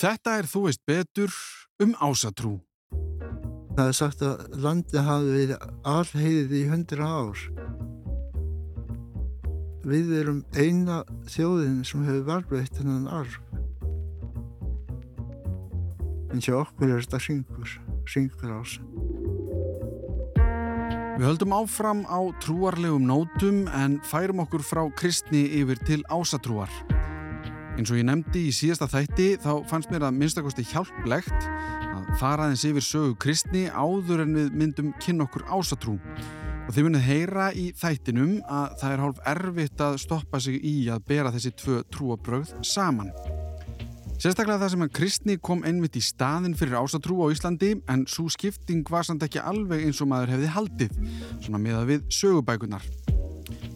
Þetta 0.00 0.38
er 0.40 0.46
þú 0.48 0.60
veist 0.64 0.80
betur 0.88 1.32
um 1.84 1.90
ásatrú. 2.00 2.54
Það 3.76 3.82
er 3.84 3.96
sagt 3.98 4.22
að 4.24 4.54
landi 4.64 5.00
hafi 5.04 5.32
verið 5.34 5.64
alheiðið 5.90 6.54
í 6.56 6.60
hundra 6.70 7.08
ár. 7.20 7.42
Við 9.84 10.14
erum 10.22 10.38
eina 10.56 11.02
þjóðin 11.28 11.82
sem 11.84 12.06
hefur 12.06 12.24
varveitt 12.30 12.80
hennan 12.80 13.10
arf. 13.12 13.36
En 16.32 16.40
hjá 16.40 16.54
okkur 16.62 16.94
er 16.94 17.04
þetta 17.04 17.20
syngur, 17.26 17.74
syngur 18.08 18.54
ás. 18.56 18.78
Við 21.18 21.26
höldum 21.26 21.52
áfram 21.58 22.06
á 22.08 22.24
trúarlegum 22.40 23.04
nótum 23.04 23.66
en 23.76 24.00
færum 24.08 24.40
okkur 24.46 24.64
frá 24.64 24.86
kristni 24.96 25.44
yfir 25.60 25.84
til 25.84 26.00
ásatrúar. 26.08 26.72
Eins 27.80 27.88
og 27.88 27.96
ég 27.96 28.04
nefndi 28.04 28.42
í 28.44 28.52
síðasta 28.52 28.84
þætti 28.92 29.26
þá 29.40 29.52
fannst 29.70 29.88
mér 29.88 30.02
að 30.04 30.16
minnstakosti 30.20 30.66
hjálplegt 30.68 31.46
að 31.88 32.10
fara 32.20 32.44
aðeins 32.44 32.64
yfir 32.68 32.84
sögu 32.84 33.14
kristni 33.24 33.62
áður 33.72 34.26
en 34.26 34.34
við 34.36 34.50
myndum 34.60 34.90
kynna 35.00 35.24
okkur 35.24 35.46
ásatrú. 35.48 35.94
Og 36.66 36.74
þið 36.76 36.84
munið 36.86 37.06
heyra 37.06 37.46
í 37.56 37.70
þættinum 37.80 38.34
að 38.44 38.74
það 38.82 38.92
er 38.92 39.02
hálf 39.06 39.22
erfitt 39.32 39.84
að 39.86 39.96
stoppa 40.02 40.42
sig 40.44 40.58
í 40.60 40.74
að 40.92 41.06
bera 41.08 41.32
þessi 41.32 41.54
tvö 41.56 41.78
trúabröð 41.88 42.52
saman. 42.68 43.14
Sérstaklega 44.20 44.60
það 44.60 44.74
sem 44.74 44.84
að 44.84 44.92
kristni 45.00 45.38
kom 45.40 45.64
einmitt 45.64 45.96
í 45.96 46.04
staðin 46.04 46.58
fyrir 46.60 46.82
ásatrú 46.82 47.22
á 47.24 47.32
Íslandi 47.32 47.78
en 47.88 48.04
svo 48.04 48.26
skipting 48.28 48.84
var 48.92 49.08
samt 49.08 49.24
ekki 49.24 49.40
alveg 49.40 49.86
eins 49.86 50.04
og 50.04 50.12
maður 50.12 50.34
hefði 50.34 50.52
haldið, 50.58 51.00
svona 51.40 51.62
með 51.64 51.80
að 51.80 51.94
við 51.94 52.04
sögubækunar. 52.20 52.84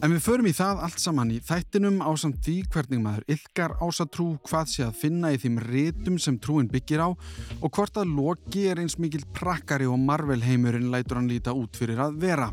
En 0.03 0.11
við 0.11 0.21
förum 0.25 0.47
í 0.49 0.53
það 0.53 0.81
allt 0.85 0.99
saman 1.01 1.31
í 1.31 1.37
þættinum 1.43 2.01
á 2.03 2.11
samt 2.19 2.41
því 2.43 2.55
hvernig 2.73 2.99
maður 3.01 3.29
ylkar 3.35 3.75
ásatrú, 3.79 4.27
hvað 4.43 4.67
sé 4.73 4.83
að 4.85 4.97
finna 4.99 5.31
í 5.31 5.39
þeim 5.39 5.55
rétum 5.63 6.17
sem 6.21 6.35
trúin 6.41 6.67
byggir 6.71 7.03
á 7.05 7.09
og 7.15 7.69
hvort 7.71 7.95
að 8.01 8.11
Loki 8.17 8.65
er 8.69 8.81
eins 8.83 8.97
mikil 8.99 9.23
prakkari 9.37 9.87
og 9.87 9.97
Marvel-heimurinn 10.03 10.91
lætur 10.91 11.21
hann 11.21 11.31
líta 11.31 11.55
út 11.55 11.79
fyrir 11.79 12.01
að 12.03 12.19
vera. 12.25 12.51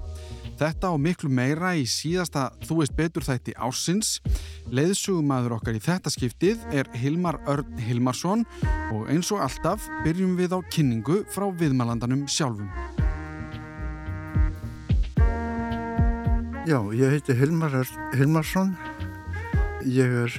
Þetta 0.62 0.92
og 0.94 1.00
miklu 1.02 1.30
meira 1.32 1.72
í 1.74 1.82
síðasta 1.88 2.50
Þú 2.62 2.78
veist 2.78 2.94
betur 2.96 3.26
þætti 3.26 3.56
ásins. 3.58 4.14
Leðsugumadur 4.70 5.56
okkar 5.58 5.76
í 5.78 5.82
þetta 5.82 6.12
skiptið 6.14 6.62
er 6.70 6.90
Hilmar 7.02 7.40
Örn 7.50 7.80
Hilmarsson 7.82 8.46
og 8.94 9.08
eins 9.10 9.32
og 9.34 9.42
alltaf 9.42 9.88
byrjum 10.06 10.36
við 10.38 10.54
á 10.54 10.60
kynningu 10.70 11.24
frá 11.34 11.48
viðmælandanum 11.50 12.28
sjálfum. 12.30 12.70
Já, 16.62 16.78
ég 16.94 17.10
heiti 17.10 17.34
Hilmar 17.34 17.72
Hilmarsson. 18.14 18.68
Ég 19.82 20.12
er 20.14 20.34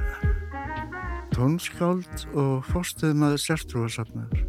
tónskáld 1.36 2.24
og 2.32 2.64
fórstuð 2.64 3.12
maður 3.20 3.42
sértrúarsafnaður. 3.44 4.46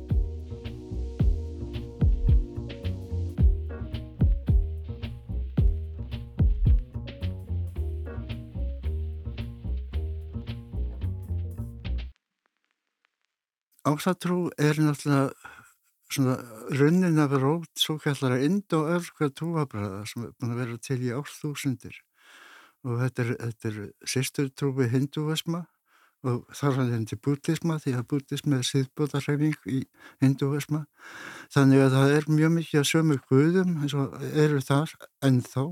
Ásatrú 13.82 14.46
er 14.54 14.78
náttúrulega 14.78 15.43
svona 16.14 16.38
runnin 16.78 17.20
af 17.22 17.36
rót 17.42 17.70
svo 17.80 17.98
kallara 18.02 18.40
indo-örka 18.46 19.30
trúabræða 19.34 20.02
sem 20.10 20.26
er 20.26 20.34
búin 20.38 20.54
að 20.54 20.60
vera 20.62 20.80
til 20.88 21.00
í 21.02 21.12
állþúsundir 21.14 22.00
og 22.84 23.00
þetta 23.00 23.24
er, 23.24 23.36
er 23.68 23.78
sýstur 24.08 24.50
trúi 24.52 24.90
hinduisma 24.92 25.64
og 26.24 26.44
þar 26.56 26.78
hann 26.78 26.92
hendur 26.94 27.20
bútisma 27.20 27.76
því 27.82 27.94
að 27.98 28.06
bútisma 28.12 28.58
er 28.60 28.68
síðbóðarhefing 28.68 29.66
í 29.68 29.80
hinduisma 30.24 30.84
þannig 31.52 31.84
að 31.84 31.96
það 31.98 32.14
er 32.18 32.28
mjög 32.32 32.54
mikið 32.58 32.80
að 32.80 32.90
sömu 32.90 33.18
guðum 33.28 33.74
eins 33.82 33.96
og 33.98 34.14
eru 34.32 34.62
þar 34.64 34.94
ennþá 35.28 35.66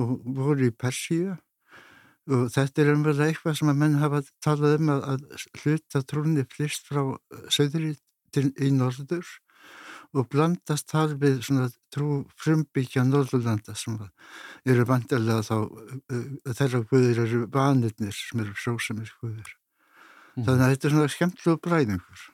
og 0.00 0.14
voru 0.36 0.70
í 0.70 0.74
Persíu. 0.76 1.36
Og 2.24 2.46
þetta 2.54 2.80
er 2.80 2.92
umverða 2.94 3.26
eitthvað 3.28 3.58
sem 3.58 3.68
að 3.68 3.80
menn 3.82 3.98
hafa 4.00 4.22
talað 4.44 4.78
um 4.78 4.92
að, 4.94 5.02
að 5.12 5.46
hluta 5.60 6.00
trúni 6.08 6.44
flýst 6.48 6.88
frá 6.88 7.02
söðri 7.52 7.92
til 8.32 8.48
í 8.56 8.70
norður 8.72 9.28
og 10.14 10.28
blandast 10.32 10.90
þar 10.92 11.16
við 11.20 11.40
svona 11.46 11.68
trú 11.94 12.22
frumbyggja 12.40 13.04
norðurlanda 13.08 13.74
sem 13.78 13.98
eru 14.68 14.86
vandilega 14.88 15.42
þá 15.46 15.56
uh, 15.64 16.52
þeirra 16.52 16.84
guður 16.90 17.22
eru 17.26 17.40
vanirnir 17.54 18.14
sem 18.16 18.44
eru 18.44 18.54
sjósamir 18.58 19.12
guður 19.20 19.50
mm. 19.50 20.44
þannig 20.44 20.60
að 20.60 20.74
þetta 20.74 20.88
er 20.88 20.96
svona 20.96 21.16
skemmtlegu 21.16 21.64
bræðingur 21.68 22.28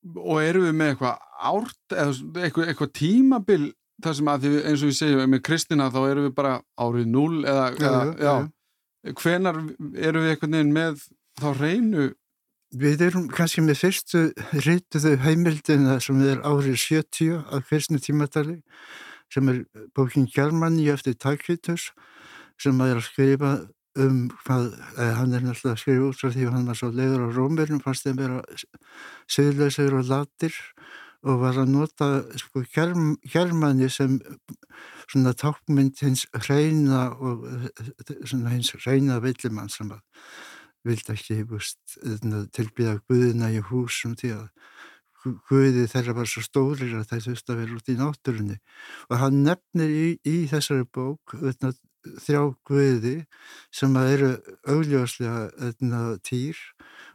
Og 0.00 0.38
eru 0.40 0.62
við 0.64 0.76
með 0.78 0.94
eitthvað 0.94 1.18
árt 1.44 1.92
eða 1.92 2.12
eitthvað, 2.40 2.70
eitthvað 2.70 2.92
tímabil 2.96 3.64
þar 4.00 4.14
sem 4.16 4.30
að 4.32 4.46
því 4.46 4.52
eins 4.62 4.80
og 4.80 4.88
við 4.88 4.94
segjum 4.96 5.34
með 5.34 5.42
Kristina 5.44 5.90
þá 5.92 5.98
eru 6.06 6.22
við 6.24 6.32
bara 6.38 6.54
árið 6.80 7.10
0 7.12 7.42
eða, 7.42 7.66
já, 7.74 7.84
eða 7.90 8.00
já, 8.00 8.22
já 8.24 9.12
hvenar 9.20 9.58
eru 9.96 10.22
við 10.24 10.34
einhvern 10.34 10.56
veginn 10.56 10.72
með 10.74 11.04
þá 11.40 11.48
reynu? 11.56 12.08
Við 12.70 13.00
erum 13.02 13.26
kannski 13.34 13.64
með 13.66 13.80
fyrstu 13.80 14.20
reytuðu 14.62 15.16
heimildina 15.24 15.96
sem 16.02 16.20
er 16.22 16.38
árið 16.46 16.76
70 16.78 17.40
af 17.50 17.66
fyrstinu 17.66 17.98
tímatali 17.98 18.60
sem 19.30 19.48
er 19.50 19.64
bókin 19.96 20.28
Germani 20.30 20.86
eftir 20.92 21.16
Takitus 21.18 21.88
sem 22.62 22.78
er 22.86 23.00
að 23.00 23.08
skrifa 23.08 23.50
um 23.98 24.28
hvað, 24.44 24.68
eh, 24.98 25.12
hann 25.18 25.34
er 25.34 25.42
náttúrulega 25.42 25.74
að 25.74 25.82
skrifa 25.82 26.06
út 26.06 26.20
frá 26.20 26.30
því 26.30 26.46
að 26.46 26.54
hann 26.54 26.70
var 26.70 26.78
svo 26.78 26.90
leiður 26.94 27.24
á 27.26 27.28
Rómverðum 27.34 27.82
fannst 27.82 28.06
þeim 28.06 28.20
vera 28.22 28.38
söðleisur 29.26 29.98
og 29.98 30.06
latir 30.06 30.54
og 31.26 31.40
var 31.42 31.58
að 31.58 31.72
nota 31.74 32.08
sko 32.38 32.62
germ, 32.72 33.16
germani 33.26 33.90
sem 33.90 34.20
svona 35.10 35.34
tákmynd 35.34 35.98
hins 35.98 36.26
reyna 36.46 37.10
og 37.18 37.42
svona 38.22 38.54
hins 38.54 38.72
reyna 38.86 39.18
villimann 39.18 39.68
sem 39.68 39.90
að 39.90 40.00
vildi 40.86 41.14
ekki 41.14 41.42
búst, 41.48 41.78
tilbyða 42.56 43.00
guðina 43.08 43.50
í 43.52 43.60
húsum 43.70 44.16
því 44.18 44.32
að 44.38 44.46
guði 45.20 45.84
þeirra 45.90 46.14
var 46.16 46.28
svo 46.30 46.42
stórir 46.44 46.94
að 46.96 47.08
það 47.10 47.24
þurfti 47.26 47.52
að 47.52 47.60
vera 47.60 47.76
út 47.76 47.90
í 47.92 47.96
náttúrunni 47.98 48.56
og 49.08 49.20
hann 49.20 49.42
nefnir 49.44 49.92
í, 49.92 50.06
í 50.24 50.36
þessari 50.48 50.86
bók 50.88 51.34
öðna, 51.36 51.74
þrjá 52.24 52.42
guði 52.68 53.14
sem 53.74 53.96
eru 54.00 54.30
augljóslega 54.64 56.14
týr 56.24 56.60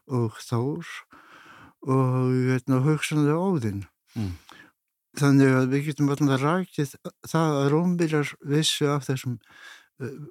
og 0.06 0.38
þór 0.46 0.92
og 1.86 2.86
hugsanlega 2.86 3.40
óðinn 3.42 3.82
mm. 4.14 4.32
þannig 5.18 5.58
að 5.58 5.74
við 5.74 5.90
getum 5.90 6.14
alltaf 6.14 6.46
rækið 6.46 6.94
það 7.26 7.58
að 7.64 7.72
Rómbyrjar 7.74 8.36
vissu 8.46 8.90
af 8.94 9.10
þessum 9.10 9.40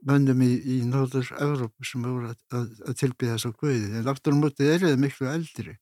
mönnum 0.04 0.42
í, 0.44 0.52
í 0.76 0.76
Norður 0.88 1.30
Európa 1.40 1.86
sem 1.88 2.04
voru 2.04 2.30
að, 2.32 2.38
að, 2.58 2.70
að 2.88 2.98
tilbyða 3.00 3.36
þessu 3.36 3.52
guði. 3.60 3.90
En 3.98 4.10
aftur 4.12 4.36
á 4.36 4.40
mótið 4.40 4.72
er 4.74 4.82
það 4.84 5.02
miklu 5.04 5.28
eldri. 5.30 5.76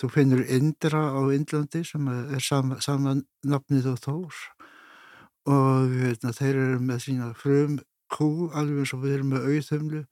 Þú 0.00 0.10
finnur 0.14 0.42
Indra 0.56 1.02
á 1.12 1.20
Indlandi 1.34 1.82
sem 1.84 2.08
er 2.08 2.44
sama, 2.44 2.80
sama 2.80 3.18
nafnið 3.44 3.90
og 3.92 4.02
Þór. 4.04 4.42
Og 5.50 5.94
veitna, 5.96 6.34
þeir 6.36 6.54
eru 6.54 6.82
með 6.84 7.02
sína 7.06 7.32
frum 7.36 7.80
kú 8.10 8.50
alveg 8.56 8.82
eins 8.82 8.94
og 8.96 9.04
við 9.04 9.16
erum 9.18 9.34
með 9.34 9.48
auðhumlu. 9.48 10.04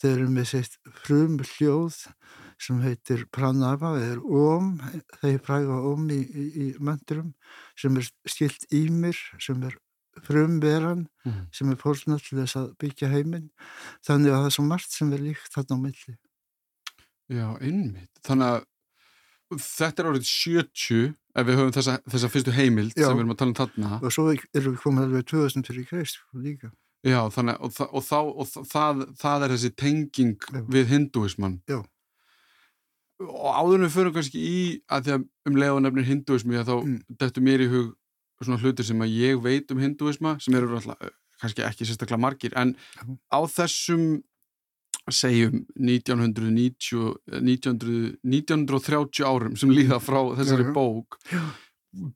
Þeir 0.00 0.14
eru 0.14 0.30
með 0.32 0.48
sitt 0.50 0.78
frum 1.02 1.36
hljóð 1.44 1.98
sem 2.60 2.80
heitir 2.84 3.26
Pranava 3.32 3.94
eða 4.00 4.40
Om, 4.40 4.72
þeir 5.20 5.38
fræða 5.44 5.78
Om 5.90 6.10
í, 6.12 6.20
í, 6.20 6.46
í 6.64 6.66
möndurum 6.80 7.32
sem 7.78 7.96
er 8.00 8.08
skilt 8.28 8.66
Ímir 8.74 9.18
sem 9.40 9.62
er 9.66 9.78
frumveran 10.26 11.04
mm. 11.24 11.38
sem 11.54 11.70
er 11.70 11.78
fórnað 11.80 12.24
til 12.26 12.40
þess 12.40 12.58
að 12.60 12.72
byggja 12.82 13.10
heiminn 13.12 13.46
þannig 14.06 14.32
að 14.32 14.40
það 14.40 14.48
er 14.48 14.56
svo 14.56 14.66
margt 14.66 14.96
sem 14.96 15.12
er 15.14 15.22
líkt 15.24 15.54
þarna 15.54 15.78
á 15.78 15.84
milli 15.84 16.16
Já, 17.30 17.46
einmitt. 17.62 18.10
Þannig 18.26 18.56
að 18.56 19.60
þetta 19.62 20.02
er 20.02 20.08
árið 20.10 20.24
70 20.26 21.04
ef 21.10 21.46
við 21.46 21.58
höfum 21.60 21.72
þessa, 21.76 21.94
þessa 22.10 22.30
fyrstu 22.32 22.54
heimild 22.54 22.96
Já. 22.98 23.06
sem 23.06 23.14
við 23.14 23.22
erum 23.22 23.34
að 23.34 23.40
tala 23.42 23.52
um 23.52 23.58
þarna 23.60 24.00
og 24.00 24.14
svo 24.14 24.26
erum 24.34 24.74
við 24.74 24.82
komið 24.82 25.06
alveg 25.06 25.28
2000 25.30 25.66
fyrir 25.70 25.88
kreist 25.90 26.20
líka 26.34 26.72
Já, 27.06 27.22
þannig 27.32 27.62
og, 27.64 27.78
og, 27.86 28.02
þá, 28.04 28.18
og 28.20 28.68
það, 28.68 29.06
það 29.22 29.46
er 29.46 29.54
þessi 29.54 29.72
tenging 29.78 30.36
Já. 30.50 30.60
við 30.74 30.92
hinduismann 30.94 31.58
Já 31.70 31.80
og 33.20 33.50
áður 33.52 33.84
við 33.84 33.94
fyrir 33.94 34.14
kannski 34.14 34.40
í 34.40 34.60
að 34.88 35.06
því 35.06 35.14
að 35.14 35.24
um 35.50 35.58
leiðanefnir 35.60 36.06
hinduismi 36.08 36.60
að 36.60 36.70
þá 36.70 36.76
mm. 36.76 36.98
dættu 37.20 37.42
mér 37.44 37.64
í 37.64 37.68
hug 37.72 37.88
svona 38.46 38.60
hlutir 38.62 38.86
sem 38.88 39.04
að 39.04 39.16
ég 39.18 39.40
veit 39.44 39.70
um 39.72 39.80
hinduisma 39.82 40.36
sem 40.42 40.56
eru 40.58 40.76
alltaf 40.78 41.00
eh, 41.04 41.14
kannski 41.40 41.64
ekki 41.64 41.88
sérstaklega 41.88 42.20
margir 42.20 42.56
en 42.60 42.74
á 43.32 43.40
þessum 43.48 44.20
segjum 45.10 45.64
1990, 45.80 47.16
1900, 47.40 48.20
1930 48.22 49.26
árum 49.26 49.56
sem 49.58 49.72
líða 49.72 49.98
frá 50.02 50.20
þessari 50.38 50.66
já, 50.66 50.70
já. 50.70 50.74
bók 50.76 51.18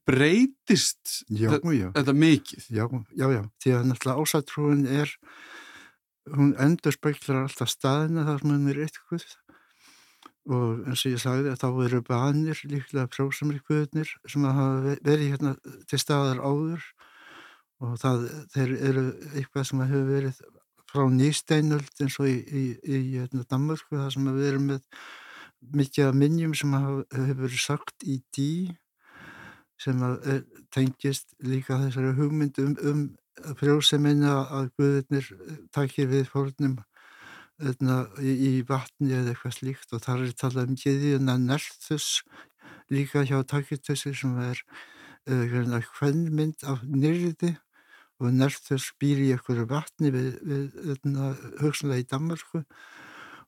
breytist 0.07 1.25
já, 1.33 1.51
þetta 1.57 2.15
mikið? 2.15 2.69
Já, 2.71 2.85
já, 3.17 3.27
já, 3.33 3.43
því 3.63 3.75
að 3.75 3.89
náttúrulega 3.91 4.27
ásættrúin 4.27 4.85
er 5.01 5.15
hún 6.35 6.53
endur 6.63 6.95
speiklar 6.95 7.43
alltaf 7.43 7.73
staðina 7.73 8.27
þar 8.29 8.45
sem 8.45 8.53
hún 8.55 8.71
er 8.71 8.85
eitthvað 8.87 9.27
og 10.45 10.85
eins 10.85 11.05
og 11.07 11.15
ég 11.15 11.23
sagði 11.23 11.53
að 11.53 11.61
þá 11.63 11.69
eru 11.87 12.01
banir 12.05 12.61
líklega 12.69 13.09
prósamir 13.13 13.63
guðnir 13.69 14.11
sem 14.29 14.45
hafa 14.45 14.97
verið 15.07 15.31
hérna 15.33 15.55
til 15.89 16.01
staðar 16.03 16.43
áður. 16.45 16.85
Og 17.85 17.97
það 18.01 18.29
eru 18.55 19.07
eitthvað 19.35 19.67
sem 19.69 19.83
hefur 19.83 20.07
verið 20.09 20.43
frá 20.95 21.05
nýsteinöld 21.11 22.05
eins 22.05 22.21
og 22.23 22.31
í, 22.31 22.37
í, 22.39 22.65
í 22.87 23.01
hérna, 23.17 23.43
Danmarku 23.51 23.99
það 23.99 24.13
sem 24.15 24.31
við 24.31 24.49
erum 24.53 24.69
með 24.71 24.83
mikið 25.75 26.09
af 26.09 26.17
minnjum 26.21 26.55
sem 26.57 26.77
hefur 26.77 27.41
verið 27.41 27.61
sagt 27.65 28.05
í 28.07 28.21
dí 28.37 28.51
sem 29.81 30.01
er, 30.05 30.45
tengist 30.75 31.35
líka 31.43 31.81
þessari 31.83 32.15
hugmynd 32.19 32.61
um, 32.63 32.75
um 32.91 33.05
frjóðseminna 33.59 34.35
að 34.55 34.69
guðurnir 34.79 35.31
takir 35.75 36.11
við 36.13 36.29
fórnum 36.31 36.77
í, 37.63 38.33
í 38.33 38.53
vatni 38.67 39.15
eða 39.15 39.35
eitthvað 39.35 39.57
slíkt 39.59 39.95
og 39.95 40.03
þar 40.03 40.25
er 40.27 40.35
talað 40.39 40.73
um 40.73 40.79
geðiðuna 40.81 41.37
nerþus 41.39 42.09
líka 42.91 43.23
hjá 43.25 43.43
takitussi 43.47 44.15
sem 44.15 44.35
er 44.43 44.61
hvern 45.25 46.27
mynd 46.35 46.65
af 46.67 46.83
nyrði 46.83 47.55
og 48.21 48.35
nerþus 48.35 48.91
býr 49.01 49.23
í 49.23 49.31
eitthvað 49.35 49.65
vatni 49.71 50.11
við, 50.15 50.35
við 50.43 51.07
hugsanlega 51.63 52.03
í 52.03 52.09
Danmarku 52.11 52.65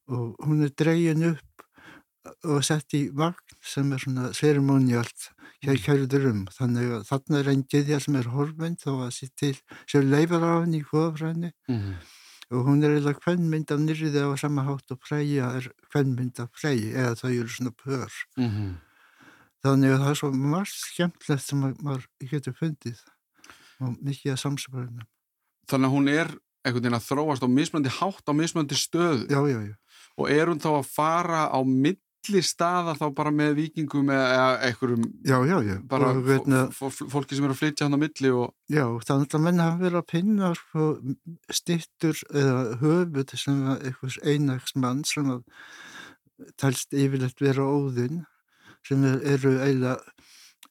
og 0.06 0.38
hún 0.46 0.62
er 0.62 0.72
dregin 0.78 1.32
upp 1.32 1.66
og 2.46 2.62
sett 2.66 2.94
í 2.94 3.08
vagn 3.14 3.58
sem 3.62 3.90
er 3.94 4.02
svona 4.02 4.30
ceremoníalt 4.34 5.30
hér 5.66 5.78
kæruður 5.82 6.30
um 6.30 6.44
þannig 6.54 6.94
að 6.94 7.08
þarna 7.10 7.40
er 7.40 7.50
einn 7.52 7.66
geðja 7.70 7.98
sem 8.02 8.18
er 8.18 8.30
horfend 8.30 8.82
þá 8.82 8.92
að 9.08 9.18
sér 9.18 10.06
leifar 10.06 10.46
á 10.46 10.62
henni 10.62 10.82
í 10.82 10.86
hófræni 10.90 11.50
mm 11.66 11.82
-hmm 11.82 12.15
og 12.50 12.66
hún 12.69 12.84
er 12.87 12.96
eða 13.00 13.16
hvernmynd 13.19 13.72
af 13.75 13.82
nýriði 13.82 14.22
á 14.22 14.31
sama 14.38 14.62
hátt 14.66 14.93
og 14.94 15.00
præja 15.02 15.50
er 15.58 15.69
hvernmynd 15.90 16.38
af 16.43 16.52
præji 16.54 16.93
eða 16.94 17.16
þau 17.19 17.31
eru 17.32 17.48
svona 17.50 17.72
pör 17.75 18.12
mm 18.37 18.50
-hmm. 18.50 18.72
þannig 19.64 19.90
að 19.93 20.00
það 20.02 20.10
er 20.10 20.20
svo 20.20 20.31
margt 20.32 20.78
skemmtlegt 20.78 21.43
sem 21.43 21.58
maður 21.60 22.06
getur 22.31 22.54
fundið 22.54 23.00
og 23.81 23.96
mikið 24.02 24.32
að 24.32 24.43
samsverðinu 24.44 25.04
Þannig 25.66 25.88
að 25.88 25.94
hún 25.94 26.08
er 26.08 26.28
einhvern 26.66 26.82
veginn 26.82 26.98
að 26.98 27.08
þróast 27.08 27.43
á 27.43 27.48
mismöndi 27.50 27.90
hátt 27.90 28.31
á 28.31 28.32
mismöndi 28.32 28.76
stöðu 28.78 29.26
já, 29.26 29.40
já, 29.50 29.58
já. 29.70 29.75
og 30.16 30.31
er 30.31 30.46
hún 30.46 30.62
þá 30.62 30.70
að 30.78 30.90
fara 30.90 31.42
á 31.50 31.58
mitt 31.66 32.05
milli 32.26 32.43
staða 32.44 32.94
þá 32.99 33.06
bara 33.17 33.32
með 33.34 33.55
vikingum 33.61 34.11
eða 34.12 34.46
einhverjum 34.67 35.05
já, 35.26 35.37
já, 35.46 35.56
já. 35.67 35.75
bara 35.88 36.12
veitna, 36.14 36.62
fólki 36.75 37.37
sem 37.37 37.46
eru 37.46 37.55
að 37.55 37.61
flytja 37.61 37.87
hann 37.87 37.99
á 37.99 38.00
milli 38.02 38.32
og... 38.34 38.55
Já, 38.73 38.84
þannig 39.06 39.37
að 39.37 39.44
menn 39.46 39.62
hafa 39.62 39.81
verið 39.82 40.00
að 40.00 40.08
pinna 40.12 40.52
sko, 40.58 40.88
stittur 41.55 42.23
eða 42.32 42.58
höfut 42.82 43.37
sem 43.38 43.62
einhvers 43.76 44.19
einagsmann 44.25 45.05
sem 45.08 45.31
að 45.37 45.44
talst 46.61 46.93
yfirlegt 46.93 47.40
vera 47.40 47.64
óðinn 47.64 48.25
sem 48.87 49.02
eru 49.06 49.56
eiginlega 49.62 49.96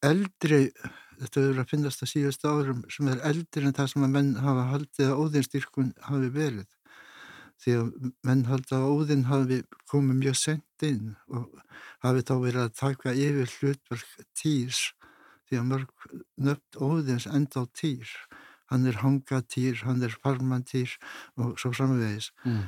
eldri 0.06 0.62
þetta 1.20 1.42
verður 1.42 1.62
að 1.64 1.72
finnast 1.72 2.04
að 2.04 2.12
síðast 2.12 2.46
árum 2.46 2.84
sem 2.92 3.10
er 3.12 3.22
eldri 3.28 3.66
en 3.66 3.76
það 3.76 3.92
sem 3.94 4.06
að 4.06 4.16
menn 4.18 4.32
hafa 4.44 4.66
haldið 4.74 5.12
að 5.12 5.22
óðinstyrkun 5.24 5.94
hafi 6.06 6.32
verið 6.36 6.68
því 7.64 7.76
að 7.80 8.12
menn 8.28 8.46
halda 8.50 8.80
að 8.80 8.88
Óðinn 8.92 9.28
hafi 9.30 9.62
komið 9.92 10.22
mjög 10.22 10.38
sent 10.42 10.86
inn 10.86 11.16
og 11.28 11.52
hafi 12.06 12.26
þá 12.28 12.36
verið 12.44 12.62
að 12.64 12.78
taka 12.82 13.14
yfir 13.16 13.54
hlutverk 13.58 14.26
týrs 14.38 14.82
því 15.50 15.60
að 15.60 15.70
mörg 15.72 16.08
nöfn 16.48 16.82
Óðins 16.82 17.28
enda 17.30 17.64
á 17.64 17.66
týr. 17.70 18.10
Hann 18.72 18.88
er 18.90 18.98
hangatýr, 19.04 19.84
hann 19.86 20.02
er 20.04 20.16
farmantýr 20.24 20.98
og 21.38 21.54
svo 21.62 21.72
framvegis. 21.76 22.32
Mm. 22.46 22.66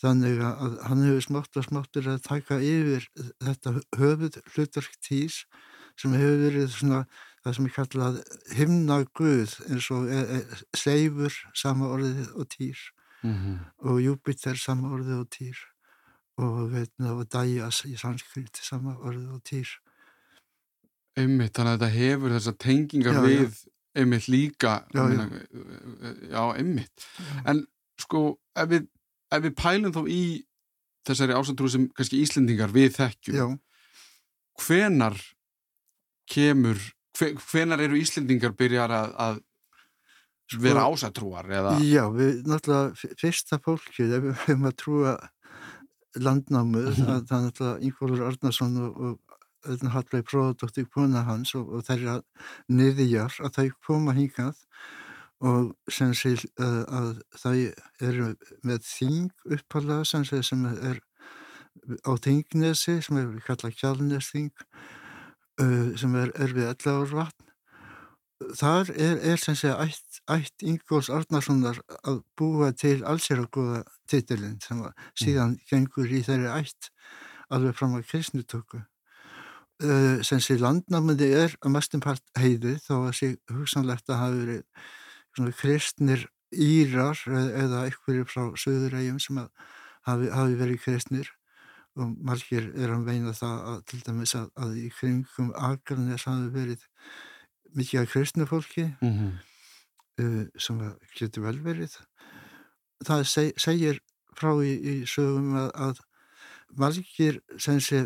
þannig 0.00 0.38
að 0.40 0.76
hann 0.88 1.02
hefur 1.04 1.24
smátt 1.26 1.58
og 1.60 1.66
smátt 1.66 1.96
verið 1.98 2.14
að 2.14 2.22
taka 2.24 2.56
yfir 2.64 3.08
þetta 3.44 3.72
höfuð 4.00 4.38
hlutverk 4.54 4.94
týrs 5.04 5.42
sem 6.00 6.14
hefur 6.16 6.38
verið 6.46 6.70
svona 6.72 7.00
það 7.44 7.56
sem 7.56 7.66
er 7.66 7.74
kallað 7.74 8.16
himnaguð 8.56 9.58
eins 9.68 9.90
og 9.92 10.08
e 10.08 10.22
e 10.38 10.40
seifur 10.76 11.36
sama 11.52 11.90
orðið 11.92 12.32
og 12.32 12.48
týr 12.54 12.80
mm 13.22 13.34
-hmm. 13.34 13.58
og 13.78 14.00
Júpiter 14.00 14.56
sama 14.56 14.88
orðið 14.94 15.20
og 15.20 15.30
týr. 15.30 15.56
Og, 16.36 16.72
og 17.00 17.24
Dæjas 17.32 17.84
í 17.84 17.96
sanskrit 17.96 18.56
sama 18.56 18.96
orðið 18.96 19.34
og 19.34 19.42
týr. 19.44 19.68
Einmitt, 21.16 21.54
þannig 21.54 21.72
að 21.72 21.78
þetta 21.78 21.90
hefur 21.94 22.30
þessar 22.30 22.56
tengingar 22.58 23.14
já, 23.14 23.22
við 23.22 23.50
já. 23.50 23.70
einmitt 23.94 24.28
líka 24.28 24.86
já, 24.94 25.02
minna, 25.08 25.28
já. 26.30 26.56
einmitt. 26.56 27.06
En 27.46 27.66
sko, 27.98 28.38
ef 28.56 28.68
við, 28.68 28.86
ef 29.32 29.42
við 29.42 29.54
pælum 29.54 29.92
þá 29.92 30.08
í 30.08 30.22
þessari 31.06 31.36
ásantrú 31.36 31.68
sem 31.68 31.88
kannski 31.96 32.22
Íslendingar 32.22 32.72
við 32.72 32.94
þekkjum 32.96 33.58
hvenar 34.60 35.16
kemur 36.30 36.80
hvenar 37.20 37.82
eru 37.82 37.98
Íslendingar 38.00 38.54
byrjar 38.56 38.92
að, 38.94 39.14
að 39.18 39.40
sko, 40.50 40.62
vera 40.64 40.86
ásatrúar 40.90 41.50
eða? 41.50 41.74
Já, 41.86 42.04
við 42.14 42.44
náttúrulega 42.50 43.16
fyrsta 43.20 43.60
fólkið, 43.64 44.16
ef 44.16 44.24
við 44.26 44.38
höfum 44.44 44.70
að 44.70 44.78
trúa 44.82 45.16
landnámu, 46.18 46.84
mm 46.84 46.94
-hmm. 46.94 47.26
það 47.28 47.36
er 47.38 47.44
náttúrulega 47.46 47.82
Ingólfur 47.86 48.26
Arnarsson 48.26 48.78
og, 48.84 49.00
og 49.00 49.18
Hallveig 49.66 50.24
Bróðardóttir 50.24 50.88
kona 50.88 51.22
hans 51.26 51.54
og, 51.54 51.68
og 51.68 51.84
þeirra 51.84 52.20
niðjar 52.72 53.36
að 53.44 53.56
þau 53.58 53.68
koma 53.86 54.14
hingað 54.16 54.56
og 55.40 55.74
sem 55.88 56.12
sé 56.16 56.34
uh, 56.60 56.84
að 56.84 57.20
þau 57.40 57.56
eru 58.04 58.30
með 58.66 58.82
þing 58.84 59.30
uppalega 59.56 60.04
sem, 60.04 60.24
sé, 60.24 60.42
sem 60.44 60.64
er 60.68 61.00
á 62.04 62.12
þingnesi 62.20 62.98
sem 63.04 63.20
er 63.20 63.30
kallað 63.46 63.76
kjálnesþing 63.80 64.50
uh, 65.60 65.92
sem 66.00 66.16
er, 66.20 66.32
er 66.36 66.56
við 66.56 66.68
11 66.72 66.96
ár 66.96 67.14
vatn 67.22 67.49
þar 68.40 68.92
er, 68.94 69.18
er 69.32 69.40
sem 69.40 69.56
segja 69.58 69.76
ætt, 69.84 70.20
ætt 70.30 70.64
Ingóls 70.64 71.10
Arnarssonar 71.12 71.80
að 72.08 72.22
búa 72.38 72.70
til 72.72 73.00
allséragóða 73.04 73.82
titilinn 74.10 74.60
sem 74.64 74.80
síðan 75.18 75.56
mm. 75.56 75.66
gengur 75.68 76.08
í 76.08 76.22
þeirri 76.26 76.52
ætt 76.54 76.90
alveg 77.52 77.76
fram 77.76 77.98
að 77.98 78.06
kristnutöku 78.10 78.80
uh, 78.80 80.20
sem 80.26 80.40
sé 80.42 80.56
landnámiði 80.60 81.30
er 81.44 81.56
að 81.60 81.74
mestinpart 81.76 82.24
heiði 82.38 82.78
þó 82.84 82.94
að 83.02 83.16
sé 83.20 83.32
hugsanlegt 83.52 84.08
að 84.08 84.22
hafa 84.22 84.44
verið 84.44 85.56
kristnir 85.60 86.24
írar 86.50 87.20
eða 87.30 87.84
einhverjir 87.86 88.26
frá 88.26 88.48
söðurægjum 88.58 89.20
sem 89.22 89.38
hafi, 90.08 90.30
hafi 90.32 90.56
verið 90.58 90.80
kristnir 90.82 91.28
og 91.98 92.14
margir 92.24 92.70
er 92.78 92.94
að 92.94 93.06
veina 93.06 93.34
það 93.34 93.66
að 93.72 93.78
til 93.90 94.00
dæmis 94.06 94.34
að, 94.38 94.48
að 94.62 94.76
í 94.80 94.88
kringum 94.94 95.52
Akarnes 95.58 96.26
hafi 96.26 96.48
verið 96.54 96.86
mikið 97.76 98.00
af 98.00 98.12
kristna 98.12 98.46
fólki 98.46 98.86
mm 99.00 99.12
-hmm. 99.12 99.32
uh, 100.22 100.46
sem 100.58 100.80
getur 101.18 101.42
vel 101.42 101.58
verið 101.64 101.98
það 103.06 103.26
seg, 103.26 103.52
segir 103.56 104.00
frá 104.36 104.52
í, 104.64 104.72
í 104.72 104.94
sögum 105.06 105.54
að, 105.56 105.70
að 105.74 106.00
margir 106.78 107.40
sem 107.58 107.80
sé 107.80 108.04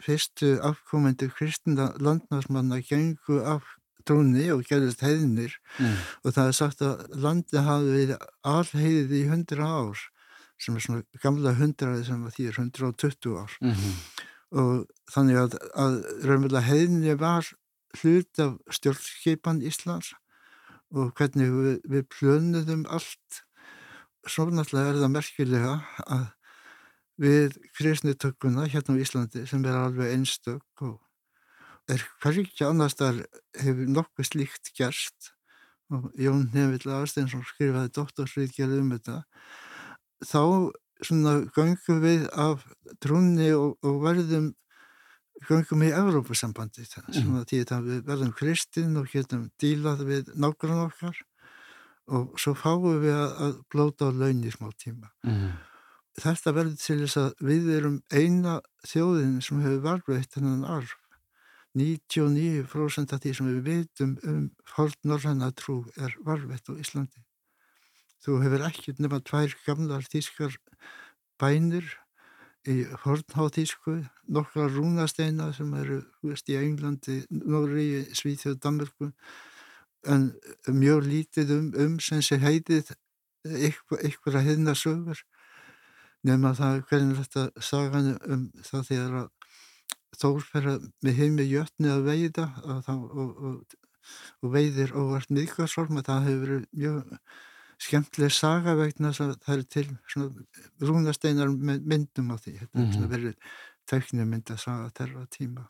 fyrstu 0.00 0.58
afkomendu 0.62 1.28
kristna 1.30 1.92
landnarsmanna 2.00 2.80
gengu 2.80 3.40
af 3.44 3.62
trúni 4.08 4.50
og 4.52 4.64
gerðist 4.68 5.04
heiðinir 5.04 5.54
mm. 5.78 5.96
og 6.24 6.34
það 6.36 6.48
er 6.48 6.56
sagt 6.58 6.84
að 6.84 7.04
landi 7.24 7.62
hafi 7.68 7.92
verið 7.92 8.26
alheiðið 8.44 9.16
í 9.20 9.22
hundra 9.30 9.68
ár 9.80 10.04
sem 10.60 10.76
er 10.76 10.84
svona 10.84 11.20
gamla 11.22 11.54
hundraði 11.58 12.06
sem 12.08 12.24
því 12.36 12.48
er 12.50 12.60
120 12.60 13.38
ár 13.40 13.56
mm 13.60 13.72
-hmm. 13.72 13.94
og 14.60 14.86
þannig 15.12 15.40
að, 15.40 15.58
að 15.74 15.94
raunverulega 16.24 16.68
heiðinni 16.68 17.16
var 17.20 17.48
hlut 18.00 18.42
af 18.42 18.56
stjórnskipan 18.78 19.62
Íslands 19.64 20.12
og 20.94 21.12
hvernig 21.18 21.50
við, 21.50 21.76
við 21.90 22.06
plönuðum 22.12 22.84
allt 22.92 23.42
svo 24.30 24.48
náttúrulega 24.48 24.94
er 24.94 25.00
það 25.02 25.14
merkilega 25.14 25.74
að 26.06 26.26
við 27.20 27.58
kristnitökkuna 27.78 28.66
hérna 28.70 28.96
á 28.98 29.02
Íslandi 29.02 29.44
sem 29.46 29.64
er 29.68 29.78
alveg 29.78 30.14
einstök 30.14 30.84
og 30.86 30.98
er 31.90 32.02
hverjum 32.22 32.48
annars 32.70 32.96
þar 32.98 33.20
hefur 33.60 33.90
nokkuð 33.92 34.30
slíkt 34.30 34.72
gerst 34.78 35.34
og 35.92 36.08
Jón 36.18 36.48
Nevill 36.54 36.94
Aðsteinsson 36.96 37.44
skrifaði 37.46 37.92
doktorsriðgerð 37.94 38.80
um 38.80 38.90
þetta 38.94 39.18
þá 40.24 40.42
svona 41.04 41.34
gangum 41.54 42.00
við 42.02 42.26
af 42.40 42.64
trúni 43.04 43.50
og, 43.54 43.76
og 43.84 44.00
verðum 44.04 44.52
göngum 45.48 45.84
í 45.84 45.92
Evrópusambandi 45.94 46.86
sem 46.88 47.36
að 47.36 47.46
því 47.50 47.60
að 47.76 47.86
við 47.90 48.00
verðum 48.08 48.32
kristinn 48.38 48.98
og 49.00 49.12
getum 49.12 49.46
dílað 49.60 50.04
við 50.08 50.32
nákvæmlega 50.34 50.88
okkar 50.88 51.22
og 52.14 52.34
svo 52.40 52.52
fáum 52.58 53.00
við 53.02 53.14
að, 53.14 53.30
að 53.46 53.54
blóta 53.72 54.08
á 54.08 54.10
laun 54.12 54.42
í 54.44 54.52
smá 54.52 54.68
tíma. 54.76 55.12
Mm. 55.24 55.54
þetta 56.20 56.52
verður 56.54 56.76
til 56.80 56.98
þess 57.00 57.20
að 57.22 57.46
við 57.48 57.70
erum 57.78 57.96
eina 58.12 58.58
þjóðin 58.86 59.40
sem 59.42 59.62
hefur 59.64 59.80
varveitt 59.88 60.38
hennan 60.38 60.68
arf. 60.68 60.94
99% 61.74 63.12
af 63.16 63.22
því 63.22 63.32
sem 63.34 63.48
við 63.50 63.64
veitum 63.66 64.12
um 64.30 64.42
hálf 64.76 64.94
norðanna 65.02 65.48
trú 65.58 65.80
er 65.98 66.12
varveitt 66.22 66.70
á 66.70 66.72
Íslandi. 66.78 67.24
Þú 68.22 68.38
hefur 68.44 68.66
ekki 68.68 68.94
nema 69.02 69.18
tvær 69.26 69.56
gamlar 69.66 70.06
tískar 70.06 70.54
bænir 71.40 71.88
í 72.70 72.84
Hornháþísku, 73.04 73.98
nokkra 74.32 74.68
rúnasteina 74.72 75.50
sem 75.52 75.72
eru 75.76 76.00
veist, 76.24 76.48
í 76.48 76.56
Englandi, 76.56 77.20
Nóri, 77.30 78.04
Svíþjóð, 78.16 78.58
Danmarku 78.64 79.10
en 80.08 80.30
mjög 80.68 81.06
lítið 81.08 81.54
um, 81.58 81.70
um 81.80 81.98
sem 82.00 82.22
sé 82.24 82.38
heitið 82.40 82.92
ykkur 83.44 84.38
að 84.38 84.50
hefna 84.50 84.74
sögur 84.76 85.20
nema 86.24 86.54
það 86.56 86.82
hvernig 86.88 87.20
þetta 87.20 87.64
sagan 87.64 88.14
um 88.24 88.48
það 88.64 88.90
þegar 88.90 89.16
að 89.22 89.32
Þór 90.14 90.44
fer 90.46 90.68
með 91.02 91.16
heim 91.18 91.32
með 91.38 91.48
jötni 91.50 91.90
að 91.90 92.04
veiða 92.06 92.44
og, 92.62 92.90
og, 92.92 93.32
og, 93.48 93.78
og 94.44 94.52
veiðir 94.54 94.94
óvart 94.94 95.32
og 95.34 96.04
það 96.06 96.28
hefur 96.28 96.44
verið 96.44 96.66
mjög 96.70 97.16
skemmtileg 97.82 98.32
saga 98.32 98.74
vegna 98.78 99.12
þess 99.12 99.24
að 99.24 99.36
það 99.44 99.54
er 99.56 99.62
til 99.74 99.86
rúnasteinar 100.88 101.52
myndum 101.52 102.32
á 102.34 102.36
því. 102.36 102.58
Þetta 102.62 102.78
mm 102.78 102.90
-hmm. 102.90 103.04
er 103.04 103.12
verið 103.14 103.34
tækni 103.90 104.26
mynd 104.26 104.50
að 104.50 104.60
saga 104.64 104.90
þeirra 104.98 105.26
tíma. 105.30 105.68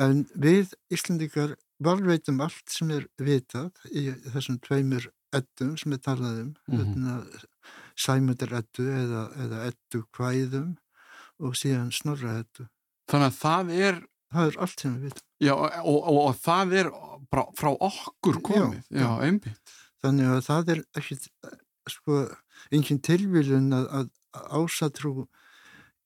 En 0.00 0.24
við 0.34 0.72
Íslandikar 0.90 1.56
valveitum 1.82 2.40
allt 2.40 2.68
sem 2.70 2.90
er 2.90 3.08
vitað 3.18 3.72
í 3.90 4.10
þessum 4.32 4.58
tveimur 4.64 5.10
eddum 5.32 5.76
sem 5.76 5.92
við 5.92 6.02
talaðum 6.06 6.54
mm 6.68 6.94
-hmm. 6.94 7.42
sæmundir 7.96 8.52
eddu 8.52 8.88
eða, 8.88 9.24
eða 9.36 9.66
eddu 9.68 10.04
kvæðum 10.12 10.76
og 11.38 11.56
síðan 11.56 11.92
snorra 11.92 12.38
eddu. 12.40 12.68
Þannig 13.10 13.26
að 13.26 13.38
það 13.38 13.70
er 13.76 14.02
það 14.32 14.46
er 14.48 14.58
allt 14.64 14.80
sem 14.80 14.94
við 14.96 15.08
vitum. 15.08 15.26
Já, 15.42 15.54
og, 15.58 15.98
og, 16.08 16.18
og 16.22 16.36
það 16.40 16.74
er 16.80 16.90
frá, 17.32 17.70
okkur 17.72 18.40
komið. 18.42 18.84
Já, 18.88 19.02
já. 19.02 19.08
einmitt 19.26 19.78
Þannig 20.02 20.32
að 20.32 20.40
það 20.48 20.72
er 20.74 20.82
ekki 20.98 21.18
sko, 21.90 22.24
engin 22.74 23.00
tilvílun 23.02 23.72
að, 23.76 23.86
að 24.00 24.10
ásatrú 24.58 25.28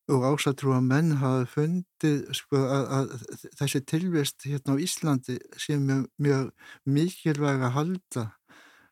og 0.07 0.25
ásatrú 0.31 0.75
að 0.77 0.85
menn 0.87 1.17
hafa 1.19 1.47
fundið 1.51 2.21
sko, 2.37 2.61
að, 2.63 2.85
að 2.99 3.15
þessi 3.59 3.81
tilvist 3.91 4.47
hérna 4.47 4.77
á 4.79 4.83
Íslandi 4.83 5.39
sé 5.59 5.79
mjög, 5.83 6.07
mjög 6.23 6.53
mikilvæg 6.87 7.65
að 7.67 7.75
halda 7.81 8.27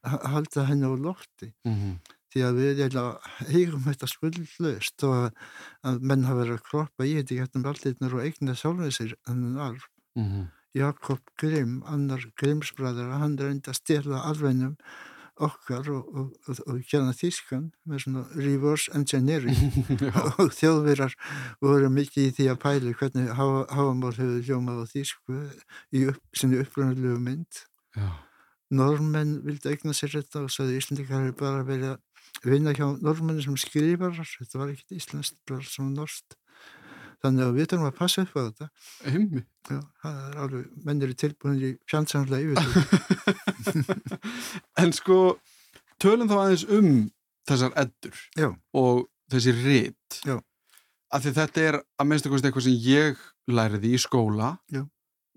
halda 0.05 0.67
henni 0.69 0.89
á 0.89 0.95
lofti 0.97 1.53
mm 1.65 1.75
-hmm. 1.75 1.95
því 2.33 2.41
að 2.49 2.59
við 2.59 2.83
eigum 3.49 3.85
þetta 3.87 4.07
skuldlaust 4.11 5.05
og 5.05 5.15
að, 5.83 6.01
menn 6.01 6.25
hafa 6.25 6.41
verið 6.43 6.59
að 6.59 6.67
kroppa 6.69 7.07
í 7.07 7.15
þetta 7.19 7.41
getnum 7.41 7.67
allir 7.71 8.15
og 8.15 8.25
eigna 8.25 8.55
sjálfið 8.55 8.93
sér 8.99 9.15
hennin 9.27 9.59
arf 9.59 9.89
mm 10.19 10.27
-hmm. 10.29 10.45
Jakob 10.75 11.23
Grimm, 11.39 11.83
annar 11.87 12.23
Grimmsbræður, 12.41 13.13
hann 13.21 13.37
reyndi 13.39 13.71
að 13.71 13.79
stela 13.79 14.25
alveinum 14.29 14.75
okkar 15.43 15.89
og, 15.91 16.11
og, 16.15 16.27
og, 16.47 16.59
og 16.71 16.83
kjana 16.87 17.15
þískan 17.17 17.65
með 17.91 18.05
svona 18.05 18.23
reverse 18.39 18.93
engineering 18.95 19.57
og 20.39 20.53
þjóðverðar 20.55 21.17
voru 21.65 21.91
mikið 21.91 22.29
í 22.29 22.35
því 22.37 22.47
að 22.53 22.61
pæli 22.63 22.95
hvernig 23.01 23.33
háamál 23.35 24.13
hefur 24.15 24.45
hljómað 24.47 24.85
á 24.87 24.93
þísku 24.93 25.41
í 25.95 26.05
upp, 26.13 26.23
sinni 26.39 26.61
uppröndulegu 26.63 27.19
mynd. 27.23 27.65
Já. 27.99 28.09
Norrmenn 28.75 29.41
vildi 29.45 29.75
eigna 29.75 29.95
sér 29.95 30.15
þetta 30.17 30.47
og 30.47 30.55
að 30.63 30.77
Íslandikar 30.79 31.27
hefur 31.27 31.41
bara 31.43 31.67
verið 31.67 31.97
að 31.97 32.51
vinna 32.51 32.75
hjá 32.75 32.87
norrmenni 33.03 33.43
sem 33.45 33.59
skrifar, 33.59 34.15
þetta 34.15 34.61
var 34.61 34.73
ekkert 34.73 34.97
íslenskt, 34.99 35.39
var 35.51 35.67
svona 35.67 35.99
norst 35.99 36.39
Þannig 37.25 37.47
að 37.47 37.55
við 37.57 37.69
þurfum 37.71 37.89
að 37.89 37.97
passa 37.97 38.23
upp 38.27 38.35
á 38.37 38.41
þetta. 38.45 38.67
Já, 39.65 39.79
það 40.03 40.17
er 40.29 40.41
alveg, 40.45 40.65
mennir 40.85 41.13
er 41.15 41.19
tilbúin 41.23 41.61
í 41.65 41.71
fjandsamlega 41.89 42.53
yfir. 42.53 43.79
en 44.83 44.93
sko, 44.93 45.19
tölum 46.05 46.29
þá 46.29 46.35
aðeins 46.43 46.67
um 46.69 46.91
þessar 47.49 47.73
eddur 47.81 48.19
Já. 48.37 48.51
og 48.77 49.07
þessi. 49.33 49.87
Já. 50.29 50.37
Af 51.15 51.25
því 51.25 51.33
þetta 51.39 51.65
er 51.71 51.81
að 51.81 52.11
minnst 52.11 52.29
eitthvað 52.29 52.67
sem 52.67 52.77
ég 52.85 53.25
læriði 53.49 53.95
í 53.97 54.03
skóla. 54.05 54.55
Já. 54.75 54.85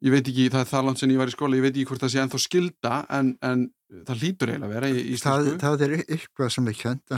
Ég 0.05 0.13
veit 0.13 0.27
ekki, 0.27 0.51
það 0.53 0.61
er 0.61 0.69
það 0.69 0.87
langt 0.89 1.01
sem 1.01 1.11
ég 1.15 1.17
var 1.23 1.31
í 1.31 1.33
skóla, 1.33 1.57
ég 1.57 1.63
veit 1.65 1.73
ekki 1.73 1.87
hvort 1.89 2.03
það 2.03 2.11
sé 2.13 2.19
ennþá 2.21 2.39
skilda, 2.43 2.97
en, 3.17 3.31
en 3.47 3.63
það 4.05 4.19
lítur 4.21 4.51
eiginlega 4.51 4.67
að 4.67 4.75
vera 4.75 4.89
í 4.91 5.05
Íslandsku. 5.15 5.53
Það, 5.55 5.61
það 5.63 5.85
er 5.87 5.95
eitthvað 6.03 6.51
sem 6.53 6.67
er 6.69 6.77
kjönd. 6.83 7.15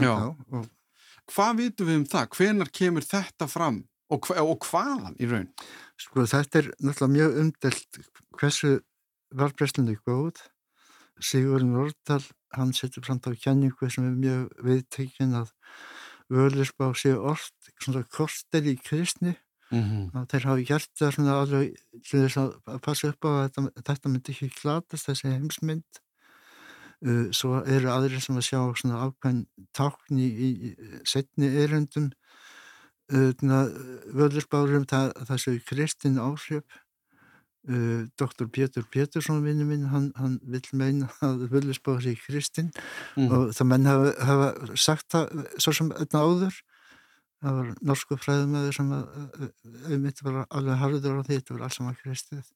Hvað 1.30 1.58
vitum 1.60 1.90
við 1.90 1.98
um 2.00 2.06
það? 2.14 2.30
Hvenar 2.38 2.72
kemur 2.80 3.06
þetta 3.06 3.48
fram? 3.52 3.82
Og, 4.10 4.30
og 4.42 4.66
hvaðan 4.66 5.18
í 5.22 5.28
raun? 5.30 5.50
Sko 6.00 6.26
þetta 6.26 6.64
er 6.64 6.70
náttúrulega 6.82 7.14
mjög 7.14 7.36
umdelt 7.44 8.00
hversu 8.40 8.72
valbreyslunni 9.38 9.98
góð. 10.08 10.40
Sigurinn 11.20 11.76
Rórdal, 11.76 12.24
hann 12.56 12.72
setur 12.74 13.06
fram 13.06 13.20
á 13.22 13.36
kjenningu 13.36 13.90
sem 13.92 14.08
er 14.08 14.16
mjög 14.18 14.66
viðtekinn 14.66 15.36
að 15.38 15.52
völusbá 16.32 16.90
séu 16.98 17.20
orð, 17.20 17.52
svona 17.82 18.06
korter 18.10 18.66
í 18.66 18.78
kristni. 18.80 19.36
Mm 19.70 19.84
-hmm. 19.84 20.26
Þeir 20.32 20.46
hafi 20.50 20.66
gert 20.66 20.92
það 20.98 21.14
svona 21.14 21.40
alveg 21.42 21.76
til 22.10 22.22
þess 22.26 22.38
að 22.38 22.80
passa 22.82 23.10
upp 23.10 23.26
á 23.26 23.30
að 23.30 23.42
þetta, 23.44 23.82
þetta 23.86 24.10
myndi 24.10 24.32
ekki 24.32 24.50
klatast, 24.62 25.06
þessi 25.06 25.28
heimsmynd. 25.30 26.02
Uh, 27.00 27.32
svo 27.32 27.62
eru 27.64 27.88
aðrir 27.88 28.20
sem 28.20 28.36
að 28.36 28.48
sjá 28.50 28.60
svona 28.76 29.04
ákveðin 29.06 29.46
tákn 29.72 30.18
í, 30.20 30.28
í 30.28 30.76
setni 31.08 31.48
eröndum 31.48 32.10
völdurspárum 33.10 34.86
það, 34.90 35.12
það 35.30 35.42
séu 35.44 35.62
Kristinn 35.66 36.20
áhrif 36.22 36.62
uh, 37.70 38.06
doktor 38.20 38.50
Pétur 38.54 38.86
Pétursson 38.92 39.44
vinnu 39.46 39.66
minn, 39.70 39.88
hann, 39.94 40.12
hann 40.20 40.40
vil 40.46 40.64
meina 40.78 41.10
að 41.26 41.48
völdurspáður 41.54 42.06
sé 42.06 42.16
Kristinn 42.22 42.72
mm. 43.18 43.30
og 43.30 43.56
það 43.58 43.72
menn 43.74 43.90
hafa, 43.90 44.14
hafa 44.30 44.78
sagt 44.78 45.10
það 45.16 45.48
svo 45.58 45.76
sem 45.80 45.92
einna 45.98 46.24
áður 46.26 46.62
það 47.40 47.60
var 47.60 47.68
norsku 47.88 48.18
fræðumöður 48.20 48.76
sem 48.76 48.94
auðvitað 48.94 50.26
var 50.28 50.42
alveg 50.50 50.82
harður 50.84 51.20
á 51.20 51.24
því 51.24 51.38
þetta 51.38 51.56
var 51.56 51.68
alls 51.68 51.80
saman 51.80 52.00
Kristið 52.02 52.48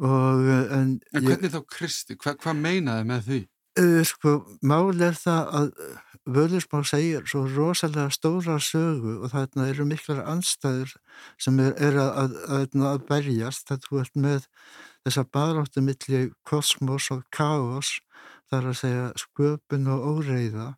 og 0.00 0.46
en, 0.48 0.92
en 1.12 1.24
hvernig 1.24 1.48
ég, 1.48 1.54
þá 1.54 1.64
Kristi, 1.68 2.16
Hva, 2.20 2.36
hvað 2.40 2.60
meinaði 2.60 3.06
með 3.08 3.24
því? 3.26 3.40
Sko, 3.78 4.40
mál 4.66 4.90
er 4.98 5.14
það 5.14 5.50
að 5.54 5.68
Völusmál 6.30 6.82
segir 6.84 7.24
svo 7.26 7.46
rosalega 7.48 8.10
stóra 8.12 8.58
sögu 8.60 9.20
og 9.24 9.30
þarna 9.32 9.68
eru 9.70 9.86
miklar 9.88 10.20
anstæður 10.28 10.92
sem 11.40 11.58
er, 11.62 11.72
er 11.80 11.96
að, 11.96 12.10
að, 12.22 12.34
að, 12.58 12.74
að 12.90 13.04
berjast. 13.08 13.70
Þetta 13.70 13.88
þú 13.88 14.00
ert 14.02 14.18
með 14.20 14.48
þessa 15.06 15.24
baráttu 15.32 15.82
millir 15.86 16.28
kosmos 16.46 17.08
og 17.14 17.22
káos 17.32 17.96
þar 18.50 18.68
að 18.72 18.78
segja 18.82 19.06
sköpun 19.22 19.88
og 19.94 20.04
óreiða. 20.12 20.68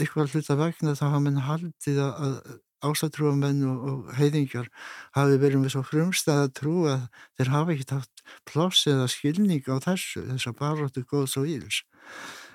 Ykkur 0.00 0.30
hluta 0.30 0.56
vegna 0.60 0.94
þá 0.94 1.06
hafa 1.08 1.22
mann 1.24 1.42
haldið 1.48 2.00
að 2.04 2.38
ásatrúamenn 2.84 3.64
og, 3.68 3.84
og 3.90 4.14
heiðingar 4.18 4.68
hafi 5.16 5.40
verið 5.40 5.62
með 5.62 5.74
svo 5.74 5.82
frumstæða 5.88 6.52
trú 6.56 6.76
að 6.92 7.06
þeir 7.38 7.52
hafa 7.54 7.74
ekkert 7.74 7.96
haft 7.96 8.24
ploss 8.48 8.84
eða 8.90 9.08
skilning 9.10 9.64
á 9.72 9.76
þessu 9.82 10.24
þessa 10.28 10.54
baráttu 10.58 11.04
góðs 11.08 11.38
og 11.40 11.48
íls 11.48 11.82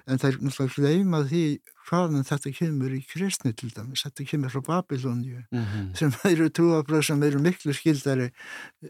en 0.09 0.17
það 0.17 0.29
er 0.29 0.37
náttúrulega 0.41 0.89
hleyma 0.89 1.21
því 1.29 1.43
hvaðan 1.89 2.25
þetta 2.27 2.51
kemur 2.57 2.95
í 2.95 2.99
kristni 3.09 3.53
til 3.57 3.69
dæmis, 3.73 4.03
þetta 4.05 4.25
kemur 4.29 4.53
frá 4.53 4.61
Babilóniu 4.67 5.43
mm 5.51 5.63
-hmm. 5.63 5.87
sem 5.97 6.13
eru 6.31 6.49
trúabröð 6.49 7.05
sem 7.05 7.23
eru 7.23 7.39
miklu 7.39 7.73
skildari 7.73 8.29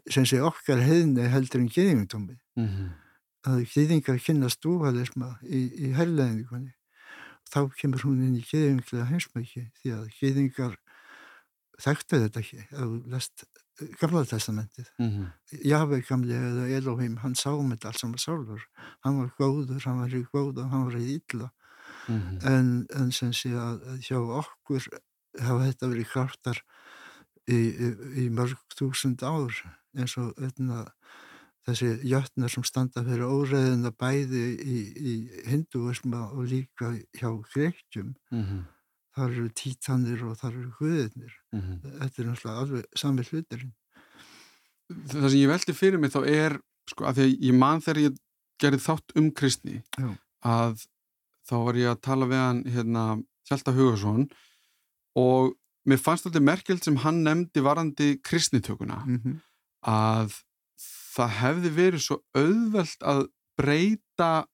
sem 0.10 0.26
sé 0.26 0.42
okkar 0.42 0.84
heðni 0.84 1.28
heldur 1.28 1.62
en 1.62 1.72
geðingumtómi 1.76 2.38
mm 2.56 2.68
-hmm. 2.68 2.90
að 3.52 3.66
geðingar 3.74 4.20
kynast 4.20 4.66
úhæðisma 4.66 5.38
í, 5.44 5.62
í 5.86 5.94
herrleðingunni 5.98 6.74
þá 7.50 7.62
kemur 7.76 8.06
hún 8.06 8.24
inn 8.24 8.36
í 8.36 8.46
geðinglega 8.46 9.10
heimsmæki 9.10 9.72
því 9.82 9.96
að 9.98 10.06
geðingar 10.20 10.78
þekktu 11.80 12.20
þetta 12.26 12.40
ekki, 12.40 12.66
þú 12.72 13.04
lest 13.12 13.46
gamla 14.00 14.24
testamentið. 14.26 14.90
Mm 15.00 15.10
-hmm. 15.10 15.28
Jafnveg 15.66 16.08
gamli 16.08 16.34
eða 16.34 16.68
Elohim 16.78 17.18
hann 17.18 17.36
sá 17.36 17.50
um 17.52 17.72
þetta 17.72 17.88
alls 17.88 18.02
saman 18.02 18.18
sálfur 18.18 18.62
hann 19.06 19.20
var 19.20 19.32
góður, 19.38 19.84
hann 19.86 20.00
var 20.00 20.16
í 20.16 20.24
góða 20.34 20.70
hann 20.70 20.86
var 20.86 20.98
í 21.00 21.20
illa. 21.20 21.52
Mm 22.08 22.20
-hmm. 22.20 22.48
en, 22.48 22.88
en 22.96 23.12
sem 23.12 23.34
sé 23.34 23.50
að 23.50 24.00
hjá 24.02 24.18
okkur 24.18 24.88
hafa 25.40 25.66
þetta 25.66 25.88
verið 25.88 26.08
kraftar 26.12 26.62
í, 27.48 27.56
í, 27.56 27.88
í 28.24 28.30
mörg 28.30 28.58
þúsund 28.76 29.24
ár 29.24 29.54
eins 29.98 30.18
og 30.18 30.34
öðna, 30.38 30.86
þessi 31.66 32.00
jötnar 32.04 32.50
sem 32.50 32.64
standa 32.64 33.04
fyrir 33.04 33.26
óreðina 33.26 33.92
bæði 33.92 34.46
í, 34.58 34.78
í 35.12 35.14
hinduisma 35.46 36.30
og 36.32 36.50
líka 36.50 36.94
hjá 37.14 37.30
greikjum 37.54 38.16
mm 38.32 38.44
-hmm 38.44 38.68
þar 39.16 39.30
eru 39.34 39.50
títanir 39.62 40.24
og 40.28 40.38
þar 40.40 40.54
eru 40.54 40.72
guðirnir 40.80 41.36
mm 41.54 41.62
-hmm. 41.62 42.00
þetta 42.02 42.22
er 42.22 42.28
náttúrulega 42.30 42.64
alveg 42.64 42.86
sami 42.96 43.24
hluturinn 43.24 43.76
Það 44.90 45.30
sem 45.30 45.40
ég 45.40 45.50
veldi 45.52 45.74
fyrir 45.78 46.00
mig 46.02 46.12
þá 46.12 46.22
er 46.26 46.60
sko 46.90 47.06
að 47.06 47.20
því 47.20 47.26
að 47.26 47.44
ég 47.46 47.58
man 47.62 47.82
þegar 47.86 48.02
ég 48.02 48.16
gerði 48.60 48.80
þátt 48.82 49.16
um 49.16 49.32
kristni 49.32 49.84
Já. 49.98 50.10
að 50.44 50.86
þá 51.46 51.56
var 51.66 51.76
ég 51.76 51.92
að 51.92 52.02
tala 52.02 52.30
við 52.30 52.42
hann 52.44 52.62
hérna 52.66 53.04
Hjalta 53.50 53.74
Hugarsson 53.74 54.30
og 55.18 55.56
mér 55.90 56.02
fannst 56.02 56.28
þetta 56.28 56.42
merkjöld 56.44 56.84
sem 56.84 57.00
hann 57.04 57.24
nefndi 57.26 57.64
varandi 57.66 58.10
kristnitökuna 58.26 59.04
mm 59.06 59.20
-hmm. 59.20 59.36
að 59.86 60.42
það 61.16 61.36
hefði 61.42 61.70
verið 61.76 62.06
svo 62.06 62.18
auðvelt 62.38 63.04
að 63.04 63.28
breyta 63.60 64.46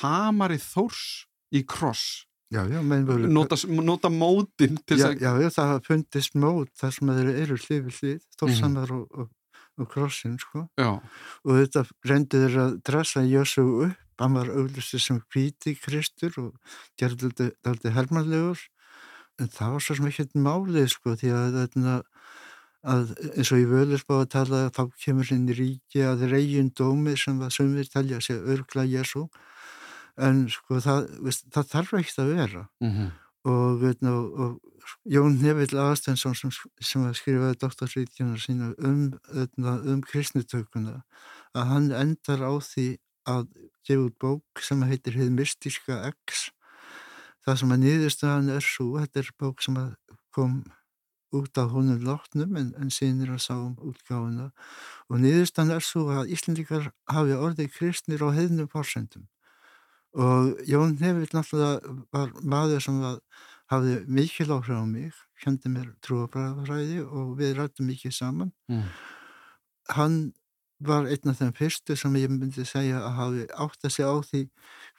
hamari 0.00 0.58
þórs 0.58 1.26
í 1.54 1.64
kross 1.64 2.26
já, 2.50 2.62
já, 2.66 2.80
voru, 2.82 3.28
nota, 3.28 3.56
nota 3.68 4.10
mótin 4.10 4.78
já, 4.90 5.12
já, 5.14 5.32
já, 5.40 5.50
það 5.50 5.68
hafa 5.72 5.84
fundist 5.86 6.34
mót 6.34 6.72
þar 6.78 6.96
sem 6.96 7.12
þeir 7.18 7.30
eru 7.44 7.58
hlið 7.64 7.84
við 7.86 8.00
hlið 8.00 8.24
Þórsannar 8.40 8.90
mm. 8.90 8.96
og, 8.96 9.20
og, 9.22 9.30
og 9.80 9.90
Krossin 9.92 10.36
sko. 10.42 10.66
og 11.44 11.60
þetta 11.60 11.84
reyndi 12.10 12.42
þeir 12.44 12.58
að 12.64 12.76
dressa 12.90 13.24
Jósu 13.24 13.66
upp, 13.86 14.02
hann 14.20 14.36
var 14.36 14.50
auðvitað 14.52 15.04
sem 15.06 15.22
hvíti 15.32 15.76
kristur 15.78 16.34
og 16.42 16.76
gerði 17.00 17.32
þetta 17.38 17.94
hermanlegur 17.94 18.66
en 19.40 19.48
það 19.48 19.76
var 19.76 19.84
svo 19.86 19.96
sem 19.96 20.10
ekki 20.10 20.42
málið 20.44 20.90
sko 20.92 21.14
því 21.16 21.34
að 21.36 21.60
þetta 21.62 22.00
að 22.80 23.10
eins 23.36 23.50
og 23.52 23.60
í 23.60 23.68
völusbá 23.68 24.22
að 24.22 24.30
tala 24.34 24.60
þá 24.72 24.82
kemur 25.04 25.30
inn 25.34 25.48
í 25.52 25.56
ríki 25.56 26.04
að 26.04 26.26
reyjun 26.32 26.70
dómi 26.72 27.12
sem 27.20 27.40
að 27.44 27.54
sömur 27.58 27.90
talja 27.92 28.20
sig 28.24 28.40
örgla 28.40 28.86
Jésu 28.88 29.26
en 30.16 30.46
sko 30.52 30.80
það, 30.80 31.08
það 31.52 31.70
þarf 31.74 31.94
ekkert 32.00 32.22
að 32.22 32.32
vera. 32.34 32.64
Mm 32.80 32.90
-hmm. 32.90 33.10
og, 33.50 33.80
veitna, 33.80 34.14
og, 34.16 34.40
og 34.40 34.70
Jón 35.04 35.38
Nevill 35.40 35.78
Aðstensson 35.78 36.34
sem, 36.34 36.52
sem 36.80 37.04
skrifaði 37.14 37.58
doktorsvíkjana 37.60 38.38
sína 38.40 38.72
um, 38.78 39.12
um 39.64 40.00
kristnitökuna 40.02 41.02
að 41.54 41.70
hann 41.72 41.90
endar 41.92 42.42
á 42.44 42.52
því 42.62 42.88
að 43.28 43.46
gefa 43.86 44.06
út 44.06 44.18
bók 44.20 44.62
sem 44.64 44.82
heitir 44.88 45.16
Hið 45.18 45.32
mystíska 45.36 46.02
X. 46.10 46.50
Það 47.44 47.62
sem 47.62 47.72
að 47.74 47.82
nýðustöðan 47.84 48.52
er 48.56 48.64
svo, 48.64 48.92
þetta 49.00 49.22
er 49.22 49.32
bók 49.40 49.64
sem 49.64 49.78
kom 50.34 50.60
út 51.36 51.58
af 51.62 51.70
honum 51.70 52.02
látnum 52.02 52.56
en, 52.58 52.72
en 52.80 52.90
sínir 52.90 53.30
að 53.30 53.44
sá 53.46 53.54
um 53.54 53.76
útgáfuna. 53.86 54.50
Og 55.08 55.22
nýðustöðan 55.22 55.76
er 55.76 55.84
svo 55.84 56.08
að 56.12 56.32
Íslandikar 56.34 56.90
hafi 57.10 57.36
orðið 57.36 57.70
kristnir 57.76 58.24
á 58.26 58.28
heðnum 58.34 58.70
fórsendum 58.70 59.28
og 60.14 60.58
Jón 60.66 60.96
Nevill 60.98 61.30
náttúrulega 61.34 61.94
var 62.10 62.32
maður 62.42 62.82
sem 62.82 62.98
var, 63.02 63.20
hafði 63.70 64.00
mikil 64.10 64.50
áhrif 64.50 64.74
á 64.74 64.86
mig 64.86 65.14
kendi 65.40 65.70
mér 65.72 65.92
trúabræðafræði 66.04 67.04
og 67.06 67.36
við 67.38 67.56
rættum 67.58 67.88
mikið 67.90 68.16
saman. 68.16 68.52
Mm. 68.68 68.84
hann 69.90 70.18
var 70.80 71.06
einn 71.10 71.30
af 71.30 71.40
þeim 71.40 71.54
fyrstu 71.56 71.96
sem 71.98 72.14
ég 72.16 72.30
myndi 72.30 72.64
segja 72.64 73.00
að 73.04 73.16
hafi 73.18 73.46
átt 73.64 73.84
að 73.84 73.94
segja 73.94 74.12
á 74.12 74.16
því 74.24 74.42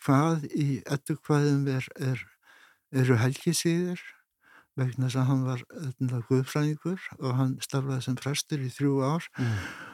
hvað 0.05 0.43
í 0.53 0.65
ettu 0.85 1.15
hvaðum 1.25 1.67
er, 1.71 1.87
er, 1.97 2.25
eru 2.91 3.17
helgisíðir 3.17 4.01
vegna 4.77 5.07
þess 5.07 5.21
að 5.21 5.29
hann 5.29 5.45
var 5.47 5.63
guðfræðingur 6.29 7.07
og 7.19 7.31
hann 7.39 7.55
starfaði 7.63 8.05
sem 8.05 8.19
prestur 8.19 8.61
í 8.61 8.69
þrjú 8.71 8.99
ár. 9.07 9.31
Mm 9.39 9.90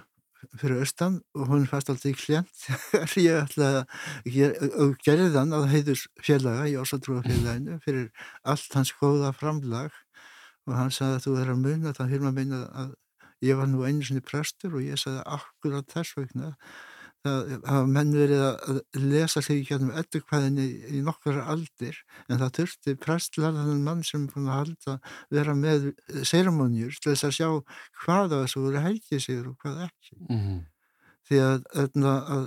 fyrir 0.59 0.81
austan 0.83 1.19
og 1.35 1.49
hún 1.51 1.65
fæst 1.69 1.89
alltaf 1.91 2.11
í 2.11 2.15
klient 2.17 2.67
ég 3.27 3.39
ætlaði 3.41 3.83
að 3.83 4.93
gerði 5.05 5.29
þann 5.35 5.55
að 5.57 5.69
heiðus 5.73 6.05
félaga 6.23 6.67
í 6.69 6.75
Ósatrúafélaginu 6.81 7.79
fyrir 7.85 8.11
allt 8.43 8.77
hans 8.77 8.93
góða 8.99 9.33
framlag 9.35 9.95
og 10.67 10.75
hann 10.75 10.93
sagði 10.93 11.17
að 11.17 11.25
þú 11.25 11.35
er 11.41 11.53
að 11.53 11.65
þannig 11.65 12.03
að 12.03 12.13
hérna 12.13 12.33
meina 12.35 12.61
að 12.83 12.93
ég 13.45 13.57
var 13.59 13.69
nú 13.69 13.85
einu 13.85 14.05
sinni 14.05 14.23
prestur 14.25 14.77
og 14.77 14.85
ég 14.85 14.99
sagði 14.99 15.23
akkurat 15.37 15.89
þess 15.93 16.17
vegna 16.17 16.53
það 17.25 17.51
hafa 17.65 17.89
menn 17.91 18.13
verið 18.15 18.43
að 18.45 18.79
lesa 19.01 19.41
sig 19.43 19.63
hérna 19.67 19.89
um 19.89 19.99
eddukvæðinni 20.01 20.67
í 20.97 21.01
nokkara 21.05 21.45
aldir 21.53 21.97
en 22.27 22.41
það 22.41 22.53
þurfti 22.59 22.95
prestlarðan 23.03 23.83
mann 23.85 24.03
sem 24.07 24.27
búin 24.31 24.49
að 24.49 24.59
halda 24.61 24.97
vera 25.33 25.55
með 25.57 25.89
séramónjur 26.27 26.97
til 26.99 27.13
þess 27.13 27.27
að 27.27 27.35
sjá 27.39 27.49
hvað 28.03 28.35
það 28.35 28.57
voru 28.65 28.83
helgið 28.85 29.23
sigur 29.23 29.51
og 29.51 29.57
hvað 29.63 29.83
ekki. 29.87 30.17
Mm 30.29 30.41
-hmm. 30.43 30.59
því 31.27 31.41
að, 31.47 31.63
að, 31.83 32.01
að 32.35 32.45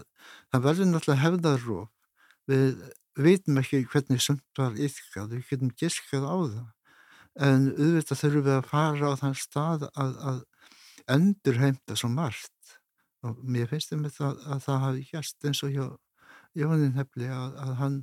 það 0.52 0.66
verður 0.68 0.90
náttúrulega 0.90 1.24
hefðarróf 1.24 1.88
við 2.50 2.84
veitum 3.20 3.58
ekki 3.60 3.84
hvernig 3.90 4.22
sumt 4.22 4.58
var 4.58 4.76
ykkað, 4.78 5.34
við 5.34 5.48
getum 5.50 5.74
giskað 5.76 6.24
á 6.24 6.36
það. 6.36 6.68
En 7.40 7.66
auðvitað 7.74 8.20
þurfum 8.22 8.46
við 8.46 8.54
að 8.56 8.70
fara 8.70 9.10
á 9.10 9.20
þann 9.20 9.36
stað 9.38 9.84
að, 9.94 10.16
að 10.30 10.40
endur 11.10 11.58
heimta 11.60 11.96
svo 11.98 12.10
margt 12.12 12.52
og 13.26 13.42
mér 13.44 13.68
finnst 13.70 13.92
um 13.94 14.04
þetta 14.06 14.30
að, 14.30 14.40
að 14.54 14.62
það 14.66 14.80
hafi 14.84 15.04
gæst 15.10 15.48
eins 15.48 15.62
og 15.66 15.74
hjá 15.74 15.86
Jónin 16.58 16.96
hefli 16.96 17.28
að, 17.30 17.52
að 17.62 17.74
hann 17.78 17.98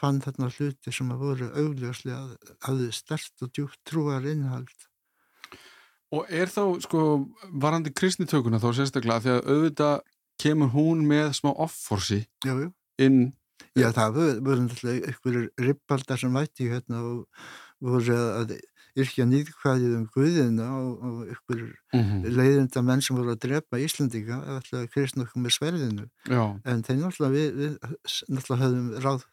fann 0.00 0.20
þarna 0.22 0.50
hluti 0.54 0.92
sem 0.94 1.10
að 1.10 1.24
voru 1.24 1.48
augljóslega 1.58 2.20
að 2.20 2.54
hafði 2.66 2.92
stert 2.94 3.44
og 3.44 3.50
djúpt 3.56 3.80
trúar 3.88 4.28
innhald 4.28 4.86
Og 6.10 6.26
er 6.34 6.50
þá 6.50 6.62
sko 6.82 7.02
varandi 7.62 7.92
kristnitökuna 7.94 8.58
þá 8.62 8.70
sérstaklega 8.78 9.22
því 9.24 9.34
að 9.34 9.50
auðvitað 9.52 10.00
kemur 10.40 10.72
hún 10.74 11.04
með 11.06 11.34
smá 11.38 11.52
offorsi 11.52 12.24
inn 13.00 13.20
Já 13.78 13.90
það 13.94 14.16
voru 14.42 14.64
náttúrulega 14.64 15.10
einhverjir 15.10 15.50
rippaldar 15.66 16.18
sem 16.20 16.34
vætti 16.34 16.70
hérna 16.70 17.02
og 17.06 17.44
voru 17.84 18.16
að 18.16 18.56
yrkja 18.98 19.26
nýðkvæðið 19.28 19.96
um 19.98 20.06
Guðina 20.14 20.68
og, 20.78 21.04
og 21.06 21.34
ykkur 21.34 21.60
mm 21.60 22.00
-hmm. 22.00 22.24
leiðinda 22.38 22.82
menn 22.82 23.02
sem 23.02 23.16
voru 23.16 23.34
að 23.34 23.42
drepa 23.46 23.78
Íslandika 23.78 24.40
eða 24.46 24.86
kristna 24.90 25.26
okkur 25.26 25.42
með 25.42 25.56
sverðinu 25.56 26.06
Já. 26.26 26.60
en 26.64 26.82
þeir 26.82 26.98
náttúrulega 27.02 27.34
við, 27.36 27.48
við 27.60 27.76
náttúrulega 28.28 28.64
höfðum 28.64 28.90
ráð 29.04 29.24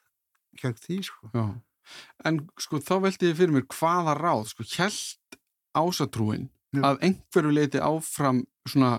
gegn 0.62 0.78
því 0.86 1.00
sko. 1.04 1.48
En 2.26 2.40
sko 2.60 2.80
þá 2.84 2.96
veldi 3.02 3.30
ég 3.30 3.38
fyrir 3.38 3.54
mér 3.56 3.68
hvaða 3.72 4.14
ráð 4.18 4.48
sko 4.52 4.64
held 4.78 5.38
ásatrúin 5.78 6.50
Já. 6.76 6.82
að 6.84 7.04
einhverju 7.08 7.52
leiti 7.52 7.80
áfram 7.80 8.44
svona 8.68 8.98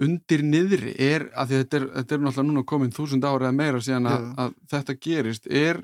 undir 0.00 0.42
niðri 0.46 0.94
er, 1.02 1.26
að 1.34 1.56
þetta 1.56 1.76
er, 1.76 1.86
þetta 1.96 2.14
er 2.14 2.22
náttúrulega 2.22 2.48
núna 2.48 2.66
komin 2.68 2.94
þúsund 2.94 3.24
ára 3.26 3.48
eða 3.48 3.56
meira 3.56 3.80
síðan 3.82 4.06
að, 4.06 4.26
að 4.44 4.54
þetta 4.70 4.96
gerist, 5.06 5.46
er 5.46 5.80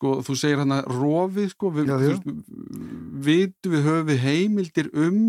sko, 0.00 0.16
þú 0.24 0.36
segir 0.40 0.62
hann 0.62 0.72
að 0.72 0.88
rofið 0.96 1.50
sko, 1.52 1.70
við, 1.76 1.90
vitu 3.20 3.72
við 3.74 3.84
höfum 3.84 4.22
heimildir 4.24 4.88
um 4.96 5.20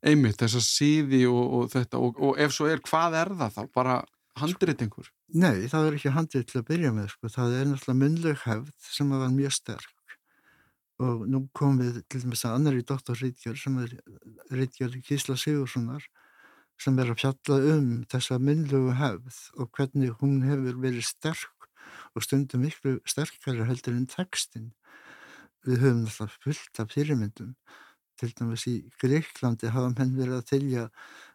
einmitt 0.00 0.40
þessa 0.40 0.62
síði 0.64 1.26
og, 1.28 1.42
og 1.58 1.68
þetta 1.74 2.00
og, 2.00 2.16
og 2.22 2.40
ef 2.40 2.54
svo 2.54 2.70
er, 2.70 2.80
hvað 2.86 3.18
er 3.20 3.34
það 3.36 3.58
þá? 3.58 3.62
Bara 3.74 3.98
handreitingur? 4.38 5.12
Nei, 5.36 5.66
það 5.68 5.88
er 5.90 5.98
ekki 5.98 6.14
handreit 6.14 6.48
til 6.48 6.62
að 6.62 6.68
byrja 6.70 6.94
með, 6.96 7.12
sko, 7.12 7.32
það 7.34 7.56
er 7.58 7.68
náttúrulega 7.68 8.00
myndleg 8.00 8.42
hefð 8.46 8.90
sem 8.94 9.12
var 9.12 9.32
mjög 9.34 9.56
sterk 9.58 9.94
og 10.98 11.26
nú 11.30 11.44
komum 11.54 11.78
við 11.78 12.00
til 12.10 12.24
dæmis 12.24 12.42
að 12.46 12.56
annar 12.56 12.78
í 12.78 12.86
doktorrítgjör 12.86 13.58
sem 13.60 13.76
er 13.84 13.92
rítgjör 14.50 14.96
Kísla 15.06 15.36
Sigurssonar 15.38 16.08
sem 16.78 16.98
er 16.98 17.12
að 17.12 17.20
fjalla 17.20 17.58
um 17.74 17.92
þessa 18.10 18.38
myndlugu 18.42 18.96
hefð 18.98 19.38
og 19.58 19.70
hvernig 19.78 20.16
hún 20.18 20.40
hefur 20.46 20.80
verið 20.82 21.06
sterk 21.06 21.57
og 22.14 22.24
stundum 22.24 22.64
miklu 22.66 22.98
sterkari 23.08 23.66
heldur 23.68 23.96
en 23.96 24.08
textin. 24.10 24.72
Við 25.66 25.82
höfum 25.84 26.04
alltaf 26.06 26.36
fullt 26.44 26.80
af 26.82 26.92
fyrirmyndum. 26.94 27.54
Til 28.18 28.32
dæmis 28.34 28.66
í 28.66 28.76
Greiklandi 28.98 29.70
hafa 29.70 29.92
menn 29.94 30.16
verið 30.18 30.38
að 30.40 30.48
tilja 30.48 30.86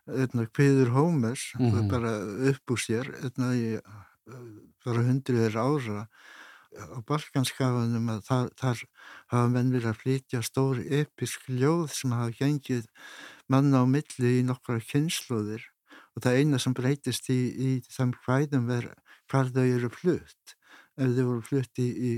hviður 0.06 0.90
Hómers 0.92 1.54
mm 1.60 1.70
-hmm. 1.72 1.90
bara 1.90 2.14
upp 2.52 2.72
úr 2.72 2.80
sér 2.80 3.08
í 3.56 3.80
bara 4.84 5.04
hundruðir 5.08 5.56
ára 5.58 6.08
á 6.74 6.98
Balkanskafanum 7.06 8.10
að 8.10 8.22
þar, 8.28 8.50
þar 8.58 8.80
hafa 9.34 9.50
menn 9.54 9.72
verið 9.72 9.90
að 9.92 10.00
flytja 10.02 10.42
stóri 10.42 10.86
episk 11.02 11.46
ljóð 11.48 11.92
sem 11.94 12.12
hafa 12.12 12.32
gengið 12.40 12.88
manna 13.48 13.84
á 13.84 13.86
milli 13.86 14.40
í 14.40 14.46
nokkra 14.48 14.80
kynnslóðir 14.80 15.64
og 16.16 16.26
það 16.26 16.40
eina 16.40 16.60
sem 16.62 16.74
breytist 16.74 17.30
í, 17.30 17.40
í 17.54 17.70
þeim 17.90 18.14
hvæðum 18.26 18.70
er 18.74 18.90
hvað 19.32 19.54
þau 19.56 19.66
eru 19.66 19.90
flutt. 19.94 20.56
Ef 20.98 21.16
þau 21.18 21.26
voru 21.26 21.42
flutt 21.42 21.80
í, 21.82 22.14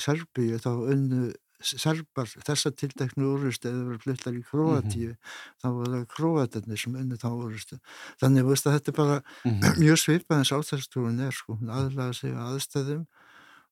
Serbíu 0.00 0.58
þá 0.58 0.70
unnu 0.72 1.30
serbar 1.62 2.26
þessa 2.42 2.72
tildeknu 2.74 3.28
úrlustu 3.36 3.70
eða 3.70 3.84
voru 3.86 4.00
fluttar 4.02 4.34
í 4.34 4.42
Kroatíu 4.46 5.12
mm 5.12 5.14
-hmm. 5.14 5.60
þá 5.62 5.66
voru 5.76 5.92
það 5.92 6.06
Kroatarnir 6.14 6.80
sem 6.80 6.96
unnu 7.02 7.18
þá 7.20 7.28
úrlustu. 7.30 7.78
Þannig 8.20 8.48
veist, 8.48 8.66
að 8.66 8.74
þetta 8.76 8.90
er 8.90 8.96
bara 8.96 9.18
mm 9.44 9.52
-hmm. 9.52 9.78
mjög 9.78 9.98
svipað 9.98 10.38
eins 10.38 10.52
áþærstrúin 10.52 11.20
er 11.26 11.32
sko, 11.32 11.58
hún 11.60 11.70
aðlaga 11.70 12.12
sig 12.12 12.34
á 12.34 12.42
aðstæðum 12.50 13.06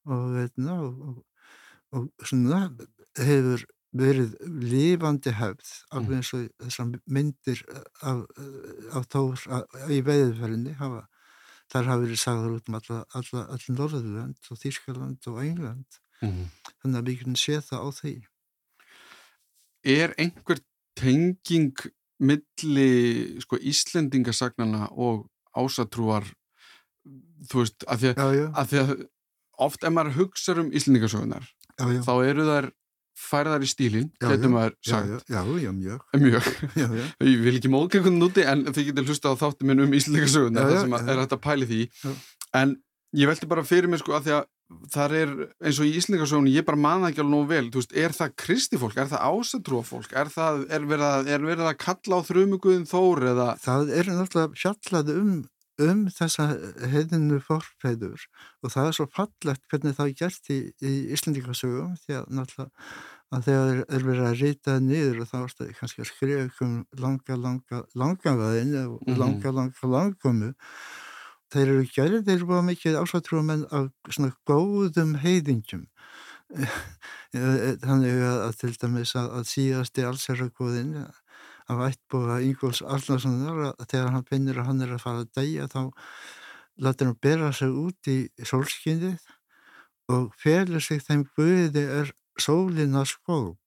og, 0.07 0.23
veitna, 0.37 0.81
og, 0.81 0.95
og, 1.09 1.25
og 1.93 2.09
svona 2.25 2.71
hefur 3.19 3.67
verið 3.91 4.37
lífandi 4.47 5.33
hefð 5.35 5.71
alveg 5.91 6.11
mm. 6.11 6.17
eins 6.17 6.35
og 6.35 6.43
þessar 6.63 6.91
myndir 7.07 7.63
af, 8.03 8.19
af 8.95 9.09
tór 9.11 9.41
í 9.91 9.99
veiðferðinni 10.07 10.77
hafa 10.79 11.09
þar 11.71 11.91
hafa 11.91 12.03
verið 12.05 12.21
sagður 12.23 12.57
út 12.59 12.71
um 12.71 12.79
alla, 12.81 12.99
alla, 13.19 13.45
alla 13.55 13.77
Norðurland 13.77 14.51
og 14.51 14.61
Þýrskaland 14.61 15.31
og 15.31 15.41
England 15.45 16.01
mm. 16.23 16.43
þannig 16.83 17.01
að 17.01 17.09
við 17.11 17.23
kunum 17.23 17.39
sé 17.41 17.61
það 17.65 17.87
á 17.87 17.89
því 18.01 18.15
Er 19.91 20.13
einhver 20.21 20.59
tenging 20.99 21.73
milli 22.21 22.91
sko 23.41 23.57
Íslendingasagnana 23.57 24.91
og 24.93 25.25
ásatrúar 25.57 26.27
þú 27.49 27.63
veist, 27.63 27.87
að 27.89 28.03
því 28.03 28.11
að, 28.11 28.19
já, 28.21 28.27
já. 28.37 28.49
að, 28.51 28.67
því 28.73 28.83
að 28.83 28.93
oft 29.67 29.87
ef 29.87 29.95
maður 29.97 30.19
hugsa 30.19 30.57
um 30.61 30.69
Íslendingasögunar 30.77 31.49
þá 31.81 32.13
eru 32.29 32.45
þær 32.49 32.69
færðar 33.21 33.65
í 33.65 33.71
stílinn, 33.71 34.11
getur 34.23 34.53
maður 34.53 34.77
sagt. 34.85 35.27
Já, 35.31 35.41
já, 35.41 35.59
já, 35.65 35.73
mjög. 35.77 36.05
Mjög, 36.25 36.53
já, 36.75 36.87
já. 36.87 37.05
ég 37.31 37.43
vil 37.47 37.57
ekki 37.59 37.73
móðka 37.73 38.01
einhvern 38.01 38.21
núti 38.21 38.47
en 38.47 38.65
þið 38.71 38.89
getur 38.91 39.11
hlusta 39.11 39.35
á 39.35 39.41
þáttum 39.41 39.71
minn 39.71 39.85
um 39.85 39.99
íslenska 39.99 40.31
söguna 40.37 40.65
það 40.69 40.81
sem 40.85 40.97
er 41.01 41.21
hægt 41.25 41.37
að 41.37 41.45
pæli 41.45 41.69
því. 41.71 41.83
En 42.61 42.79
ég 43.17 43.31
veldi 43.31 43.51
bara 43.51 43.67
fyrir 43.67 43.91
mig 43.91 44.03
sko 44.03 44.17
að 44.17 44.27
því 44.27 44.37
að 44.39 44.49
þar 44.91 45.15
er 45.19 45.31
eins 45.67 45.79
og 45.83 45.89
í 45.89 45.95
Íslingarsónu 45.99 46.51
ég 46.53 46.67
bara 46.67 46.79
manna 46.79 47.11
ekki 47.11 47.23
alveg 47.25 47.35
nógu 47.35 47.49
vel. 47.51 47.71
Veist, 47.75 47.95
er 47.97 48.15
það 48.15 48.35
kristifólk, 48.39 48.99
er 48.99 49.09
það 49.11 49.25
ásatrúafólk 49.27 50.13
er, 50.15 50.31
það, 50.31 50.61
er, 50.71 50.85
að, 50.99 51.31
er 51.35 51.47
verið 51.47 51.71
að 51.73 51.81
kalla 51.83 52.21
á 52.23 52.27
þrjumuguðin 52.29 52.87
þór 52.91 53.25
eða 53.33 53.49
það 53.63 53.95
er 53.99 54.13
náttúrulega 54.15 54.61
fjallað 54.61 55.11
um 55.17 55.33
um 55.87 56.03
þessa 56.13 56.47
heiðinu 56.93 57.41
forfæður 57.45 58.27
og 58.63 58.75
það 58.75 58.91
er 58.91 58.97
svo 58.99 59.07
fallegt 59.15 59.65
hvernig 59.71 59.97
það 59.97 60.11
er 60.11 60.19
gert 60.21 60.53
í, 60.53 60.59
í 60.85 60.93
Íslandíkasögum 61.17 61.97
því 62.05 62.21
að 62.21 62.31
náttúrulega 62.39 62.71
að 63.31 63.45
þegar 63.47 63.83
er 63.87 64.07
verið 64.07 64.27
að 64.27 64.41
rýta 64.41 64.79
niður 64.83 65.21
og 65.23 65.29
þá 65.31 65.37
er 65.41 65.53
það 65.55 65.69
kannski 65.79 66.03
að 66.03 66.09
skrifa 66.11 66.67
um 66.67 66.73
langa, 66.99 67.37
langa, 67.39 67.83
langa 67.95 68.35
veðin 68.41 68.73
og 68.81 68.97
mm 68.97 68.99
-hmm. 69.05 69.21
langa, 69.23 69.53
langa, 69.55 69.91
langamu 69.95 70.51
þeir 71.51 71.69
eru 71.69 71.87
gerðir, 71.95 72.25
þeir 72.27 72.37
eru 72.37 72.51
búin 72.51 72.69
mikið 72.71 72.99
ásvatrúum 72.99 73.55
en 73.55 73.65
af 73.71 73.91
svona 74.11 74.35
góðum 74.47 75.15
heiðingjum 75.23 75.87
þannig 77.87 78.23
að 78.27 78.57
til 78.59 78.73
dæmis 78.83 79.15
að, 79.15 79.29
að 79.39 79.45
síðast 79.47 79.99
í 79.99 80.07
allsherrakóðin 80.07 80.95
af 81.71 81.83
ættbúða 81.87 82.41
Ingóls 82.47 82.83
Arnarssonar 82.83 83.65
að 83.71 83.89
þegar 83.89 84.15
hann 84.17 84.29
finnir 84.29 84.61
að 84.61 84.71
hann 84.71 84.85
er 84.87 84.95
að 84.97 85.05
fara 85.05 85.25
að 85.25 85.33
dæja 85.39 85.69
þá 85.71 85.83
latur 86.81 87.11
hann 87.11 87.21
bera 87.23 87.53
sig 87.57 87.77
út 87.85 88.11
í 88.11 88.19
sólskinnið 88.51 89.19
og 90.11 90.31
felur 90.41 90.83
sig 90.83 91.03
þeim 91.07 91.27
guði 91.37 91.85
er 92.01 92.13
sólina 92.41 93.05
skóp 93.09 93.59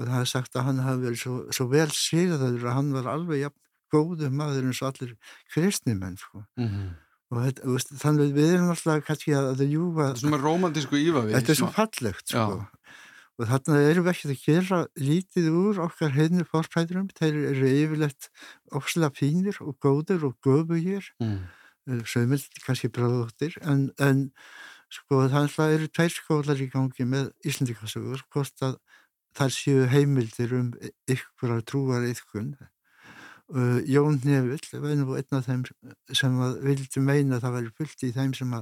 og 0.00 0.06
það 0.06 0.20
er 0.22 0.30
sagt 0.30 0.56
að 0.56 0.66
hann 0.68 0.82
hafi 0.84 1.04
verið 1.04 1.22
svo, 1.22 1.36
svo 1.52 1.66
vel 1.72 1.88
síðaður 1.92 2.64
að 2.64 2.76
hann 2.78 2.90
var 2.96 3.10
alveg 3.12 3.44
jafn 3.44 3.58
góðu 3.90 4.30
maður 4.32 4.68
eins 4.70 4.80
og 4.84 4.92
allir 4.92 5.14
kristnimenn 5.52 6.18
sko. 6.20 6.44
mm 6.56 6.68
-hmm. 6.68 6.90
og 7.30 7.40
þetta, 7.44 7.96
þannig 8.02 8.34
við 8.36 8.52
erum 8.54 8.72
alltaf 8.74 9.04
kannski 9.06 9.34
að 9.34 9.50
það 9.60 9.72
júfa 9.76 10.06
Þetta 10.06 10.16
er 10.16 10.24
svona 10.24 10.42
romantísku 10.44 11.00
ífavi 11.00 11.34
Þetta 11.34 11.52
er 11.52 11.60
svo 11.60 11.70
fallegt 11.74 12.26
sko. 12.28 12.66
Og 13.40 13.48
þannig 13.48 13.86
erum 13.88 14.06
við 14.06 14.12
ekki 14.12 14.28
að 14.30 14.42
gera 14.44 14.80
lítið 15.00 15.46
úr 15.62 15.80
okkar 15.86 16.12
heinu 16.12 16.44
fórpæðurum 16.48 17.08
þeir 17.16 17.38
eru 17.54 17.70
yfirlegt 17.70 18.28
ósla 18.76 19.08
fínir 19.16 19.56
og 19.64 19.78
góður 19.80 20.30
og 20.30 20.36
göfugir 20.44 21.08
mm. 21.22 21.40
Eh, 21.88 22.02
sögumil 22.04 22.42
kannski 22.60 22.90
bráðóttir 22.92 23.54
en, 23.64 23.86
en 24.04 24.26
sko 24.92 25.22
þannig 25.32 25.54
að 25.64 25.76
eru 25.78 25.86
tveir 25.88 26.12
skólar 26.12 26.60
í 26.60 26.66
gangi 26.68 27.06
með 27.08 27.30
Íslandikasögur 27.48 28.20
hvort 28.28 28.64
að 28.66 28.76
þar 29.38 29.54
séu 29.54 29.86
heimildir 29.88 30.52
um 30.58 30.68
ykkur 31.08 31.54
að 31.56 31.64
trúar 31.70 32.04
ykkun 32.04 32.52
Jón 33.50 34.20
Nevill 34.22 34.62
var 34.78 34.92
nú 34.94 35.16
einn 35.18 35.34
af 35.34 35.46
þeim 35.48 35.62
sem 36.14 36.34
vildi 36.62 37.02
meina 37.02 37.38
að 37.38 37.44
það 37.44 37.54
væri 37.56 37.70
fullt 37.80 38.04
í 38.06 38.10
þeim 38.14 38.34
sem 38.38 38.52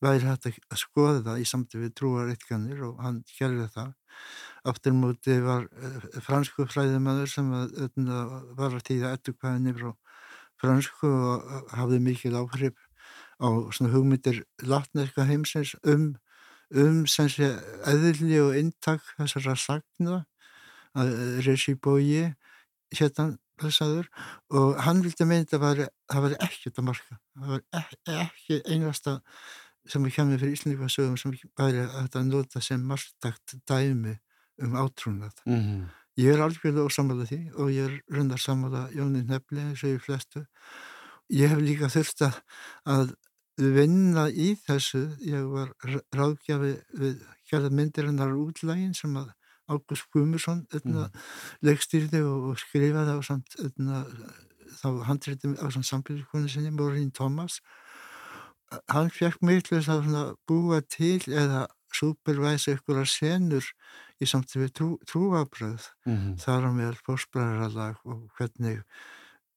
væri 0.00 0.24
hægt 0.24 0.46
að 0.48 0.80
skoða 0.80 1.24
það 1.26 1.42
í 1.42 1.48
samtíð 1.50 1.82
við 1.84 1.92
trúaritkanir 2.00 2.84
og 2.88 3.02
hann 3.04 3.18
gerði 3.34 3.66
það. 3.74 3.90
Aftur 4.70 4.96
múti 4.96 5.36
var 5.44 5.66
uh, 5.68 6.06
fransku 6.24 6.64
fræðimæður 6.68 7.28
sem 7.32 7.50
uh, 7.52 8.38
var 8.56 8.78
að 8.78 8.86
tíða 8.88 9.12
ettukvæðinni 9.18 9.76
frá 9.76 9.92
fransku 10.60 11.10
og 11.10 11.68
hafði 11.76 12.00
mikil 12.04 12.34
áhrif 12.40 12.80
á 13.40 13.48
hugmyndir 13.92 14.42
latneska 14.64 15.24
heimsins 15.28 15.74
um, 15.84 16.14
um 16.72 17.04
eðli 17.04 18.40
og 18.40 18.56
intak 18.56 19.04
þessara 19.16 19.56
sagna 19.56 20.24
að 20.96 21.14
Regi 21.46 21.76
Bói 21.76 22.34
hérna 22.96 23.30
blessaður 23.60 24.08
og 24.56 24.80
hann 24.86 25.02
vildi 25.04 25.26
meina 25.28 25.46
að 25.58 25.84
það 26.10 26.24
var 26.26 26.36
ekkert 26.46 26.80
að 26.80 26.86
marka. 26.88 27.18
Það 27.38 27.52
var 27.54 27.64
ekki, 27.80 28.16
ekki 28.16 28.60
einasta 28.72 29.20
sem 29.88 30.04
við 30.04 30.16
kemum 30.16 30.38
fyrir 30.38 30.56
Íslandíkvæðsögum 30.56 31.16
sem 31.20 31.36
væri 31.58 31.84
að 31.84 31.96
þetta 31.96 32.24
nota 32.26 32.62
sem 32.64 32.84
margtakt 32.86 33.56
dæmi 33.68 34.16
um 34.60 34.76
átrúnað. 34.76 35.40
Mm 35.46 35.60
-hmm. 35.60 35.88
ég 36.16 36.34
er 36.34 36.42
algjörlega 36.44 36.84
ósamlega 36.84 37.26
því 37.30 37.40
og 37.54 37.70
ég 37.72 37.84
er 37.88 38.00
rundar 38.16 38.38
samlega 38.38 38.88
Jónin 38.92 39.26
Nefli 39.26 39.60
eins 39.60 39.84
og 39.84 39.90
ég 39.90 40.04
flestu. 40.04 40.44
Ég 41.30 41.48
hef 41.48 41.58
líka 41.58 41.88
þurft 41.88 42.22
að 42.84 43.14
vinna 43.56 44.28
í 44.28 44.54
þessu. 44.66 45.16
Ég 45.20 45.44
var 45.52 45.72
ráðgjafi 46.12 46.72
við 46.92 47.22
kjærða 47.48 47.70
myndir 47.70 48.06
hennar 48.06 48.32
útlægin 48.36 48.94
sem 48.94 49.16
að 49.16 49.32
Ágúst 49.70 50.08
Guðmursson 50.14 50.64
mm. 50.74 51.20
leikstýrði 51.66 52.22
og, 52.26 52.56
skrifaði 52.60 53.16
á 53.16 53.18
samt 53.26 53.56
öðna, 53.62 54.04
þá 54.80 54.88
handrétti 55.08 55.54
á 55.56 55.66
samt 55.70 55.88
samfélagskonu 55.88 56.50
sinni 56.50 56.74
Morín 56.74 57.12
Thomas 57.14 57.60
hann 58.90 59.10
fekk 59.10 59.42
mig 59.42 59.64
til 59.66 59.80
að 59.82 60.34
búa 60.48 60.80
til 60.86 61.20
eða 61.26 61.66
supervæsa 61.94 62.76
ykkur 62.76 63.00
að 63.02 63.08
senur 63.10 63.66
í 64.22 64.28
samtífið 64.28 64.72
trú, 64.76 64.88
trúabröð 65.08 65.88
mm 66.06 66.16
-hmm. 66.16 66.34
þar 66.38 66.68
á 66.68 66.70
meðal 66.70 66.98
fórsbræðaralag 67.06 67.96
og 68.04 68.28
hvernig 68.36 68.82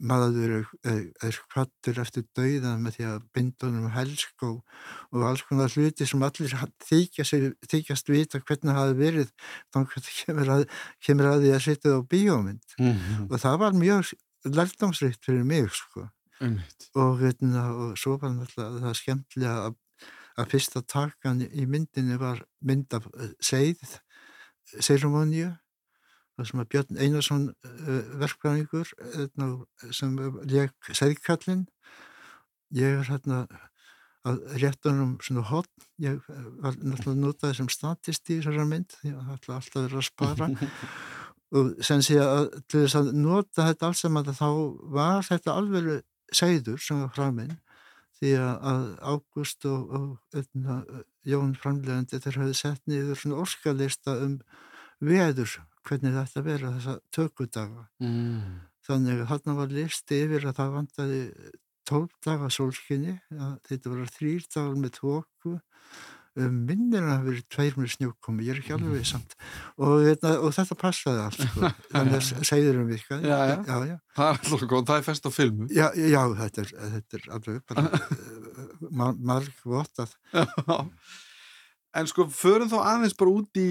maður 0.03 0.55
er 0.83 1.37
hvattur 1.53 1.99
eftir 2.03 2.25
dauðan 2.35 2.81
með 2.83 2.97
því 2.97 3.05
að 3.09 3.27
bindunum 3.35 3.91
helsk 3.93 4.45
og, 4.47 4.57
og 5.13 5.25
alls 5.29 5.43
konar 5.47 5.71
hluti 5.71 6.07
sem 6.09 6.25
allir 6.25 6.55
þykjast, 6.87 7.47
þykjast 7.71 8.11
vita 8.11 8.41
hvernig 8.43 8.75
hafi 8.75 8.97
verið 8.99 9.31
þannig 9.73 10.49
að, 10.57 10.65
kemur 11.03 11.31
að 11.31 11.45
því 11.45 11.53
að 11.55 11.63
setja 11.67 11.89
það 11.89 12.03
á 12.03 12.09
bíómynd 12.13 12.77
mm 12.79 12.91
-hmm. 12.91 13.29
og 13.29 13.43
það 13.45 13.57
var 13.63 13.79
mjög 13.79 14.13
lærdomsrikt 14.43 15.25
fyrir 15.25 15.47
mig 15.47 15.71
sko 15.71 16.09
mm 16.41 16.57
-hmm. 16.57 16.61
og, 16.99 17.19
veitna, 17.21 17.71
og 17.71 17.97
svo 17.97 18.17
var 18.17 18.35
náttúrulega 18.35 18.83
það 18.83 18.99
skemmtilega 18.99 19.57
að, 19.67 19.75
að 20.37 20.49
fyrsta 20.51 20.81
takan 20.81 21.41
í 21.41 21.65
myndinu 21.65 22.17
var 22.19 22.43
mynd 22.61 22.93
af 22.93 23.07
eh, 23.19 23.31
seið 23.39 23.99
seremoníu 24.79 25.53
það 26.37 26.49
sem 26.49 26.63
að 26.63 26.71
Björn 26.73 27.03
Einarsson 27.05 27.45
uh, 27.51 27.99
verkvæðingur 28.23 28.95
uh, 28.99 29.59
sem 29.93 30.17
leik 30.49 30.93
segðkallin 30.93 31.67
ég 32.73 32.99
er 33.01 33.07
hérna 33.11 33.45
að 34.27 34.39
réttunum 34.61 35.17
svona 35.23 35.43
hotn 35.49 35.87
ég 36.03 36.15
eh, 36.31 36.45
var 36.63 36.77
náttúrulega 36.79 37.19
notaði 37.19 37.57
sem 37.57 37.69
statist 37.71 38.29
í 38.31 38.39
þessari 38.39 38.67
mynd 38.69 38.95
því 39.01 39.11
að 39.11 39.25
það 39.25 39.35
ætla 39.35 39.57
alltaf 39.57 39.79
að 39.79 39.87
vera 39.87 39.99
að 39.99 40.07
spara. 40.07 40.47
Og 41.59 41.67
sem 41.85 41.99
sé 42.01 42.15
að 42.17 42.47
til 42.71 42.79
þess 42.81 42.97
að 42.97 43.11
nota 43.19 43.67
þetta 43.67 43.89
alls 43.89 43.99
sem 44.01 44.15
að 44.17 44.31
þá 44.39 44.47
var 44.95 45.27
þetta 45.27 45.57
alveg 45.59 45.89
segður 46.33 46.79
sem 46.81 47.03
var 47.03 47.11
framinn 47.13 47.51
því 48.17 48.31
að 48.39 48.87
Ágúst 49.03 49.67
og, 49.69 49.83
og, 49.83 50.07
og 50.15 50.37
hérna, 50.37 50.79
Jón 51.27 51.53
framlegandi 51.59 52.21
þeir 52.23 52.39
hafði 52.41 52.57
sett 52.57 52.81
niður 52.89 53.19
svona 53.19 53.43
orskalista 53.43 54.15
um 54.23 54.39
veður 55.03 55.59
hvernig 55.87 56.15
þetta 56.15 56.45
vera 56.45 56.71
þessa 56.77 56.95
tökudaga. 57.15 57.87
Mm. 58.03 58.61
þannig 58.87 59.21
að 59.23 59.29
hann 59.31 59.59
var 59.59 59.75
listi 59.75 60.23
yfir 60.25 60.49
að 60.49 60.57
það 60.59 60.73
vandaði 60.77 61.21
tólf 61.87 62.17
daga 62.23 62.49
sólskinni 62.51 63.17
þetta 63.67 63.91
var 63.91 64.11
þrýr 64.11 64.43
dagar 64.47 64.75
með 64.79 64.93
tóku 64.99 65.57
minnir 66.33 67.03
að 67.03 67.11
það 67.11 67.25
verið 67.27 67.43
tveir 67.53 67.75
með 67.77 67.89
snjókomi 67.93 68.45
ég 68.47 68.55
er 68.55 68.61
ekki 68.63 68.73
alveg 68.73 69.03
samt. 69.05 69.35
Og, 69.77 69.99
hérna, 70.01 70.31
og 70.41 70.55
þetta 70.55 70.77
passaði 70.81 71.21
allt 71.27 71.43
sko. 71.43 71.69
þannig 71.91 72.15
að 72.17 72.47
segður 72.49 72.79
um 72.81 72.89
já, 72.89 73.03
já. 73.21 73.35
Já, 73.53 73.99
það 74.17 74.29
er 74.31 74.39
alltaf 74.39 74.63
góð, 74.71 74.87
það 74.89 74.95
er 74.95 75.05
fest 75.05 75.29
á 75.29 75.31
filmu. 75.35 75.67
Já, 75.69 76.21
þetta 76.39 76.63
er, 76.63 76.71
þetta 76.95 77.19
er 77.19 77.27
alveg 77.37 77.59
bara 77.69 77.85
uh, 78.89 79.13
marg 79.21 79.61
votað 79.75 80.15
en 81.93 82.09
sko 82.09 82.25
förum 82.33 82.71
þá 82.71 82.79
aðeins 82.81 83.17
bara 83.17 83.35
út 83.37 83.61
í 83.61 83.67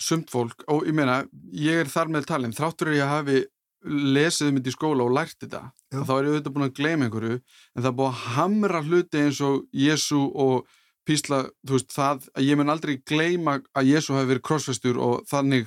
sumt 0.00 0.30
fólk, 0.32 0.64
og 0.72 0.86
ég 0.88 0.96
meina, 0.96 1.22
ég 1.52 1.82
er 1.82 1.90
þar 1.90 2.12
með 2.12 2.28
talin, 2.30 2.54
þráttur 2.56 2.92
er 2.92 3.00
ég 3.00 3.10
hafi 3.10 3.42
lesið 3.82 4.50
um 4.50 4.58
þetta 4.58 4.70
í 4.70 4.76
skóla 4.76 5.06
og 5.06 5.14
lært 5.16 5.38
þetta 5.42 5.62
þá 5.90 6.12
er 6.14 6.26
ég 6.26 6.30
auðvitað 6.30 6.54
búin 6.54 6.66
að 6.68 6.76
gleyma 6.76 7.06
einhverju 7.08 7.38
en 7.38 7.84
það 7.84 7.96
búin 7.98 8.12
að 8.12 8.20
hamra 8.36 8.82
hluti 8.86 9.22
eins 9.22 9.40
og 9.42 9.64
Jésu 9.74 10.20
og 10.22 10.68
Písla 11.02 11.40
þú 11.66 11.74
veist, 11.74 11.90
það, 11.90 12.28
að 12.38 12.46
ég 12.46 12.58
mun 12.60 12.70
aldrei 12.70 12.94
gleyma 13.02 13.56
að 13.74 13.88
Jésu 13.90 14.14
hafi 14.14 14.30
verið 14.30 14.44
krossfestur 14.46 15.00
og 15.02 15.24
þannig, 15.30 15.66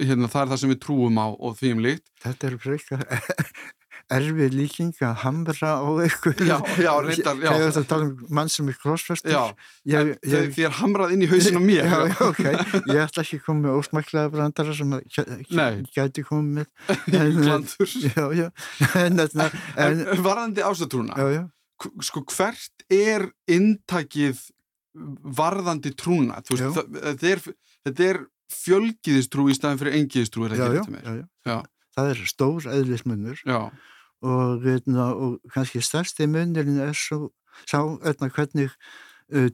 hérna, 0.00 0.30
það 0.32 0.42
er 0.42 0.50
það 0.52 0.62
sem 0.64 0.74
við 0.74 0.80
trúum 0.82 1.20
á 1.22 1.26
og 1.30 1.54
því 1.60 1.70
um 1.76 1.84
líkt. 1.86 2.10
Þetta 2.24 2.48
er 2.48 2.58
frekar 2.64 3.06
erfið 4.16 4.56
líking 4.56 4.92
að 5.04 5.14
hamra 5.22 5.72
á 5.78 5.88
eitthvað 6.04 6.42
já, 6.46 6.56
já, 6.80 6.90
reyndar 7.06 7.40
já. 7.40 7.48
þegar 7.48 7.74
þetta 7.76 7.84
tala 7.92 8.08
um 8.08 8.34
mann 8.38 8.52
sem 8.52 8.68
er 8.72 8.78
crossfestur 8.82 9.32
því 9.84 10.66
er 10.68 10.76
hamrað 10.80 11.14
inn 11.16 11.24
í 11.26 11.30
hausinu 11.30 11.62
mér 11.64 11.88
já, 11.88 11.98
já, 12.12 12.16
ok, 12.28 12.42
ég 12.92 13.02
ætla 13.06 13.24
ekki 13.24 13.40
að 13.40 13.44
koma 13.46 13.66
með 13.66 13.80
ósmæklaða 13.80 14.32
brandara 14.36 14.76
sem 14.76 14.96
gæti 15.96 16.26
komið 16.26 16.68
glandur. 17.42 17.96
En, 19.02 19.24
en 19.86 20.04
varðandi 20.24 20.64
ásatrúna 20.66 21.48
sko 22.02 22.22
hvert 22.30 22.84
er 22.92 23.26
intakið 23.50 24.40
varðandi 25.36 25.92
trúna? 25.96 26.42
Veist, 26.46 26.76
það, 26.76 26.98
þetta 27.08 27.30
er, 27.32 27.44
er 28.06 28.20
fjölgiðistrú 28.52 29.48
í 29.48 29.56
staðin 29.56 29.80
fyrir 29.80 29.96
engiðistrú 30.00 30.46
er 30.46 30.54
það 30.54 30.66
ekki 30.66 30.82
þetta 30.82 31.14
mér? 31.14 31.22
það 31.96 32.10
er 32.12 32.20
stór 32.28 32.68
eðlismunur 32.72 33.42
og, 34.22 34.62
veitna, 34.64 35.12
og 35.14 35.40
kannski 35.54 35.82
stærsti 35.84 36.26
munurinn 36.30 36.80
er 36.82 36.96
svo, 36.96 37.32
sá 37.68 37.82
öðna, 37.82 38.30
hvernig 38.32 38.70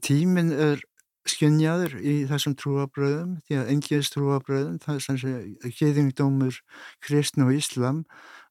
tíminn 0.05 0.53
er 0.53 0.83
skinjaður 1.29 1.97
í 2.01 2.15
þessum 2.29 2.55
trúabröðum 2.59 3.37
því 3.47 3.59
að 3.61 3.71
engins 3.75 4.11
trúabröðum 4.15 5.01
sem 5.03 5.19
sé 5.21 5.35
geðingdómur 5.79 6.61
kristn 7.05 7.45
og 7.45 7.53
íslam 7.57 8.05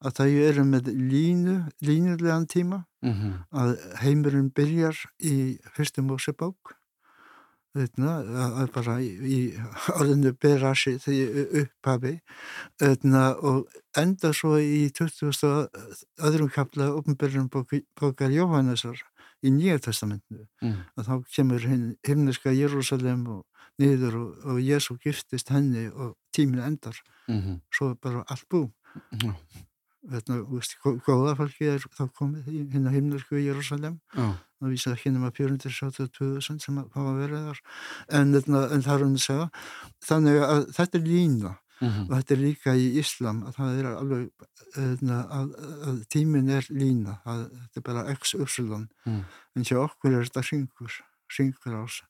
að 0.05 0.19
það 0.19 0.35
eru 0.47 0.65
með 0.67 0.91
línu, 0.93 1.57
línulegan 1.81 2.45
tíma 2.49 2.83
mm 3.01 3.13
-hmm. 3.13 3.33
að 3.51 3.71
heimurinn 4.03 4.51
byrjar 4.53 4.97
í 5.19 5.57
fyrstum 5.75 6.11
ósebók 6.13 6.75
að 6.75 6.76
bara 8.73 8.99
í 9.01 9.39
orðinu 9.99 10.33
berasi 10.41 10.97
því 11.03 11.17
upphafi 11.63 12.15
og 12.81 13.67
enda 13.97 14.33
svo 14.33 14.57
í 14.57 14.87
20. 14.89 15.69
öðrum 16.19 16.49
kapla 16.49 16.93
uppenbyrjum 16.95 17.49
bókar 17.49 18.31
Jóhannesar 18.33 18.97
í 19.45 19.51
Nýja 19.53 19.77
testamentinu 19.83 20.47
mm. 20.63 20.79
að 20.97 21.09
þá 21.09 21.13
kemur 21.35 21.67
himneska 22.07 22.53
Jérúsalem 22.55 23.27
og 23.35 23.45
niður 23.81 24.17
og, 24.17 24.29
og 24.49 24.59
Jésu 24.63 24.97
giftist 25.03 25.51
henni 25.53 25.87
og 25.91 26.15
tíminu 26.33 26.63
endar 26.65 26.97
mm 27.27 27.41
-hmm. 27.41 27.59
svo 27.71 27.95
bara 27.95 28.23
allt 28.27 28.49
bú 28.49 28.71
mm 29.11 29.19
-hmm. 29.19 29.35
góða 31.05 31.35
fólki 31.35 31.65
er 31.65 31.79
þá 31.79 32.09
komið 32.13 32.45
hinn 32.73 32.87
að 32.87 32.93
himnesku 32.93 33.35
Jérúsalem 33.35 33.99
það 34.57 34.73
vísa 34.73 34.93
ekki 34.95 35.13
nema 35.13 35.31
472.000 35.37 36.59
sem 36.63 36.81
hafa 36.81 37.13
verið 37.19 37.47
þar. 37.51 37.63
En, 38.19 38.35
en 38.35 38.83
það 38.85 38.93
er 38.95 39.05
um 39.05 39.15
að 39.17 39.23
segja 39.27 39.47
þannig 40.09 40.43
að 40.47 40.67
þetta 40.79 40.99
er 40.99 41.07
lína 41.07 41.53
mm 41.81 41.87
-hmm. 41.87 42.09
og 42.09 42.17
þetta 42.17 42.33
er 42.33 42.41
líka 42.41 42.75
í 42.75 42.87
Íslam 42.99 43.43
að 43.45 43.55
það 43.57 43.79
er 43.79 43.87
alveg 43.91 44.29
að, 44.77 45.03
að, 45.39 45.49
að 45.89 46.03
tímin 46.09 46.49
er 46.49 46.65
lína 46.69 47.17
að 47.25 47.43
þetta 47.53 47.79
er 47.79 47.87
bara 47.89 48.05
x-upsilon 48.13 48.87
mm. 49.05 49.23
en 49.55 49.63
hjá 49.63 49.77
okkur 49.83 50.13
er 50.13 50.29
þetta 50.29 50.45
ringur 50.51 50.93
ringur 51.37 51.75
ás 51.83 52.01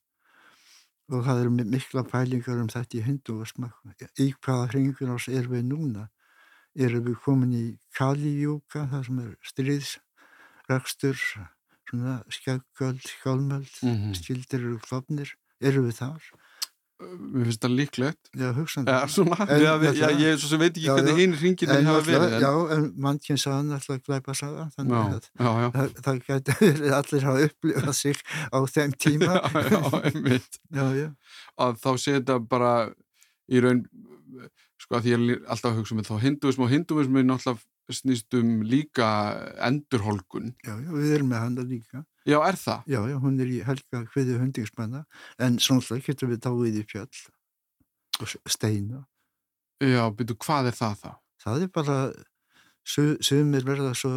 og 1.08 1.24
það 1.24 1.40
eru 1.40 1.50
mikla 1.50 2.04
pælingar 2.04 2.60
um 2.60 2.68
þetta 2.68 2.98
í 2.98 3.04
hinduism 3.04 3.68
í 4.20 4.32
hvaða 4.44 4.72
ringur 4.72 5.14
ás 5.14 5.28
er 5.28 5.48
við 5.48 5.68
núna? 5.72 6.08
Erum 6.78 7.04
við 7.04 7.16
komin 7.24 7.52
í 7.52 7.78
Kali-júka 7.96 8.86
það 8.90 9.06
sem 9.06 9.18
er 9.18 9.30
stríðsregstur 9.50 11.18
svona 11.88 12.18
skjöggöld, 12.32 13.00
skálmöld 13.02 13.72
mm 13.82 13.94
-hmm. 13.94 14.14
skildir 14.18 14.60
eru 14.60 14.78
klopnir 14.84 15.34
eru 15.60 15.86
við 15.88 15.98
þar? 16.02 16.28
Mér 16.98 17.44
finnst 17.46 17.62
það 17.62 17.74
líklegt. 17.78 18.28
Já, 18.34 18.48
hugsanlega 18.56 18.94
ja, 18.98 19.06
svona, 19.06 19.36
en, 19.44 19.60
já, 19.62 19.70
við, 19.78 19.98
já, 20.00 20.08
Ég 20.18 20.40
svo 20.42 20.48
sem 20.50 20.58
veit 20.58 20.72
ekki 20.72 20.86
já, 20.88 20.94
hvernig 20.96 21.20
hinn 21.20 21.36
ringin 21.38 21.86
hafa 21.86 22.00
verið 22.02 22.32
en... 22.34 22.42
Já, 22.42 22.54
en 22.74 22.88
mannkinn 23.04 23.38
saðan 23.38 23.70
alltaf 23.76 24.00
glæpa 24.02 24.34
saga 24.34 24.64
þannig 24.74 24.96
að 24.98 25.28
það, 25.76 25.92
það 26.08 26.18
getur 26.26 26.88
allir 26.98 27.26
hafa 27.28 27.44
upplifað 27.46 27.94
sig 28.00 28.18
á 28.50 28.58
þeim 28.66 28.96
tíma. 29.04 29.38
Já, 29.70 29.78
einmitt. 30.10 30.58
Að 31.54 31.78
þá 31.84 31.90
sé 32.02 32.16
þetta 32.18 32.40
bara 32.50 32.72
í 33.46 33.62
raun 33.62 33.86
sko 34.82 34.98
að 34.98 35.06
því 35.06 35.14
ég 35.14 35.22
er 35.22 35.46
alltaf 35.46 35.70
að 35.70 35.78
hugsa 35.78 35.94
um 35.94 36.02
þetta 36.02 36.16
þá 36.18 36.26
hinduism 36.26 36.66
og 36.66 36.72
hinduism 36.72 37.20
er 37.20 37.28
náttúrulega 37.30 37.62
snýst 37.94 38.34
um 38.38 38.62
líka 38.62 39.08
endurholkun. 39.64 40.54
Já, 40.64 40.74
já, 40.76 40.90
við 40.92 41.12
erum 41.16 41.30
með 41.32 41.44
handa 41.44 41.64
líka. 41.66 42.04
Já, 42.28 42.38
er 42.44 42.58
það? 42.60 42.88
Já, 42.92 43.00
já, 43.08 43.16
hún 43.22 43.38
er 43.40 43.52
í 43.52 43.60
helga 43.64 44.02
hviði 44.12 44.38
hundingsmanna 44.42 45.04
en 45.44 45.60
svona 45.62 46.00
getur 46.04 46.32
við 46.32 46.42
dáið 46.44 46.80
í 46.82 46.84
fjöll 46.88 47.22
og 48.20 48.34
steina. 48.50 49.04
Já, 49.80 50.02
byrju, 50.10 50.36
hvað 50.44 50.72
er 50.72 50.76
það 50.76 50.98
þá? 51.02 51.10
Það 51.38 51.64
er 51.64 51.70
bara, 51.78 51.96
sumir 52.88 53.64
verða 53.64 53.94
svo 53.96 54.12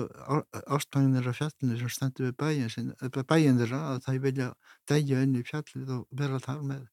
ástæðinir 0.66 1.30
af 1.30 1.38
fjallinu 1.38 1.78
sem 1.80 1.94
stendur 1.94 2.30
við 2.30 2.36
bæin, 2.42 2.70
sin, 2.74 2.92
bæin 3.30 3.62
þeirra 3.62 3.82
að 3.94 4.02
það 4.08 4.20
vilja 4.26 4.50
dæja 4.90 5.22
inn 5.24 5.38
í 5.38 5.46
fjallið 5.48 5.96
og 6.00 6.08
vera 6.18 6.42
þar 6.44 6.66
með 6.66 6.84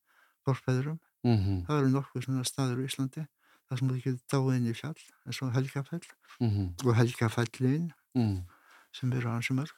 forfæðurum. 0.46 1.00
Mm 1.26 1.38
-hmm. 1.38 1.62
Það 1.66 1.80
eru 1.80 1.90
nokkuð 1.96 2.24
svona 2.24 2.44
staður 2.46 2.84
í 2.84 2.86
Íslandi 2.86 3.24
þar 3.68 3.80
sem 3.80 3.90
þú 3.90 3.98
getur 4.04 4.22
dáið 4.32 4.56
inn 4.56 4.70
í 4.70 4.76
fjall 4.76 4.96
eins 5.26 5.42
og 5.44 5.52
helgafell 5.56 6.06
mm 6.40 6.48
-hmm. 6.48 6.68
og 6.86 6.96
helgafellin 6.96 7.92
mm. 8.14 8.42
sem 8.92 9.12
eru 9.12 9.28
hansi 9.28 9.54
mörg 9.54 9.76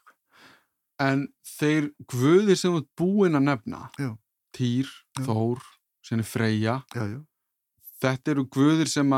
En 1.00 1.28
þeir 1.56 1.94
guðir 2.12 2.58
sem 2.60 2.74
þú 2.74 2.82
búinn 2.96 3.38
að 3.38 3.46
nefna 3.48 3.90
já. 3.98 4.18
Týr, 4.52 4.88
já. 5.16 5.24
Þór 5.24 5.62
sem 6.04 6.18
er 6.18 6.24
Freyja 6.24 6.84
já, 6.94 7.24
þetta 8.02 8.30
eru 8.30 8.44
guðir 8.44 8.88
sem 8.88 9.12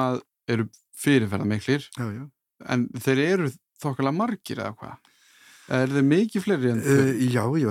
eru 0.48 0.68
fyrirferða 0.92 1.44
miklir 1.44 1.88
en 2.68 2.88
þeir 3.00 3.18
eru 3.18 3.50
þokkala 3.82 4.12
margir 4.14 4.60
eða 4.62 4.76
hvað 4.78 5.11
Er 5.72 5.88
þeir 5.88 6.04
mikið 6.04 6.44
fleiri 6.44 6.70
en 6.72 6.80
þau? 6.84 6.92
Uh, 6.92 7.20
já, 7.32 7.42
já, 7.62 7.70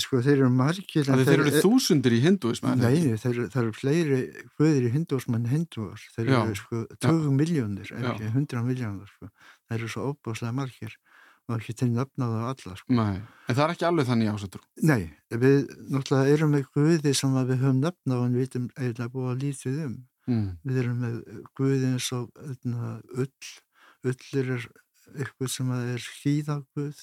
sko 0.00 0.20
þeir 0.24 0.34
eru 0.38 0.50
margir 0.56 1.04
Þeir, 1.04 1.22
þeir 1.28 1.42
eru 1.42 1.62
þúsundir 1.66 2.16
í 2.16 2.20
hinduism 2.24 2.68
Nei, 2.80 3.16
þeir, 3.20 3.40
þeir 3.52 3.62
eru 3.62 3.72
fleiri 3.76 4.20
guðir 4.56 4.86
í 4.88 4.92
hinduism 4.94 5.36
en 5.36 5.48
hinduar 5.50 6.04
Þeir 6.14 6.30
já, 6.32 6.38
eru 6.38 6.58
sko 6.58 6.82
20 7.04 7.34
miljónir, 7.36 7.90
ekki? 7.92 8.30
100 8.30 8.62
miljónir 8.68 9.10
sko. 9.10 9.28
Þeir 9.68 9.78
eru 9.78 9.90
svo 9.92 10.12
óbúslega 10.12 10.54
margir 10.56 10.96
og 11.50 11.56
ekki 11.58 11.74
til 11.76 11.88
nöfnaðu 11.90 12.38
alla 12.52 12.76
sko. 12.78 12.94
Nei, 12.94 13.18
en 13.18 13.58
það 13.58 13.64
er 13.64 13.74
ekki 13.74 13.86
alveg 13.88 14.08
þannig 14.08 14.30
ásættur 14.30 14.62
Nei, 14.88 15.02
við 15.34 15.58
náttúrulega 15.90 16.36
erum 16.36 16.54
með 16.54 16.68
guði 16.76 17.12
sem 17.18 17.34
við 17.36 17.58
höfum 17.58 17.82
nöfnaðu 17.82 18.28
en 18.28 18.36
við 18.36 18.46
vitum 18.46 18.70
eiginlega 18.78 19.12
búið 19.12 19.32
að 19.32 19.44
lítið 19.44 19.82
um. 19.88 19.98
Mm. 20.30 20.48
Við 20.62 20.80
erum 20.84 21.02
með 21.02 21.18
guði 21.58 21.90
eins 21.90 22.08
og 22.14 22.30
ull. 23.18 23.52
Ullir 24.02 24.48
er 24.56 24.64
eitthvað 25.12 25.50
sem 25.52 25.70
er 25.76 26.06
hýðaguð 26.22 27.02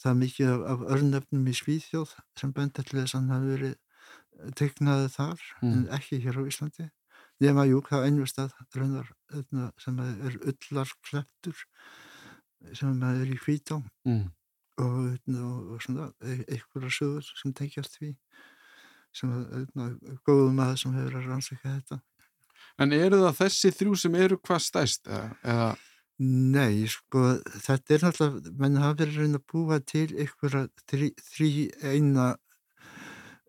það 0.00 0.10
er 0.10 0.18
mikið 0.22 0.52
af, 0.52 0.64
af 0.72 0.84
örnöfnum 0.96 1.50
í 1.50 1.54
Svíþjóð 1.58 2.14
sem 2.40 2.54
benda 2.56 2.84
til 2.84 3.00
þess 3.00 3.14
að 3.14 3.20
hann 3.20 3.34
hafi 3.34 3.52
verið 3.54 3.74
eh, 3.74 4.52
tegnaði 4.60 5.10
þar 5.14 5.44
mm. 5.60 5.72
en 5.72 5.84
ekki 5.98 6.20
hér 6.24 6.40
á 6.40 6.42
Íslandi 6.48 6.88
nema 7.44 7.66
jú, 7.68 7.82
það 7.86 8.02
er 8.02 8.08
einhver 8.08 8.32
stað 8.32 8.56
raunar 8.74 9.12
hérna, 9.32 9.70
sem 9.78 10.02
er 10.02 10.38
öllarkleptur 10.52 11.64
sem 12.74 13.02
er 13.06 13.30
í 13.30 13.38
hvítá 13.38 13.78
mm. 13.78 14.24
og, 14.82 14.98
hérna, 15.06 15.48
og 15.74 15.82
svona 15.84 16.10
e, 16.22 16.40
einhverja 16.48 16.94
sögur 16.98 17.32
sem 17.42 17.54
tengjast 17.54 17.98
því 17.98 18.12
sem 19.14 19.32
er 19.34 19.46
hérna, 19.54 19.92
góðum 20.26 20.62
aðeins 20.64 20.86
sem 20.86 20.96
hefur 20.98 21.20
að 21.20 21.32
rannsaka 21.32 21.76
þetta 21.78 22.02
En 22.78 22.94
eru 22.94 23.18
það 23.24 23.38
þessi 23.40 23.70
þrjú 23.74 23.96
sem 23.98 24.16
eru 24.18 24.38
hvað 24.38 24.60
stæst 24.62 25.08
eða 25.10 25.70
Nei, 26.18 26.82
sko, 26.90 27.36
þetta 27.62 27.94
er 27.94 28.02
náttúrulega, 28.02 28.52
menn 28.58 28.78
hafa 28.82 28.96
verið 28.98 29.18
að 29.20 29.22
reyna 29.22 29.38
að 29.38 29.50
búa 29.52 29.76
til 29.86 30.06
einhverja 30.18 30.62
þrý, 30.90 31.08
þrý 31.22 31.50
eina, 31.92 32.24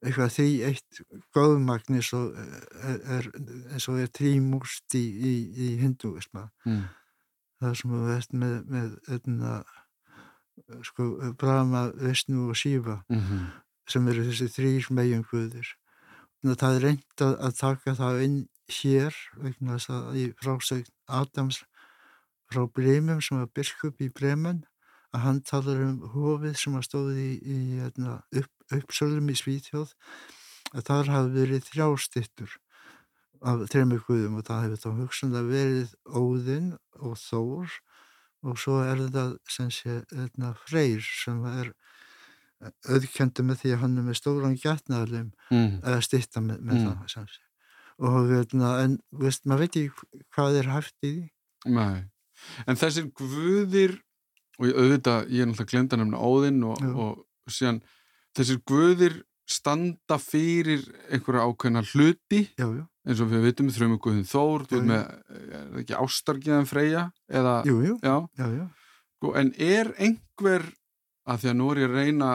eitthvað 0.04 0.36
þrý 0.36 0.50
eitt 0.68 1.00
góðmagn 1.34 1.98
eins 1.98 2.12
og 2.14 2.38
er, 2.38 3.00
er, 3.18 3.30
er 3.74 4.12
trímúst 4.14 4.98
í, 5.00 5.02
í, 5.02 5.32
í 5.50 5.70
hinduisma. 5.82 6.52
Mm. 6.68 6.84
Það 7.60 7.74
sem 7.80 7.96
við 7.96 8.06
veist 8.12 8.38
með, 8.44 8.54
með 8.76 8.94
öðna, 9.18 9.56
sko, 10.92 11.10
Brahma, 11.42 11.88
Vishnu 11.98 12.52
og 12.52 12.62
Shiva 12.62 13.00
mm 13.10 13.24
-hmm. 13.24 13.50
sem 13.90 14.08
eru 14.14 14.28
þessi 14.30 14.52
þrýr 14.60 14.92
meginguðir. 14.94 15.74
Það 16.46 16.76
er 16.76 16.86
reynd 16.86 17.26
að, 17.26 17.34
að 17.50 17.58
taka 17.58 17.98
það 17.98 18.22
inn 18.28 18.40
hér, 18.70 19.18
vegna 19.42 19.80
þess 19.80 19.90
að 19.90 20.22
í 20.22 20.30
frásögn 20.38 20.94
Adams 21.08 21.64
frá 22.50 22.66
Bremum 22.66 23.22
sem 23.22 23.38
var 23.40 23.50
biskup 23.56 24.02
í 24.02 24.10
Bremen 24.14 24.64
að 25.14 25.24
hann 25.26 25.42
talar 25.46 25.82
um 25.86 26.00
hofið 26.14 26.58
sem 26.60 26.78
að 26.78 26.86
stóði 26.86 27.26
í, 27.26 27.36
í 27.42 27.60
hérna, 27.80 28.20
upp, 28.42 28.52
uppsölum 28.76 29.30
í 29.32 29.38
Svítjóð 29.38 29.94
að 30.74 30.86
þar 30.90 31.14
hafi 31.16 31.32
verið 31.38 31.70
þrjástittur 31.70 32.58
af 33.50 33.64
þrejum 33.72 33.96
guðum 34.06 34.38
og 34.40 34.46
það 34.50 34.66
hefur 34.66 34.82
þá 34.84 34.90
hugsanlega 35.00 35.50
verið 35.50 35.94
Óðinn 36.06 36.72
og 37.00 37.16
Þór 37.22 37.78
og 38.50 38.60
svo 38.60 38.80
er 38.84 39.02
þetta 39.06 39.26
sem 39.52 39.72
sé 39.74 40.02
hérna, 40.12 40.54
Freyr 40.66 41.02
sem 41.06 41.42
er 41.50 41.74
auðkendu 42.90 43.46
með 43.48 43.64
því 43.64 43.74
að 43.74 43.84
hann 43.86 43.98
er 43.98 44.08
með 44.10 44.20
stóran 44.20 44.60
gætnaðalim 44.60 45.30
mm. 45.50 45.80
eða 45.80 46.00
stitta 46.06 46.44
með, 46.44 46.62
með 46.68 46.82
mm. 46.84 47.04
það 47.16 47.38
og 48.00 48.30
hérna, 48.30 48.76
en 48.84 48.96
veist, 49.24 49.48
maður 49.48 49.66
veit 49.66 49.80
ekki 49.80 50.24
hvað 50.36 50.62
er 50.62 50.74
hægt 50.76 51.08
í 51.08 51.14
því 51.18 51.76
Nei 51.76 52.08
En 52.67 52.80
þessir 52.80 53.10
guðir, 53.17 53.97
og 54.60 54.69
ég 54.69 54.78
auðvitað, 54.78 55.32
ég 55.32 55.43
er 55.43 55.49
náttúrulega 55.49 55.73
glemt 55.73 55.95
að 55.95 56.04
nefna 56.04 56.21
Óðinn 56.30 56.63
og, 56.67 56.86
og 57.06 57.54
síðan, 57.54 57.82
þessir 58.38 58.62
guðir 58.69 59.17
standa 59.49 60.19
fyrir 60.21 60.84
einhverja 61.10 61.45
ákveðna 61.47 61.82
hluti, 61.89 62.43
já, 62.60 62.67
já. 62.67 62.84
eins 63.08 63.23
og 63.23 63.32
við 63.32 63.47
veitum, 63.47 63.71
þrjum 63.73 63.95
við 63.95 64.02
guðin 64.06 64.28
Þór, 64.30 64.65
þú 64.69 64.78
veit 64.78 64.89
með, 64.91 65.08
er 65.39 65.80
ekki 65.82 65.97
ástarkiðan 65.97 66.69
Freyja, 66.69 67.08
eða, 67.39 67.56
jú, 67.65 67.80
jú. 67.88 67.95
já, 68.06 68.15
sko, 69.17 69.34
en 69.41 69.49
er 69.58 69.89
einhver, 69.97 70.67
að 71.30 71.41
því 71.41 71.52
að 71.52 71.58
nú 71.58 71.71
er 71.71 71.82
ég 71.82 71.89
að 71.89 71.97
reyna 71.97 72.30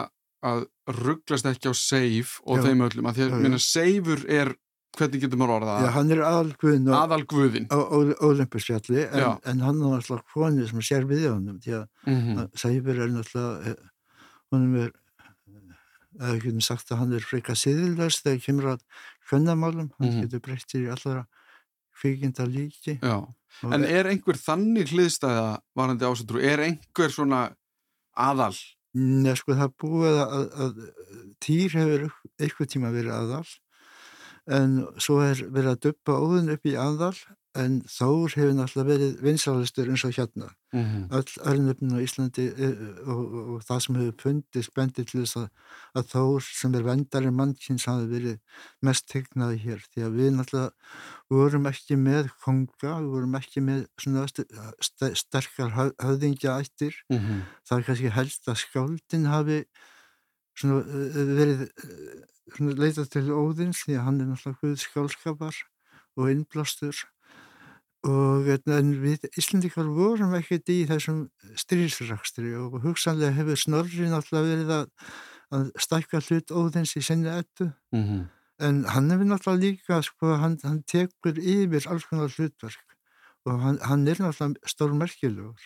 að 0.45 0.67
rugglast 0.99 1.47
ekki 1.49 1.71
á 1.71 1.75
seif 1.77 2.35
og 2.45 2.61
þeim 2.61 2.83
öllum, 2.85 3.07
að 3.09 3.21
því 3.21 3.49
að 3.49 3.63
seifur 3.63 4.25
er 4.29 4.51
hvernig 4.97 5.21
getur 5.21 5.37
maður 5.41 5.55
orðað 5.59 5.71
það? 5.71 5.85
Já, 5.85 5.91
hann 5.95 6.11
er 6.15 6.21
aðalguðin 6.25 6.89
á 6.91 7.77
Ólimpusfjalli 8.25 9.01
en, 9.05 9.23
en 9.51 9.63
hann 9.65 9.81
er 9.81 9.95
náttúrulega 9.95 10.33
konið 10.33 10.69
sem 10.71 10.81
sér 10.89 11.07
við 11.09 11.25
honum 11.31 11.59
því 11.63 11.73
að 11.79 11.87
mm 12.05 12.19
-hmm. 12.21 12.45
Sæfur 12.63 13.01
er 13.05 13.09
náttúrulega 13.15 13.71
eh, 13.71 13.89
honum 14.51 14.75
er 14.83 14.91
eða 16.15 16.37
getum 16.39 16.61
sagt 16.63 16.91
að 16.91 17.01
hann 17.01 17.13
er 17.17 17.25
freka 17.27 17.55
siðilegast 17.59 18.23
þegar 18.23 18.43
kemur 18.45 18.67
að 18.75 18.85
kvennamálum, 19.29 19.89
hann 19.99 20.07
Mhm. 20.09 20.21
getur 20.23 20.39
breyttir 20.45 20.85
í 20.85 20.91
allara 20.93 21.25
kvikinda 21.95 22.45
líki. 22.47 22.99
En 23.63 23.83
er 23.83 24.05
einhver 24.07 24.35
þannig 24.39 24.91
hliðstæða 24.91 25.59
varandi 25.75 26.05
ásatrú, 26.05 26.39
er 26.43 26.59
einhver 26.59 27.11
svona 27.11 27.55
aðal? 28.15 28.55
Nei, 28.95 29.33
sko, 29.35 29.51
það 29.53 29.73
búið 29.75 30.17
að, 30.23 30.33
að, 30.35 30.45
að 30.63 30.73
týr 31.43 31.69
hefur 31.75 32.11
eitthvað 32.39 32.69
tíma 32.71 32.91
verið 32.95 33.11
aðal 33.11 33.47
en 34.47 34.85
svo 35.01 35.21
er 35.25 35.41
verið 35.49 35.71
að 35.71 35.81
duppa 35.87 36.19
óðun 36.21 36.53
upp 36.53 36.65
í 36.69 36.75
aðal 36.77 37.15
en 37.55 37.77
Þór 37.87 38.33
hefur 38.35 38.53
náttúrulega 38.57 38.89
verið 38.89 39.19
vinsalistur 39.23 39.89
eins 39.91 40.03
og 40.07 40.13
hérna. 40.15 40.49
Mm 40.75 40.83
-hmm. 40.83 41.03
Öll 41.17 41.31
örnöfnum 41.51 41.95
á 41.95 41.99
Íslandi 42.03 42.45
og, 43.07 43.19
og, 43.19 43.49
og 43.55 43.63
það 43.63 43.79
sem 43.79 43.95
hefur 43.95 44.21
fundist 44.23 44.73
bendið 44.75 45.07
til 45.07 45.21
þess 45.21 45.37
að, 45.39 45.47
að 45.95 46.09
Þór 46.13 46.41
sem 46.43 46.75
er 46.75 46.83
vendari 46.83 47.31
mannkins 47.31 47.87
hafi 47.87 48.05
verið 48.11 48.37
mest 48.81 49.07
tegnaði 49.07 49.57
hér 49.65 49.79
því 49.93 50.03
að 50.03 50.15
við 50.19 50.29
náttúrulega 50.35 50.71
vorum 51.29 51.65
ekki 51.71 51.95
með 51.95 52.29
konga, 52.43 52.91
við 52.99 53.09
vorum 53.15 53.35
ekki 53.35 53.61
með 53.61 53.87
svona 53.97 54.27
st 54.27 54.45
st 54.81 55.15
sterkar 55.15 55.71
höfðingja 56.03 56.59
ættir 56.59 56.93
Mm 57.09 57.19
-hmm. 57.19 57.41
það 57.67 57.77
er 57.77 57.83
kannski 57.83 58.09
helst 58.09 58.47
að 58.47 58.61
skáldin 58.65 59.25
hafi 59.25 59.65
svona, 60.55 60.79
uh, 60.83 61.35
verið 61.39 61.69
leitað 62.53 63.09
til 63.09 63.25
óðins 63.33 63.83
því 63.85 63.97
að 63.97 64.05
hann 64.05 64.21
er 64.21 64.29
náttúrulega 64.29 64.61
guð 64.61 64.79
skálskapar 64.83 65.57
og 66.15 66.31
innblástur. 66.31 66.95
Og 68.05 68.45
en 68.53 68.91
við 69.01 69.25
Íslandikar 69.33 69.87
vorum 69.89 70.35
ekkert 70.37 70.69
í 70.69 70.83
þessum 70.85 71.25
stríðsrakstri 71.57 72.53
og 72.59 72.77
hugsanlega 72.83 73.33
hefur 73.33 73.57
Snorri 73.57 74.09
náttúrulega 74.11 74.51
verið 74.51 74.73
að, 74.75 74.85
að 75.57 75.71
stækka 75.81 76.21
hlut 76.27 76.53
óðins 76.53 76.95
í 76.95 77.01
sinni 77.01 77.31
ettu 77.33 77.71
Mm 77.91 78.03
-hmm. 78.03 78.25
en 78.59 78.83
hann 78.85 79.09
hefur 79.09 79.25
náttúrulega 79.25 79.61
líka 79.65 80.01
sko, 80.03 80.35
hann, 80.37 80.59
hann 80.63 80.83
tekur 80.83 81.39
yfir 81.39 81.87
alls 81.87 82.05
konar 82.05 82.29
hlutverk 82.29 82.85
og 83.45 83.59
hann, 83.61 83.79
hann 83.81 84.07
er 84.07 84.21
náttúrulega 84.21 84.59
stórmerkilegur. 84.65 85.61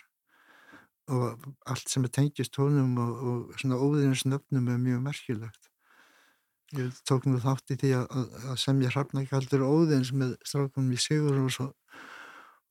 Og 1.08 1.54
allt 1.66 1.88
sem 1.90 2.04
er 2.04 2.08
tengist 2.08 2.56
honum 2.56 2.96
og, 2.98 3.12
og 3.28 3.58
svona 3.58 3.76
óðinins 3.76 4.24
nöfnum 4.24 4.68
er 4.68 4.78
mjög 4.78 5.00
merkilegt 5.02 5.69
ég 6.78 7.02
tók 7.08 7.26
nú 7.26 7.40
þátt 7.42 7.74
í 7.74 7.78
því 7.80 7.90
að, 7.98 8.06
að, 8.14 8.56
semja 8.62 8.92
hrafnakaldur 8.94 9.64
óðins 9.66 10.12
með 10.14 10.36
strákunum 10.46 10.94
í 10.94 11.00
Sigur 11.00 11.40
og, 11.42 11.50
svo, 11.54 11.68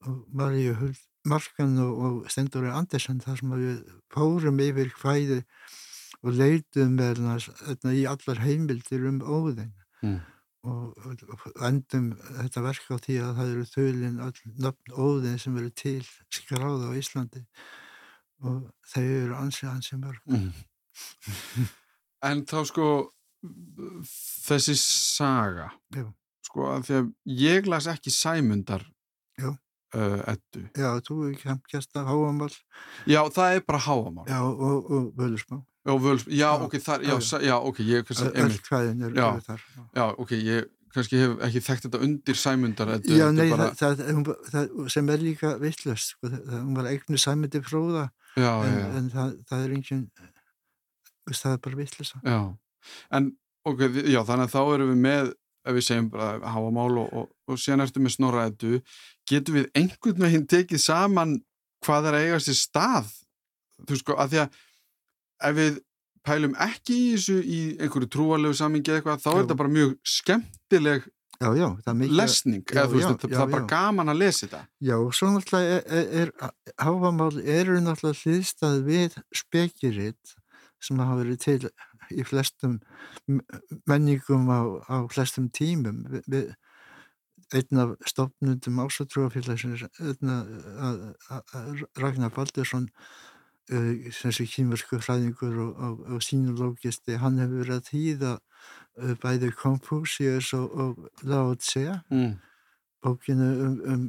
og 0.06 0.18
Maríu 0.32 0.74
Huld 0.78 1.00
Markan 1.28 1.76
og, 1.84 1.98
og 2.00 2.32
Stendóri 2.32 2.70
Andersen 2.72 3.20
þar 3.20 3.40
sem 3.42 3.50
við 3.52 3.80
fórum 4.14 4.60
yfir 4.64 4.92
hvæði 5.02 5.42
og 6.24 6.36
leitum 6.36 6.96
með 6.96 7.20
hérna 7.20 7.92
í 7.96 8.06
allar 8.08 8.42
heimildir 8.46 9.06
um 9.10 9.20
óðin 9.24 9.76
Mm. 10.00 10.16
og, 10.64 10.94
og 11.28 11.58
endum 11.66 12.06
þetta 12.16 12.62
verk 12.64 12.86
á 12.88 12.96
því 13.04 13.16
að 13.20 13.34
það 13.36 13.50
eru 13.52 13.64
þölinn 13.68 14.22
all 14.24 14.38
nöfn 14.64 14.94
óðin 14.96 15.36
sem 15.42 15.58
eru 15.60 15.68
til 15.76 16.00
skráða 16.32 16.88
á 16.88 16.96
Íslandi 16.96 17.42
og 18.40 18.62
þau 18.88 19.04
eru 19.04 19.36
ansið 19.42 19.68
ansið 19.74 20.00
mörg 20.06 20.24
Mm. 20.24 20.52
En 22.30 22.40
þá 22.48 22.64
sko 22.68 22.86
þessi 23.40 24.76
saga 24.80 25.70
Já. 25.94 26.04
sko 26.46 26.68
að 26.74 26.86
því 26.88 26.98
að 27.00 27.10
ég 27.40 27.70
las 27.70 27.88
ekki 27.90 28.12
sæmundar 28.12 28.84
Já. 29.40 29.50
uh, 29.96 30.18
ettu. 30.28 30.66
Já, 30.76 30.90
þú 31.06 31.18
er 31.30 31.38
kemkjast 31.40 31.96
af 31.96 32.10
háamál 32.10 32.52
Já, 33.08 33.22
það 33.32 33.56
er 33.56 33.64
bara 33.66 33.84
háamál. 33.86 34.26
Já, 34.28 34.40
og, 34.44 34.90
og 34.90 35.12
völusmá 35.16 35.62
Já, 35.80 35.94
völs, 35.96 36.26
já, 36.28 36.36
Já, 36.36 36.48
ok, 36.60 36.74
þar, 36.84 37.00
já, 37.08 37.14
já, 37.16 37.38
já, 37.40 37.54
ok, 37.56 37.78
ég 37.88 38.04
kannski, 38.04 38.26
Öll 38.28 39.06
eru 39.08 39.14
Já. 39.16 39.28
er 39.32 39.40
þar 39.46 39.62
já. 39.96 40.04
ok, 40.20 40.30
ég 40.36 40.68
kannski 40.94 41.20
hef 41.22 41.36
ekki 41.46 41.62
þekkt 41.64 41.86
þetta 41.86 42.00
undir 42.04 42.38
sæmundar 42.38 42.90
ettu. 42.96 43.14
Já, 43.16 43.28
nei, 43.32 43.46
er 43.46 43.54
bara, 43.54 43.68
það, 43.78 44.00
það, 44.02 44.30
það, 44.50 44.72
sem 44.94 45.12
er 45.14 45.22
líka 45.24 45.52
vittlust, 45.62 46.14
sko, 46.16 46.30
hún 46.50 46.74
var 46.76 46.90
eignu 46.90 47.20
sæmyndi 47.20 47.62
fróða, 47.64 48.08
já, 48.36 48.50
en, 48.66 48.80
en 48.98 49.10
það, 49.14 49.36
það 49.50 49.64
er 49.64 49.74
engin, 49.76 50.02
það 51.30 51.54
er 51.54 51.62
bara 51.68 51.80
vittlust. 51.80 52.18
já, 52.26 52.40
en, 53.16 53.30
ok, 53.68 53.84
já, 54.08 54.20
þannig 54.28 54.48
að 54.48 54.54
þá 54.54 54.60
erum 54.74 54.92
við 54.94 55.04
með, 55.04 55.30
ef 55.68 55.76
við 55.76 55.86
segjum 55.86 56.08
bara 56.14 56.52
háamál 56.54 56.90
og, 57.02 57.12
og, 57.12 57.28
og 57.50 57.60
síðan 57.60 57.84
ertu 57.84 58.02
með 58.02 58.16
snorra 58.16 58.48
ettu, 58.50 58.80
getum 59.28 59.60
við 59.60 59.70
einhvern 59.76 60.24
veginn 60.24 60.48
tekið 60.50 60.84
saman 60.84 61.38
hvað 61.84 62.10
er 62.10 62.18
að 62.18 62.26
eiga 62.26 62.42
sér 62.44 62.58
stað, 62.60 63.14
þú 63.88 64.00
sko, 64.00 64.18
að 64.20 64.34
því 64.34 64.42
að 64.44 64.58
ef 65.50 65.56
við 65.56 65.78
pælum 66.26 66.56
ekki 66.60 66.96
í 66.96 67.08
þessu 67.14 67.38
í 67.40 67.60
einhverju 67.80 68.10
trúarlegu 68.12 68.56
samingi 68.58 68.92
eða 68.92 69.00
eitthvað, 69.00 69.22
þá 69.24 69.30
er 69.30 69.36
Já. 69.36 69.40
þetta 69.42 69.58
bara 69.62 69.74
mjög 69.76 69.96
skemmtileg 70.16 71.08
Já, 71.40 71.54
já, 71.56 71.68
er 71.88 71.94
mikið. 71.96 72.16
lesning, 72.18 72.64
eða 72.68 72.82
þú 72.84 72.98
veist, 72.98 73.22
það, 73.22 73.42
er 73.46 73.52
bara 73.54 73.68
gaman 73.70 74.12
að 74.12 74.18
lesa 74.20 74.42
þetta. 74.42 74.58
Já, 74.84 74.94
og 75.00 75.14
svo 75.16 75.30
náttúrulega 75.32 75.78
er, 75.78 76.10
er, 76.20 76.32
er 76.44 76.74
háfamál 76.84 77.30
eru 77.40 77.78
náttúrulega 77.80 78.20
hlýðstað 78.20 78.76
við 78.84 79.16
spekiritt 79.40 80.34
sem 80.84 81.00
hafa 81.00 81.16
verið 81.22 81.40
til 81.40 81.70
í 82.12 82.24
flestum 82.26 82.78
menningum 83.86 84.48
á, 84.50 84.60
á 84.88 84.96
flestum 85.12 85.48
tímum. 85.54 86.04
Vi, 86.10 86.22
við, 86.30 86.50
einn 87.56 87.82
af 87.82 87.96
stopnundum 88.06 88.78
ásatrúafélagsins, 88.84 89.86
Ragnar 91.98 92.30
Baldursson, 92.34 92.88
þessi 93.70 94.46
kýmversku 94.50 94.98
fræðingur 95.02 95.56
og, 95.62 95.72
og, 95.78 96.04
og 96.16 96.22
sínulógisti, 96.26 97.18
hann 97.22 97.38
hefur 97.42 97.64
verið 97.64 97.76
að 97.76 97.90
þýða 97.90 98.32
bæði 99.22 99.50
Confucius 99.58 100.52
og, 100.58 100.70
og 100.74 101.26
Lao 101.26 101.54
Tse, 101.58 102.00
Mm. 102.10 102.38
bókinu 103.00 103.46
um, 103.64 103.76
um 103.94 104.02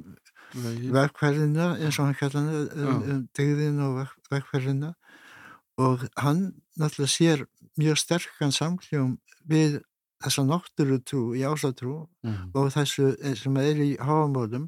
Vegi. 0.51 0.89
vegferðina 0.91 1.67
eins 1.79 1.99
og 1.99 2.09
hann 2.09 2.17
kallar 2.19 2.43
hann 2.43 2.71
um, 2.75 3.03
um 3.13 3.21
dygðin 3.37 3.77
og 3.85 3.93
veg, 4.01 4.15
vegferðina 4.33 4.89
og 5.79 6.03
hann 6.19 6.41
náttúrulega 6.75 7.13
sér 7.13 7.45
mjög 7.81 7.97
sterkan 7.99 8.53
samkljóm 8.55 9.15
við 9.49 9.79
þessa 10.21 10.43
náttúrutrú 10.45 11.21
í 11.33 11.41
ásatrú 11.49 12.07
Mm. 12.23 12.51
og 12.53 12.67
þessu 12.75 13.07
eh, 13.25 13.33
sem 13.35 13.55
er 13.57 13.79
í 13.81 13.95
háamóðum 13.97 14.67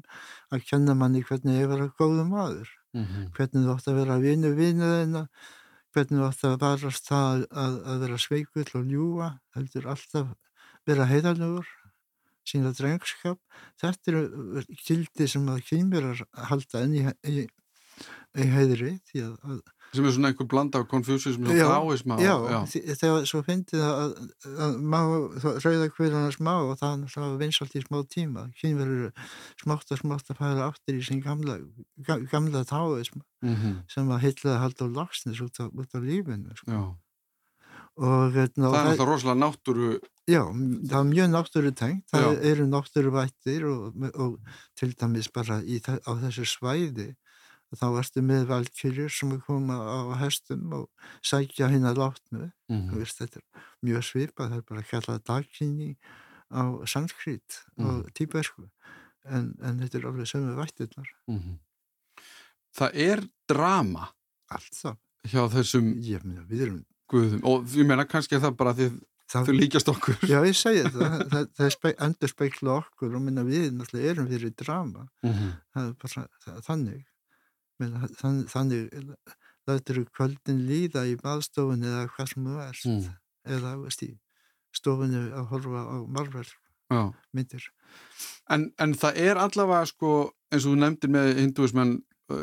að 0.50 0.64
kenna 0.66 0.94
manni 0.98 1.22
hvernig 1.22 1.60
ég 1.62 1.68
vera 1.70 1.86
góðu 1.98 2.24
maður 2.26 2.68
Mm. 2.94 3.30
hvernig 3.36 3.62
þú 3.66 3.70
átt 3.74 3.86
að 3.90 3.96
vera 4.00 4.16
vinu 4.22 4.50
vinuðina 4.58 5.22
hvernig 5.94 6.18
þú 6.18 6.26
átt 6.26 6.44
að 6.48 6.58
varast 6.64 7.06
það 7.06 7.46
að, 7.54 7.74
að 7.86 8.00
vera 8.02 8.18
sveikull 8.18 8.66
og 8.80 8.84
ljúa 8.90 9.28
heldur 9.54 9.86
alltaf 9.94 10.34
vera 10.86 11.06
heiðarlegur 11.06 11.66
sína 12.44 12.72
drengskap 12.76 13.38
þetta 13.80 14.10
eru 14.12 14.64
gildi 14.84 15.28
sem 15.30 15.46
að 15.48 15.62
kýmverar 15.70 16.24
halda 16.50 16.82
enn 16.84 16.94
í, 16.98 17.04
í, 17.30 17.46
í 18.42 18.48
heiðri 18.56 18.96
því 19.10 19.22
að, 19.28 19.34
að 19.48 19.60
sem 19.94 20.06
er 20.08 20.14
svona 20.16 20.30
einhver 20.32 20.48
blanda 20.50 20.80
af 20.82 20.88
konfúsism 20.90 21.46
og 21.46 21.54
dáism 21.54 22.14
já, 22.18 22.34
já. 22.50 22.60
þegar 22.98 23.26
svo 23.30 23.42
fyndið 23.46 23.84
að, 23.86 24.14
að 24.66 24.74
má, 24.94 25.00
rauða 25.64 25.88
hverjana 25.96 26.32
smá 26.34 26.52
og 26.64 26.74
það 26.80 27.04
það 27.14 27.36
vinsalt 27.44 27.76
í 27.78 27.84
smá 27.84 28.00
tíma 28.16 28.46
kynverður 28.60 29.12
smátt 29.62 29.94
og 29.94 30.02
smátt 30.02 30.32
að 30.34 30.40
færa 30.42 30.66
áttir 30.70 30.98
í 30.98 31.04
sin 31.06 31.22
gamla, 31.24 31.58
ga- 32.06 32.20
gamla 32.32 32.64
táism 32.68 33.22
Mm 33.44 33.80
sem 33.92 34.08
að 34.08 34.22
heitlaði 34.24 34.60
halda 34.62 34.86
á 34.88 34.94
lagsnes 34.98 35.40
út 35.44 35.58
á, 35.60 35.68
á 35.68 35.98
lífinu 36.00 36.54
sko. 36.56 36.72
og, 37.96 38.32
hérna, 38.34 38.70
og 38.70 38.74
það 38.74 38.80
er 38.80 38.86
náttúrulega 38.88 39.08
rosalega 39.10 39.40
náttúru 39.42 39.90
já, 40.26 40.40
það 40.88 40.96
er 40.98 41.10
mjög 41.10 41.28
náttúru 41.34 41.72
tengt 41.78 42.06
það 42.10 42.24
Já. 42.24 42.40
eru 42.50 42.64
náttúru 42.72 43.12
vættir 43.14 43.66
og, 43.68 44.06
og 44.16 44.38
til 44.74 44.94
dæmis 44.98 45.28
bara 45.30 45.60
í, 45.62 45.78
á 45.84 46.10
þessu 46.24 46.46
svæði 46.48 47.10
þá 47.74 47.86
ertu 47.98 48.22
með 48.22 48.44
valkyrjur 48.46 49.10
sem 49.10 49.32
er 49.32 49.40
koma 49.46 49.74
á 49.80 49.98
hestum 50.20 50.72
og 50.72 50.88
sækja 51.22 51.68
hinn 51.72 51.84
að 51.88 51.98
látnu 52.02 52.50
Þú 52.68 52.74
mm 52.74 52.92
veist, 52.98 53.18
þetta 53.18 53.40
er 53.40 53.64
mjög 53.84 54.02
svipað, 54.08 54.50
það 54.50 54.56
er 54.56 54.66
bara 54.68 54.80
að 54.80 54.90
kalla 54.90 55.18
dagkynni 55.28 55.96
á 56.54 56.62
sanskrit 56.86 57.58
og 57.78 57.84
Mhm. 58.04 58.12
tíbersku 58.14 58.68
en, 59.26 59.54
en 59.62 59.78
þetta 59.80 59.98
er 59.98 60.06
alveg 60.06 60.26
sömu 60.28 60.54
vættirnar. 60.56 61.08
-hmm. 61.28 61.58
það 62.76 62.90
er 62.94 63.24
drama. 63.48 64.08
Allt 64.50 64.74
það, 64.76 64.96
hjá 65.32 65.42
þessum 65.50 65.94
ég 66.04 66.24
meina 66.24 66.44
við 66.48 66.60
erum 66.66 66.84
guðum 67.10 67.40
og 67.44 67.64
ég 67.74 67.86
meina 67.86 68.04
kannski 68.04 68.36
það 68.38 68.56
bara 68.56 68.74
því 68.74 68.88
það, 69.32 69.46
þau 69.48 69.54
líkjast 69.56 69.88
okkur. 69.88 70.18
Já 70.28 70.38
ég 70.44 70.54
segi 70.56 70.82
það, 70.84 71.16
það, 71.32 71.48
það 71.56 71.70
spe, 71.72 71.94
endur 71.98 72.28
speikla 72.28 72.76
okkur. 72.82 73.14
Og 73.16 73.22
minna 73.24 73.42
við 73.42 73.72
náttúrulega 73.72 74.10
erum 74.12 74.28
fyrir 74.28 74.54
drama. 74.54 75.08
-hmm. 75.22 75.52
það 75.74 75.88
er 75.88 75.94
bara 76.02 76.28
það, 76.44 76.60
þannig 76.68 77.04
minna, 77.80 78.08
þann, 78.20 78.44
þannig 78.50 78.90
lætur 79.68 80.02
kvöldin 80.12 80.60
líða 80.68 81.06
í 81.08 81.16
baðstofunni 81.20 81.88
eða 81.88 82.08
hvað 82.14 82.30
sem 82.32 82.44
þú 82.48 82.58
ert 82.68 82.84
Mm. 82.84 83.08
eða 83.56 83.72
veist, 83.82 84.04
stofunni 84.74 85.22
að 85.32 85.48
horfa 85.52 85.80
á 85.88 85.96
marver 86.08 86.48
já 86.92 87.12
myndir 87.32 87.64
En, 88.50 88.72
en 88.78 88.92
það 88.94 89.16
er 89.24 89.38
allavega 89.40 89.86
sko, 89.88 90.32
eins 90.52 90.66
og 90.66 90.74
þú 90.74 90.78
nefndir 90.82 91.10
með 91.14 91.28
hinduismenn, 91.40 91.92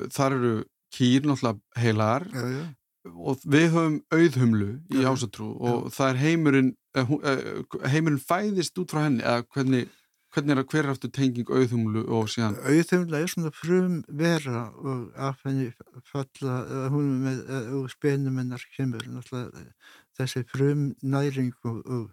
þar 0.10 0.34
eru 0.38 0.54
kýr 0.96 1.28
náttúrulega 1.30 1.60
heilar, 1.78 2.26
já, 2.34 2.46
já, 2.50 2.64
og 3.12 3.44
við 3.46 3.68
höfum 3.76 4.00
auðhumlu 4.14 4.70
í 4.94 5.04
Já. 5.04 5.10
ásatrú 5.14 5.52
og 5.62 5.92
það 5.94 6.10
er 6.10 6.20
heimurinn 6.22 6.72
eh, 6.98 7.14
eh, 7.32 7.90
heimurinn 7.94 8.20
fæðist 8.22 8.78
út 8.82 8.92
frá 8.94 9.04
henni 9.06 9.22
eða 9.24 9.46
hvernig, 9.54 9.88
hvernig 10.32 10.54
er 10.54 10.62
að 10.62 10.70
hver 10.72 10.86
er 10.86 10.94
aftur 10.94 11.12
tenging 11.16 11.50
auðhumlu 11.52 12.04
og 12.08 12.30
síðan 12.32 12.58
auðvitað 12.64 13.18
er 13.20 13.32
svona 13.34 13.52
frum 13.56 13.98
vera 14.22 14.64
og 14.80 15.10
af 15.30 15.42
henni 15.46 15.72
falla 16.08 16.62
hún 16.94 17.12
með 17.26 17.42
eh, 17.50 17.74
og 17.80 17.92
spenum 17.92 18.40
hennar 18.40 18.64
kemur 18.78 19.04
eh, 19.08 19.92
þessi 20.20 20.46
frum 20.52 20.88
næring 21.04 21.52
og, 21.68 21.82
og, 21.84 22.08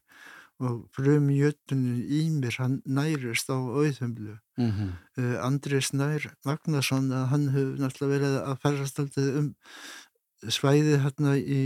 og 0.58 0.80
frum 0.96 1.30
jötunin 1.30 2.02
í 2.02 2.24
mér 2.34 2.58
hann 2.58 2.80
nærist 2.86 3.50
á 3.54 3.58
auðhumlu 3.58 4.34
mm 4.58 4.70
-hmm. 4.70 4.90
uh, 5.22 5.46
Andri 5.46 5.80
Snær 5.80 6.26
Magnason 6.44 7.12
að 7.12 7.26
hann 7.32 7.48
hefur 7.54 7.78
náttúrulega 7.78 8.14
verið 8.18 8.38
að 8.42 8.60
ferðast 8.64 9.18
um 9.22 9.54
svæðið 10.46 11.00
hérna 11.02 11.34
í, 11.38 11.62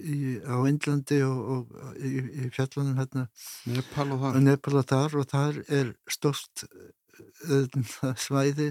í, 0.00 0.18
á 0.46 0.56
Indlandi 0.68 1.20
og, 1.26 1.40
og 1.54 1.96
í, 2.00 2.12
í 2.46 2.50
fjallanum 2.54 3.00
hérna. 3.00 3.26
Nepal 3.68 4.08
og 4.14 4.22
þar. 4.22 4.38
Nepal 4.44 4.76
og 4.80 4.86
þar 4.92 5.18
og 5.20 5.28
þar 5.32 5.60
er 5.68 5.92
stort 6.10 6.66
svæði 8.26 8.70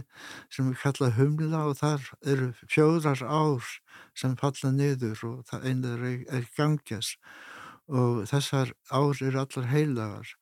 sem 0.53 0.69
er 0.71 0.79
kallað 0.81 1.17
humla 1.19 1.65
og 1.69 1.77
þar 1.81 2.07
eru 2.25 2.51
fjórar 2.63 3.21
ár 3.23 3.75
sem 4.17 4.35
falla 4.39 4.71
niður 4.73 5.21
og 5.29 5.43
það 5.49 5.67
einnig 5.69 5.93
er, 5.95 6.17
er 6.39 6.49
gangjas 6.57 7.15
og 7.85 8.25
þessar 8.29 8.73
ár 8.89 9.21
eru 9.21 9.41
allar 9.43 9.69
heilagar 9.69 10.33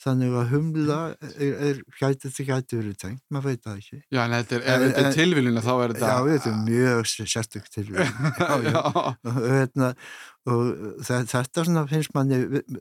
þannig 0.00 0.32
að 0.40 0.46
humla 0.54 0.98
er, 1.20 1.50
er 1.68 1.80
gæti 2.00 2.30
þetta 2.30 2.44
gæti 2.50 2.78
verið 2.78 2.94
tengt, 3.02 3.22
maður 3.30 3.50
veit 3.50 3.62
það 3.66 3.80
ekki. 3.82 3.98
Já, 4.14 4.20
en 4.24 4.34
þetta 4.38 4.54
er, 4.56 4.62
ef 4.62 4.70
En- 4.70 4.84
þetta 4.86 5.00
er 5.00 5.08
en- 5.10 5.16
tilviljun 5.18 5.60
þá 5.66 5.72
er 5.84 5.92
þetta 5.94 6.10
Já, 6.10 6.20
þetta 6.30 6.50
er 6.52 6.60
mjög 6.70 7.10
sérstök 7.34 7.68
til 7.74 7.86
já, 7.92 8.54
já. 8.64 8.80
og, 8.80 9.40
hérna, 9.50 9.90
þetta 11.04 11.64
svona 11.66 11.84
finnst 11.90 12.14
manni 12.16 12.38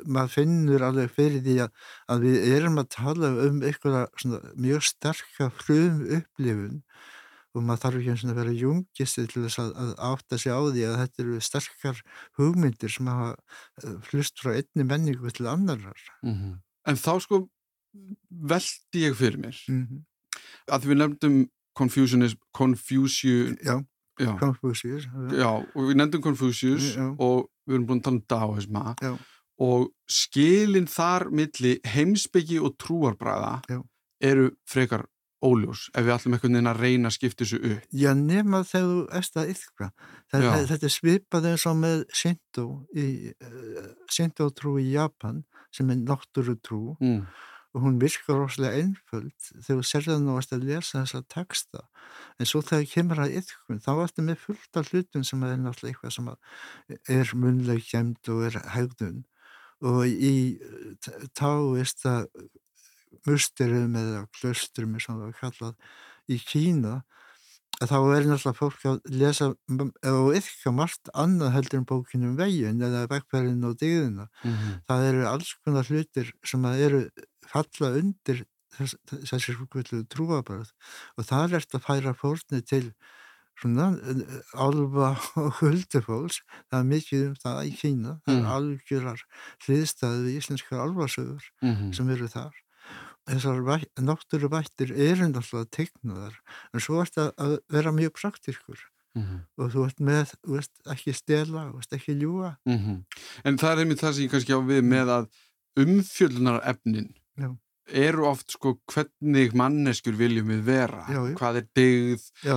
maður 0.08 0.34
finnur 0.38 0.86
alveg 0.90 1.12
fyrir 1.16 1.42
því 1.46 1.56
að, 1.66 1.74
að 2.14 2.24
við 2.28 2.38
erum 2.56 2.80
að 2.82 2.90
tala 2.96 3.32
um 3.48 3.60
eitthvað 3.68 4.30
mjög 4.60 4.86
sterka 4.90 5.50
frum 5.60 6.00
upplifun 6.20 6.80
og 7.58 7.64
maður 7.66 7.82
þarf 7.84 8.00
ekki 8.00 8.12
eins 8.14 8.24
og 8.24 8.32
að 8.32 8.40
vera 8.44 8.56
jungist 8.62 9.18
til 9.18 9.44
þess 9.44 9.60
að, 9.64 9.70
að 9.82 9.92
átta 10.12 10.38
sig 10.40 10.54
á 10.54 10.60
því 10.70 10.84
að 10.86 10.98
þetta 11.02 11.24
eru 11.26 11.38
sterkar 11.42 12.02
hugmyndir 12.40 12.92
sem 12.94 13.08
hafa 13.10 13.32
eh, 13.84 13.96
flust 14.06 14.40
frá 14.44 14.52
einni 14.60 14.86
menningu 14.88 15.32
til 15.34 15.50
annarar 15.50 16.04
Mhm. 16.24 16.60
En 16.90 16.98
þá 16.98 17.14
sko 17.24 17.44
veldi 18.30 19.06
ég 19.06 19.16
fyrir 19.18 19.40
mér 19.42 19.58
mm 19.70 19.86
-hmm. 19.86 20.04
að 20.74 20.90
við 20.90 21.02
nefndum 21.02 21.40
Confucianism, 21.80 22.38
Confucius 22.52 23.56
Já, 23.64 23.84
já, 24.20 24.38
Confucius 24.40 25.08
já, 25.32 25.50
og 25.76 25.82
við 25.90 25.96
nefndum 25.96 26.22
Confucius 26.22 26.96
Já. 26.96 27.16
og 27.20 27.50
við 27.68 27.74
erum 27.76 27.88
búin 27.88 28.02
að 28.02 28.04
tala 28.04 28.16
um 28.16 28.26
Daoisma 28.28 28.96
Já. 29.02 29.14
og 29.60 29.92
skilin 30.08 30.88
þar 30.88 31.30
milli 31.32 31.80
heimsbyggi 31.86 32.60
og 32.60 32.76
trúarbræða 32.78 33.62
Já. 33.70 33.82
eru 34.22 34.52
frekar 34.68 35.08
óljós 35.46 35.88
ef 35.96 36.06
við 36.06 36.14
ætlum 36.16 36.36
einhvern 36.36 36.56
veginn 36.58 36.72
að 36.72 36.82
reyna 36.84 37.10
að 37.10 37.16
skipta 37.16 37.46
þessu 37.46 37.60
upp 37.70 38.00
Já, 38.02 38.10
nema 38.18 38.62
þegar 38.68 38.90
þú 38.90 39.04
ert 39.20 39.38
að 39.40 39.52
yfka. 39.54 39.90
Þetta 40.34 40.80
er 40.80 40.94
svipað 40.94 41.48
eins 41.52 41.68
og 41.70 41.78
með 41.80 42.02
Shinto, 42.22 42.66
í, 42.92 43.06
uh, 43.32 43.86
Shinto 44.12 44.50
trú 44.56 44.76
í 44.82 44.90
Japan, 44.92 45.44
sem 45.76 45.94
er 45.94 46.02
náttúru 46.02 46.58
trú 46.66 46.82
mm. 47.00 47.24
og 47.78 47.86
hún 47.86 48.00
virkar 48.02 48.42
rosalega 48.42 48.84
einföld 48.84 49.48
þegar 49.48 49.80
þú 49.80 49.88
serður 49.88 50.22
nú 50.26 50.38
að 50.42 50.68
lesa 50.68 51.04
þessa 51.04 51.24
texta. 51.32 51.86
En 52.40 52.50
svo 52.50 52.64
þegar 52.66 52.92
kemur 52.94 53.24
að 53.24 53.40
yfkun, 53.40 53.84
þá 53.86 53.92
ertu 53.96 54.26
með 54.28 54.46
fullt 54.46 54.80
af 54.82 54.92
hlutum 54.92 55.26
sem 55.28 55.44
er 55.48 55.60
náttúrulega 55.62 55.96
eitthvað 55.96 56.16
sem 56.18 56.32
að 56.34 57.20
er 57.20 57.36
munleg 57.38 57.84
kemd 57.88 58.34
og 58.34 58.48
er 58.50 58.64
hegðun. 58.76 59.22
Og 59.80 60.02
í 60.12 60.60
táist 61.40 62.04
að 62.10 62.28
musterum 63.28 63.96
eða 64.00 64.26
klöstrum 64.40 64.96
og 64.96 65.02
það 65.06 65.22
var 65.24 65.34
kallað 65.40 65.76
í 66.30 66.38
Kína 66.46 67.04
að 67.80 67.92
þá 67.94 67.98
er 68.18 68.26
náttúrulega 68.28 68.58
fólk 68.60 68.86
að 68.90 68.98
lesa 69.22 69.46
og 70.12 70.30
yfka 70.36 70.72
margt 70.76 71.10
annað 71.14 71.54
heldur 71.56 71.80
en 71.80 71.86
bókinum 71.88 72.36
veginn 72.40 72.82
eða 72.84 73.06
vekkverðin 73.08 73.64
og 73.70 73.78
dygðina. 73.80 74.28
Mm 74.44 74.52
Það 74.90 75.06
eru 75.10 75.28
alls 75.30 75.54
konar 75.64 75.88
hlutir 75.88 76.34
sem 76.44 76.66
að 76.68 76.82
eru 76.88 77.02
falla 77.48 77.94
undir 78.02 78.44
þess, 78.76 78.96
þessi 79.08 79.56
svokvöldu 79.56 80.04
trúabröð 80.12 80.74
og 81.18 81.26
það 81.26 81.54
er 81.58 81.66
að 81.74 81.86
færa 81.88 82.14
fórni 82.14 82.62
til 82.62 82.92
svona 83.60 83.90
eh, 83.96 84.40
álfa 84.56 85.10
og 85.40 85.58
huldufólks 85.62 86.42
það 86.70 86.80
er 86.80 86.88
mikið 86.94 87.26
um 87.30 87.36
það 87.44 87.62
í 87.68 87.74
Kína 87.80 88.20
það 88.26 88.36
Mm. 88.36 88.44
er 88.46 88.52
algjörar 88.56 89.22
hliðstæðu 89.66 90.22
við 90.28 90.38
íslenskar 90.40 90.80
álfasögur 90.84 91.44
-hmm. 91.64 91.94
sem 91.96 92.10
eru 92.10 92.28
þar 92.28 92.54
þessar 93.30 93.60
væ- 93.66 93.90
náttúruvættir 94.02 94.92
eru 94.96 95.28
náttúrulega 95.30 95.70
tegnaðar 95.78 96.36
en 96.74 96.80
svo 96.84 97.02
ert 97.04 97.18
að, 97.22 97.32
að 97.38 97.58
vera 97.70 97.92
mjög 97.96 98.16
praktískur. 98.20 98.80
Mhm. 99.18 99.40
og 99.58 99.72
þú 99.74 99.84
ert 99.88 100.00
með, 100.06 100.32
þú 100.46 100.52
veist, 100.54 100.72
ekki 100.86 101.14
stela 101.18 101.64
þú 101.72 101.80
veist, 101.80 101.94
ekki 101.98 102.14
ljúa 102.22 102.52
Mhm. 102.70 103.00
En 103.44 103.58
það 103.58 103.72
er 103.72 103.80
einmitt 103.82 104.00
það 104.04 104.14
sem 104.14 104.24
ég 104.28 104.32
kannski 104.32 104.54
á 104.54 104.62
við 104.62 104.84
með 104.86 105.08
að 105.16 105.30
umfjöldunar 105.82 106.62
efnin 106.64 107.08
Já. 107.38 107.58
eru 107.90 108.26
oft 108.30 108.52
sko 108.52 108.76
hvernig 108.94 109.54
manneskjur 109.58 110.14
viljum 110.16 110.48
við 110.54 110.62
vera? 110.64 111.06
Já, 111.10 111.34
hvað 111.36 111.58
er 111.58 111.68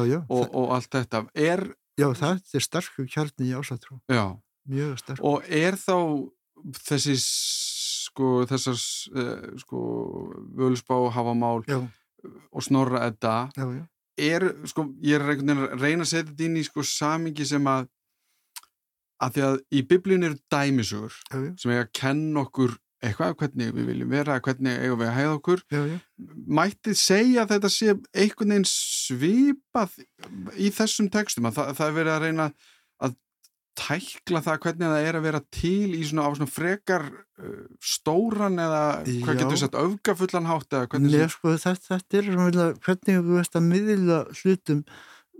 já, 0.04 0.18
og, 0.28 0.44
það, 0.44 0.54
og 0.54 0.70
allt 0.76 0.90
þetta. 0.90 1.22
Er, 1.34 1.64
já, 1.98 2.08
það 2.20 2.54
er 2.54 2.60
sterkur 2.68 3.08
kjarni 3.08 3.48
í 3.48 3.56
ásatrú. 3.56 4.00
Mjög 4.68 4.98
sterkur. 5.00 5.24
Og 5.24 5.42
er 5.48 5.72
þá 5.80 5.96
þessi 6.84 7.16
sko 8.12 8.34
þessar 8.50 8.76
uh, 8.76 9.48
sko 9.62 9.80
völusbá, 10.58 10.98
hafamál 11.16 11.64
já, 11.68 11.80
og 12.52 12.64
snorra 12.64 13.06
edda 13.08 13.48
já, 13.56 13.64
já, 13.64 13.82
er, 14.28 14.46
sko, 14.68 14.86
ég 15.02 15.18
er 15.18 15.26
að 15.34 15.74
reyna 15.80 16.04
að 16.04 16.12
setja 16.12 16.28
þetta 16.30 16.46
inn 16.46 16.60
í 16.60 16.64
sko 16.68 16.86
samingi 16.86 17.48
sem 17.48 17.66
að 17.72 17.88
að 19.22 19.36
því 19.36 19.42
að 19.46 19.58
í 19.70 19.82
biblíun 19.86 20.26
eru 20.26 20.40
dæmisugur 20.50 21.18
sem 21.30 21.70
eiga 21.70 21.84
að 21.84 21.92
kenna 21.94 22.42
okkur 22.42 22.74
eitthvað, 23.02 23.34
hvernig 23.40 23.72
við 23.74 23.88
viljum 23.90 24.12
vera, 24.14 24.38
hvernig 24.42 24.78
eigum 24.78 25.00
við 25.00 25.08
að 25.08 25.16
hæða 25.16 25.32
okkur. 25.38 25.62
Mætti 26.58 26.94
segja 26.98 27.42
að 27.42 27.56
þetta 27.56 27.70
sé 27.74 27.94
einhvern 27.94 28.54
veginn 28.54 28.68
svipað 28.70 29.96
í 30.54 30.70
þessum 30.74 31.10
textum, 31.12 31.48
að 31.50 31.58
það, 31.58 31.72
það 31.80 31.88
er 31.88 31.96
verið 31.98 32.14
að 32.14 32.26
reyna 32.26 32.48
að 33.02 33.16
tækla 33.78 34.42
það 34.44 34.58
hvernig 34.66 34.90
það 34.92 35.06
er 35.08 35.18
að 35.18 35.26
vera 35.26 35.40
til 35.54 35.94
í 35.96 36.02
svona, 36.04 36.26
svona 36.36 36.52
frekar 36.52 37.06
uh, 37.08 37.62
stóran 37.80 38.60
eða 38.60 38.82
hvað 39.06 39.40
getur 39.40 39.54
við 39.54 39.62
sagt, 39.62 39.78
öfgafullan 39.80 40.50
hátt 40.50 40.76
eða 40.76 40.90
hvernig 40.92 41.16
Nei, 41.16 41.30
sko, 41.32 41.54
þetta, 41.56 41.86
þetta 41.88 42.20
er 42.20 42.28
raunverulega 42.28 42.84
hvernig 42.86 43.18
þú 43.22 43.38
veist 43.38 43.58
að 43.58 43.66
miðla 43.70 44.20
hlutum 44.42 44.84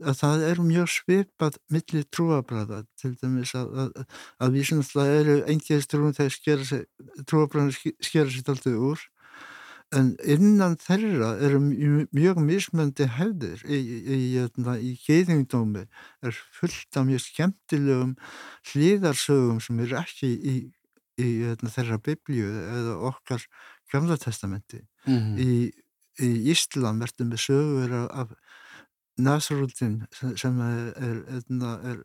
að 0.03 0.19
það 0.19 0.45
er 0.49 0.61
mjög 0.67 0.91
svipað 0.91 1.59
milli 1.73 2.03
trúabræða 2.11 2.83
til 2.99 3.13
dæmis 3.21 3.53
að, 3.59 3.73
að, 3.85 4.21
að 4.43 4.57
við 4.57 4.69
sem 4.69 4.83
alltaf 4.83 5.13
eru 5.21 5.37
engiðistrúin 5.53 6.17
þegar 6.17 6.35
skera 6.37 6.69
sig, 6.73 6.87
trúabræðin 7.29 7.75
skera 8.03 8.33
sér 8.33 8.55
alltaf 8.55 8.81
úr 8.91 9.05
en 9.97 10.13
innan 10.25 10.77
þeirra 10.81 11.33
eru 11.45 11.61
mjög, 11.63 12.41
mismöndi 12.43 13.07
hefðir. 13.19 13.63
Í, 13.67 13.79
í, 13.79 13.99
í, 14.01 14.21
hérna, 14.37 14.77
í 14.81 14.95
geiðingdómi 15.05 15.85
er 16.25 16.39
fullt 16.59 16.99
af 16.99 17.09
mjög 17.09 17.25
skemmtilegum 17.27 18.17
hlýðarsögum 18.73 19.61
sem 19.65 19.83
eru 19.85 19.99
ekki 20.01 20.33
í, 20.33 20.57
í 21.21 21.29
hérna, 21.45 21.73
þeirra 21.77 22.01
biblíu 22.09 22.51
eða 22.51 22.99
okkar 23.13 23.47
gamla 23.93 24.19
testamenti. 24.21 24.85
Mm 25.07 25.39
í, 25.43 25.53
í 26.23 26.29
Íslam 26.53 27.01
ertu 27.03 27.25
með 27.25 27.41
sögur 27.47 27.95
af, 28.05 28.35
Nasruddin 29.21 30.07
sem, 30.13 30.37
sem 30.41 30.61
er, 30.65 30.93
er, 30.97 31.19
er, 31.93 31.99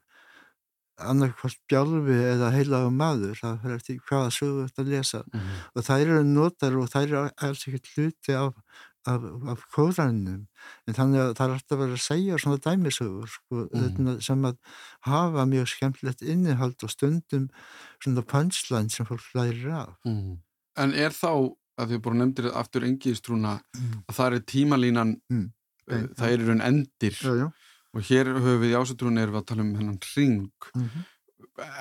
annarkvort 0.97 1.57
bjálfi 1.69 2.17
eða 2.33 2.51
heilagu 2.55 2.91
maður 2.91 3.37
það 3.41 3.57
fyrir 3.61 3.75
eftir 3.79 3.99
hvaða 4.09 4.29
sögu 4.33 4.67
þetta 4.67 4.81
að 4.83 4.91
lesa 4.93 5.23
-hmm. 5.23 5.57
og 5.75 5.83
þær 5.83 6.01
eru 6.07 6.23
notar 6.23 6.77
og 6.77 6.89
þær 6.89 7.03
eru 7.07 7.29
alls 7.37 7.67
ekkert 7.67 7.87
hluti 7.95 8.33
af, 8.33 8.53
af, 9.07 9.21
af 9.53 9.61
kóranum 9.75 10.47
en 10.87 10.93
þannig 10.97 11.19
að 11.21 11.33
það 11.37 11.45
er 11.47 11.53
alltaf 11.57 11.79
verið 11.79 11.93
að 11.97 12.07
segja 12.07 12.37
svona 12.37 12.57
dæmisögur 12.65 13.27
sko, 13.27 13.67
Mhm. 13.73 14.19
sem 14.21 14.41
að 14.45 14.57
hafa 15.01 15.45
mjög 15.45 15.67
skemmtilegt 15.67 16.21
innihald 16.21 16.83
og 16.83 16.89
stundum 16.89 17.49
svona 18.03 18.21
punchline 18.21 18.89
sem 18.89 19.05
fólk 19.05 19.23
lærir 19.35 19.71
af 19.71 19.93
Mhm. 20.05 20.37
En 20.77 20.93
er 20.93 21.09
þá, 21.09 21.53
að 21.79 21.87
þið 21.89 22.01
bara 22.01 22.15
nefndir 22.15 22.51
aftur 22.53 22.81
engiðistrúna, 22.83 23.59
mm. 23.75 24.03
að 24.09 24.15
það 24.15 24.33
er 24.33 24.39
tímalínan, 24.39 25.21
Mm. 25.31 25.51
Já. 25.89 26.07
það 26.17 26.31
er 26.33 26.37
í 26.39 26.47
raun 26.47 26.61
endir 26.61 27.11
Já, 27.21 27.33
já 27.33 27.51
og 27.97 28.05
hér 28.09 28.33
höfum 28.37 28.61
við 28.61 28.73
í 28.73 28.77
ásatrúna 28.77 29.23
erum 29.23 29.37
við 29.37 29.41
að 29.41 29.47
tala 29.51 29.65
um 29.65 29.75
hennan 29.79 29.99
ring 30.13 30.51
mm 30.75 30.85
-hmm. 30.85 31.07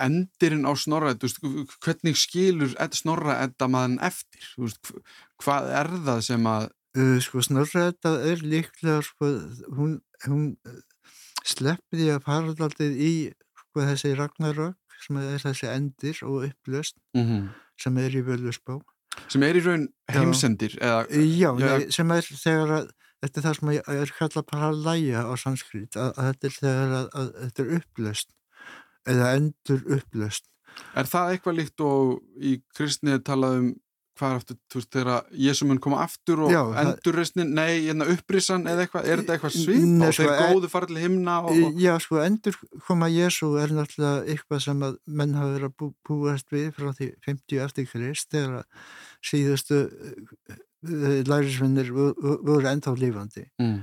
endirinn 0.06 0.68
á 0.68 0.72
snorra 0.76 1.14
veist, 1.20 1.40
hvernig 1.84 2.16
skilur 2.16 2.72
snorra 2.92 3.42
edda 3.44 3.68
maðurinn 3.68 4.00
eftir? 4.00 4.48
Veist, 4.56 4.80
hv- 4.88 5.02
hvað 5.44 5.70
er 5.82 5.92
það 6.08 6.20
sem 6.30 6.52
að 6.56 6.72
Uh, 6.96 7.18
sko 7.20 7.42
Snorra 7.44 7.90
þetta 7.90 8.10
er 8.24 8.40
líklega 8.40 9.02
sko, 9.04 9.28
hún, 9.76 9.98
hún 10.24 10.44
sleppir 11.44 11.98
því 11.98 12.06
að 12.14 12.22
fara 12.24 12.54
alltaf 12.54 12.80
í 12.80 13.10
sko, 13.52 13.82
þessi 13.82 14.12
Ragnarök 14.16 14.96
sem 15.04 15.18
er 15.20 15.42
þessi 15.42 15.68
endir 15.74 16.22
og 16.24 16.46
upplöst 16.48 16.96
mm 17.12 17.26
-hmm. 17.26 17.42
sem 17.82 17.98
er 18.00 18.16
í 18.16 18.22
Völusbá 18.24 18.78
sem 19.28 19.44
er 19.44 19.58
í 19.58 19.64
raun 19.66 19.88
heimsendir 20.08 20.78
eða, 20.80 21.04
já, 21.12 21.50
nei, 21.60 21.90
sem 21.92 22.10
er 22.16 22.24
þegar 22.24 22.72
að 22.78 22.88
þetta 23.24 23.40
er 23.40 23.46
það 23.46 23.56
sem 23.58 23.72
er 23.76 24.12
kallað 24.18 24.48
bara 24.52 24.68
að 24.70 24.82
læja 24.88 25.24
á 25.24 25.32
sanskrit 25.40 25.96
að, 25.96 26.12
að 26.16 26.28
þetta 26.30 26.50
er 26.50 26.58
þegar 26.58 26.94
að, 26.98 27.08
að 27.20 27.32
þetta 27.44 27.64
er 27.64 27.72
upplöst 27.80 28.36
eða 29.06 29.32
endur 29.38 29.88
upplöst 29.98 30.52
Er 30.96 31.08
það 31.08 31.30
eitthvað 31.32 31.54
líkt 31.56 31.82
og 31.84 32.16
í 32.36 32.58
kristnið 32.76 33.22
talað 33.24 33.58
um 33.62 33.68
hvað 34.16 34.32
er 34.32 34.38
aftur, 34.40 34.56
þú 34.72 34.80
veist, 34.80 34.90
þegar 34.94 35.26
Jésu 35.44 35.66
mun 35.68 35.80
koma 35.84 35.98
aftur 36.00 36.42
og 36.46 36.76
endurreysnin, 36.80 37.50
nei, 37.56 37.82
hérna 37.84 38.06
upprissan 38.14 38.64
eða 38.70 38.86
eitthvað, 38.86 39.08
er 39.10 39.20
þetta 39.20 39.34
eitthvað 39.34 39.56
svip 39.56 39.82
og 40.06 40.14
sko, 40.16 40.28
þeir 40.30 40.54
góðu 40.54 40.70
fara 40.72 40.88
til 40.88 41.00
himna 41.02 41.34
og... 41.44 41.80
Já, 41.80 41.92
sko, 42.00 42.20
endur 42.24 42.56
koma 42.86 43.10
Jésu 43.12 43.50
er 43.60 43.74
náttúrulega 43.76 44.22
eitthvað 44.32 44.62
sem 44.64 44.86
að 44.88 44.96
menn 45.20 45.36
hafa 45.36 45.52
verið 45.52 45.68
að 45.68 45.76
bú, 45.82 45.90
búast 46.08 46.54
við 46.54 46.70
frá 46.78 46.88
því 46.96 47.10
50 47.28 47.64
eftir 47.66 47.90
Krist, 47.90 48.30
þegar 48.32 48.64
síðustu 49.20 49.82
lærisvinnir 51.26 51.92
voru 51.92 52.66
ennþá 52.70 52.96
lífandi 53.00 53.46
mm. 53.62 53.76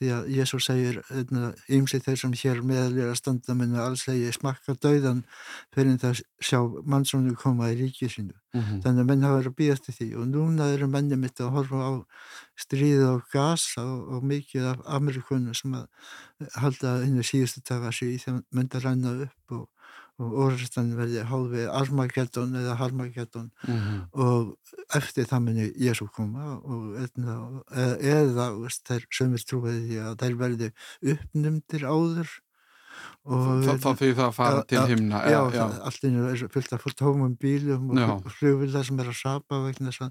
Því 0.00 0.08
að 0.16 0.28
Jésús 0.32 0.64
segir 0.64 0.98
ymsið 1.76 2.06
þeir 2.06 2.18
sem 2.22 2.34
hér 2.40 2.60
meðalir 2.64 3.10
að 3.10 3.18
standa 3.18 3.52
minna 3.52 3.82
alls 3.84 4.06
hegi 4.08 4.30
smakka 4.32 4.72
dauðan 4.80 5.18
fyrir 5.76 5.98
það 6.00 6.22
sjá 6.40 6.56
mannsónu 6.88 7.34
koma 7.36 7.68
í 7.68 7.74
ríkið 7.82 8.14
sínu. 8.14 8.36
Mm 8.54 8.62
-hmm. 8.62 8.78
þannig 8.82 9.02
að 9.02 9.10
menn 9.10 9.26
hafa 9.26 9.36
verið 9.36 9.50
að 9.50 9.58
býja 9.58 9.74
eftir 9.76 9.96
því. 9.98 10.08
Og 10.16 10.24
núna 10.30 10.70
eru 10.72 10.88
menni 10.88 11.18
mitt 11.20 11.40
að 11.40 11.52
horfa 11.52 11.82
á 11.84 11.92
stríð 12.56 13.04
og 13.10 13.28
gas 13.34 13.66
og, 13.76 14.08
og 14.16 14.24
mikið 14.24 14.70
af 14.72 14.80
Amerikunum 14.86 15.54
sem 15.54 15.76
að 15.76 15.86
halda 16.56 16.96
í 17.04 17.10
síðustu 17.20 17.60
taka 17.60 17.92
sig 17.92 18.16
í 18.16 18.18
þegar 18.24 18.42
menn 18.50 18.72
að 18.72 18.84
renna 18.88 19.12
upp 19.28 19.52
og 19.58 19.68
og 20.20 20.36
orðstan 20.44 20.92
verði 20.98 21.24
hálfið 21.30 21.70
Armageddon 21.80 22.58
eða 22.60 22.76
Harmageddon 22.80 23.48
mm 23.66 23.78
-hmm. 23.78 24.02
og 24.26 24.76
eftir 25.00 25.28
það 25.30 25.44
muni 25.46 25.70
Jésu 25.86 26.08
koma 26.16 26.58
og 26.60 27.00
eða, 27.04 27.38
eða 28.00 28.50
veist, 28.58 28.84
þær 28.88 29.08
sömur 29.18 29.48
trúiði 29.48 29.80
því 29.88 29.98
að 30.04 30.20
þær 30.22 30.38
verði 30.44 30.72
uppnumdir 31.14 31.88
áður 31.88 32.38
Þá 33.20 33.90
því 34.00 34.08
það 34.16 34.30
fara 34.32 34.62
til 34.68 34.80
himna 34.88 35.20
Já, 35.28 35.38
já. 35.52 35.64
allir 35.88 36.16
er 36.30 36.42
fullt 36.52 36.72
af 36.72 36.86
tómum 36.96 37.36
bílum 37.38 37.90
og 37.92 38.30
flugvillar 38.32 38.86
sem 38.88 38.98
er 39.02 39.10
að 39.12 39.18
sapa 39.18 39.60
vegna 39.66 39.92
þess 39.92 40.06
að 40.06 40.10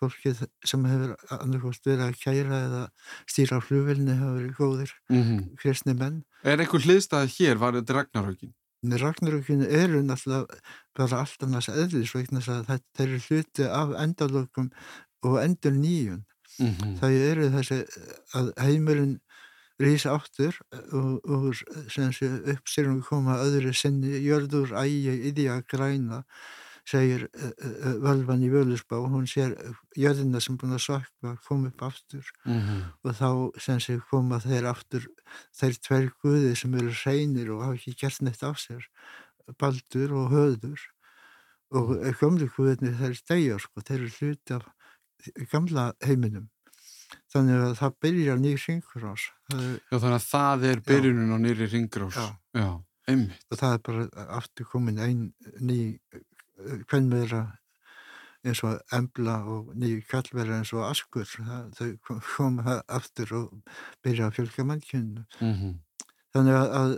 fólkið 0.00 0.42
sem 0.64 0.86
hefur 0.88 1.14
annarkost 1.36 1.86
verið 1.86 2.06
að 2.08 2.20
kæra 2.22 2.60
eða 2.66 2.82
stýra 3.28 3.60
flugvilni 3.60 4.16
hefur 4.16 4.38
verið 4.40 4.56
góðir 4.56 4.94
mm 5.08 5.22
-hmm. 5.22 5.42
kristni 5.60 5.94
menn 5.94 6.24
Er 6.42 6.60
einhver 6.60 6.80
hliðstæð 6.80 7.36
hér, 7.36 7.58
var 7.60 7.76
þetta 7.76 8.00
Ragnarhaukin? 8.92 9.62
Ragnarökinu 9.62 9.82
eru 9.82 10.02
náttúrulega 10.02 10.60
bara 10.96 11.20
alltaf 11.24 11.50
næst 11.50 11.72
eðlis 11.72 12.14
vegna 12.14 12.40
að 12.40 12.80
þeir 12.96 13.08
eru 13.08 13.20
hluti 13.26 13.68
af 13.68 13.94
endalökum 14.02 14.70
og 15.26 15.38
endur 15.42 15.72
nýjun. 15.72 16.24
Mm 16.58 16.72
-hmm. 16.72 16.98
Það 17.00 17.12
eru 17.30 17.48
þessi 17.50 17.78
að 18.34 18.52
heimurinn 18.56 19.20
rýsa 19.82 20.14
áttur 20.16 20.56
og, 20.92 21.20
og 21.24 21.54
uppsýrum 22.54 23.02
koma 23.02 23.36
öðru 23.44 23.74
sinni, 23.74 24.20
jörður 24.24 24.72
ægi, 24.72 25.32
íðja, 25.32 25.62
græna 25.68 26.24
segir 26.86 27.26
uh, 27.26 27.50
uh, 27.50 27.94
völvan 28.04 28.44
í 28.46 28.50
völusbá 28.52 28.98
hún 29.10 29.26
sér 29.30 29.54
jörðina 29.98 30.40
sem 30.42 30.56
búin 30.58 30.76
að 30.76 30.84
sakka 30.86 31.34
koma 31.46 31.70
upp 31.72 31.86
aftur. 31.88 32.26
Mm 32.46 32.60
-hmm. 32.60 32.82
og 33.02 33.16
þá 33.20 33.60
sem 33.60 33.80
sé 33.80 33.98
koma 34.10 34.40
þeir 34.40 34.70
aftur 34.70 35.06
þeir 35.52 35.78
tverr 35.86 36.10
guði 36.22 36.54
sem 36.56 36.74
eru 36.74 36.92
reynir 37.04 37.50
og 37.50 37.62
hafa 37.64 37.74
ekki 37.74 37.96
gert 38.02 38.22
neitt 38.22 38.42
af 38.42 38.58
sér 38.62 38.86
baldur 39.58 40.12
og 40.12 40.30
höður. 40.30 40.80
Og 41.74 41.96
gamlu 42.20 42.46
guðinni 42.46 42.94
þeir 42.94 43.16
degjar 43.28 43.60
sko, 43.60 43.80
þeir 43.82 44.00
eru 44.00 44.10
hluti 44.20 44.54
af 44.54 44.66
gamla 45.50 45.92
heiminum. 46.04 46.48
Þannig 47.32 47.62
að 47.62 47.74
það 47.78 47.96
byrjar 48.00 48.38
nýjir 48.38 48.62
ringrás 48.66 49.22
Já 49.90 49.98
þannig 49.98 50.16
að 50.16 50.26
það 50.26 50.64
er 50.70 50.80
byrjunum 50.86 51.34
á 51.34 51.38
nýjir 51.38 51.70
ringrás 51.70 52.16
Já, 52.18 52.26
Já 52.54 52.70
einmitt. 53.10 53.44
Og 53.50 53.60
það 53.60 53.74
er 53.74 53.82
bara 53.88 54.06
aftur 54.38 54.68
komin 54.70 55.02
einn 55.02 55.26
ný 55.62 55.78
kvennmeðra 56.90 57.44
eins 58.46 58.62
og 58.66 58.78
embla 58.94 59.40
og 59.50 59.72
nýju 59.78 60.04
kallverða 60.10 60.60
eins 60.60 60.72
og 60.76 60.84
askur 60.86 61.26
það, 61.26 61.72
þau 61.78 62.20
koma 62.36 62.78
aftur 62.86 63.34
og 63.40 63.74
byrja 64.04 64.28
að 64.28 64.38
fjölga 64.38 64.66
mannkynnu 64.68 65.24
mm 65.40 65.52
-hmm. 65.54 65.74
þannig 66.36 66.60
að, 66.60 66.76
að 66.80 66.96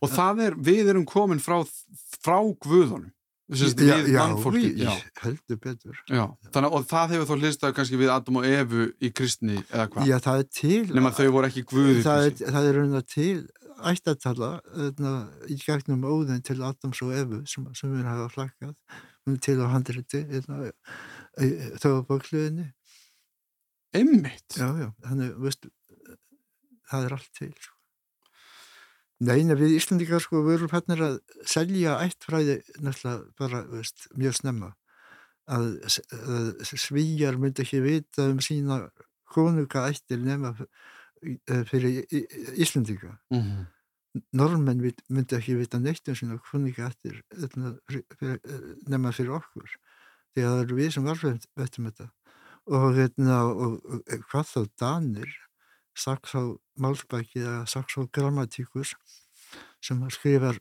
og 0.00 0.14
það 0.14 0.46
er, 0.46 0.56
við 0.70 0.94
erum 0.94 1.04
komin 1.04 1.42
frá 1.42 1.58
frá 2.22 2.38
guðunum 2.60 3.10
já, 3.52 3.96
við 4.00 4.14
mannfólki 4.16 4.70
já, 4.80 4.92
heldur 5.20 5.58
betur. 5.60 5.98
Já, 6.08 6.24
þannig, 6.52 6.72
og 6.72 6.86
það 6.88 7.10
hefur 7.12 7.28
þá 7.28 7.42
hlistað 7.42 7.74
kannski 7.76 7.98
við 8.00 8.12
Adam 8.14 8.38
og 8.40 8.46
Evu 8.48 8.86
í 9.04 9.10
kristni 9.12 9.58
eða 9.68 9.88
hvað? 9.92 10.08
Já 10.08 10.16
það 10.24 10.38
er 10.38 10.48
til 10.48 10.94
nema 10.94 11.12
þau 11.12 11.28
voru 11.34 11.50
ekki 11.50 11.64
guði 11.68 12.00
það 12.06 12.28
er, 12.28 12.38
það 12.40 12.68
er 12.70 12.78
raun 12.78 12.96
og 13.00 13.06
til 13.06 13.36
ættatala 13.90 14.50
í 15.50 15.58
gegnum 15.60 16.06
óðin 16.08 16.42
til 16.44 16.62
Adams 16.62 17.02
og 17.04 17.12
Evu 17.16 17.42
sem, 17.50 17.66
sem 17.76 17.92
við 17.92 18.08
hafa 18.08 18.30
flakkað 18.32 18.74
til 19.44 19.58
á 19.60 19.66
handriti 19.72 20.24
hérna, 20.28 20.72
þjóðabókluðinni 21.80 22.70
Emmitt? 23.94 24.56
Já, 24.58 24.66
já, 24.74 24.88
þannig, 25.06 25.34
veist 25.38 25.68
það 26.90 27.06
er 27.06 27.16
allt 27.16 27.30
til 27.38 27.52
sko. 27.54 27.72
Neina, 29.24 29.54
við 29.56 29.76
Íslandikar 29.76 30.22
sko 30.22 30.42
vorum 30.44 30.72
hérna 30.72 30.96
að 31.06 31.20
selja 31.48 31.98
ættfræði 32.02 32.58
náttúrulega 32.82 33.20
bara, 33.38 33.60
veist, 33.70 34.08
mjög 34.18 34.34
snemma 34.40 34.72
að, 35.54 35.68
að 36.18 36.74
svíjar 36.74 37.38
myndi 37.38 37.62
ekki 37.62 37.80
vita 37.84 38.26
um 38.32 38.42
sína 38.42 38.80
konuga 39.30 39.86
ættir 39.92 40.20
nema 40.24 40.52
fyrir 41.70 42.02
Íslandika 42.58 43.14
mm 43.30 43.40
-hmm 43.40 43.73
normenn 44.36 44.82
myndi 45.08 45.36
ekki 45.38 45.56
vita 45.58 45.80
neitt 45.82 46.08
um 46.08 46.18
sína 46.18 46.38
kunninga 46.50 46.86
eftir 46.86 47.22
nema 48.90 49.12
fyrir 49.12 49.34
okkur 49.40 49.72
því 50.34 50.44
að 50.44 50.52
það 50.52 50.62
eru 50.64 50.78
við 50.78 50.92
sem 50.94 51.08
varfum 51.08 51.40
þetta 51.56 52.10
og, 52.64 52.86
hérna, 52.96 53.40
og, 53.50 53.80
og 53.84 54.14
hvað 54.30 54.46
þá 54.52 54.60
Danir 54.80 55.34
Saxá 55.94 56.42
Málbæki 56.80 57.42
eða 57.42 57.66
Saxá 57.70 58.06
Grammatíkus 58.14 58.94
sem 59.84 60.00
skrifar 60.10 60.58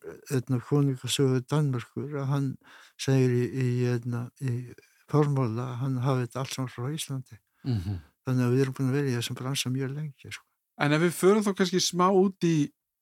kunningasögu 0.67 1.41
Danmörkur 1.49 2.17
að 2.21 2.31
hann 2.33 2.49
segir 2.99 3.33
í, 3.33 3.45
í, 3.47 3.67
hérna, 3.87 4.27
í 4.41 4.73
formóla 5.09 5.69
að 5.71 5.79
hann 5.81 5.99
hafi 6.03 6.25
þetta 6.25 6.41
allt 6.41 6.55
saman 6.57 6.73
frá 6.73 6.89
Íslandi 6.91 7.37
mm 7.63 7.79
-hmm. 7.79 7.99
þannig 8.25 8.45
að 8.45 8.53
við 8.53 8.63
erum 8.65 8.77
búin 8.77 8.89
að 8.91 8.97
vera 8.97 9.11
í 9.11 9.15
þessum 9.17 9.39
bransa 9.39 9.69
mjög 9.69 9.95
lengi 9.95 10.31
sko. 10.31 10.45
En 10.81 10.93
ef 10.93 11.01
við 11.01 11.13
förum 11.13 11.45
þá 11.45 11.53
kannski 11.57 11.79
smá 11.79 12.07
út 12.09 12.43
í 12.43 12.55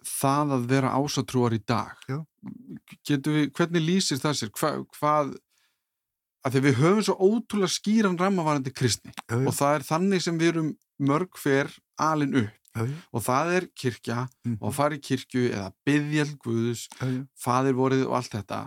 það 0.08 0.56
að 0.58 0.68
vera 0.72 0.94
ásatrúar 0.98 1.56
í 1.56 1.62
dag? 1.68 1.98
Við, 2.10 3.52
hvernig 3.56 3.84
lýsir 3.86 4.22
það 4.22 4.38
sér? 4.40 4.54
Hva, 4.58 4.72
hvað 4.98 5.36
að 6.42 6.56
því 6.56 6.64
við 6.66 6.80
höfum 6.80 7.04
svo 7.06 7.16
ótrúlega 7.22 7.76
skýran 7.76 8.18
rammavarandi 8.18 8.74
kristni 8.74 9.14
já, 9.14 9.36
já. 9.36 9.46
og 9.46 9.54
það 9.54 9.76
er 9.76 9.86
þannig 9.86 10.24
sem 10.26 10.40
við 10.42 10.54
erum 10.56 10.72
mörg 11.12 11.38
fyrr 11.38 11.70
alin 12.02 12.38
upp. 12.44 12.58
Já, 12.72 12.86
og 13.12 13.24
það 13.26 13.50
er 13.58 13.66
kirkja 13.76 14.20
mm. 14.48 14.54
og 14.64 14.74
fara 14.78 14.96
í 14.96 15.02
kirkju 15.04 15.50
eða 15.50 15.74
byðjald 15.86 16.38
guðus 16.40 16.86
fadir 17.36 17.76
vorið 17.76 18.06
og 18.08 18.16
allt 18.22 18.38
þetta. 18.38 18.62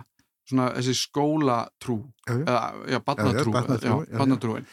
Svona 0.45 0.67
þessi 0.75 0.93
skólatrú 0.99 1.97
eða 2.29 2.59
já, 2.85 2.99
badnatrúin 3.01 4.69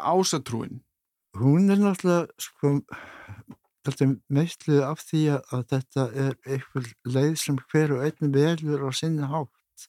ásatrúin. 0.00 0.80
Hún 1.38 1.70
er 1.70 1.78
náttúrulega 1.78 2.26
sko 2.42 2.80
meistluð 4.32 4.84
af 4.86 5.02
því 5.06 5.22
að 5.38 5.64
þetta 5.72 6.04
er 6.24 6.36
eitthvað 6.46 6.92
leið 7.16 7.34
sem 7.40 7.58
hver 7.70 7.96
og 7.96 8.04
einn 8.06 8.34
velur 8.34 8.86
á 8.86 8.90
sinni 8.94 9.26
hátt. 9.30 9.88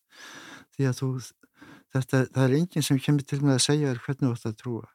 Því 0.75 0.87
að 0.89 0.97
þú 1.01 1.11
þetta, 1.91 2.23
það 2.31 2.43
er 2.45 2.57
enginn 2.57 2.87
sem 2.87 2.99
kemur 3.01 3.27
til 3.27 3.41
með 3.43 3.57
að 3.57 3.63
segja 3.67 3.91
þér 3.91 4.03
hvernig 4.05 4.27
þú 4.27 4.33
ætti 4.35 4.51
að 4.51 4.59
trúa. 4.63 4.89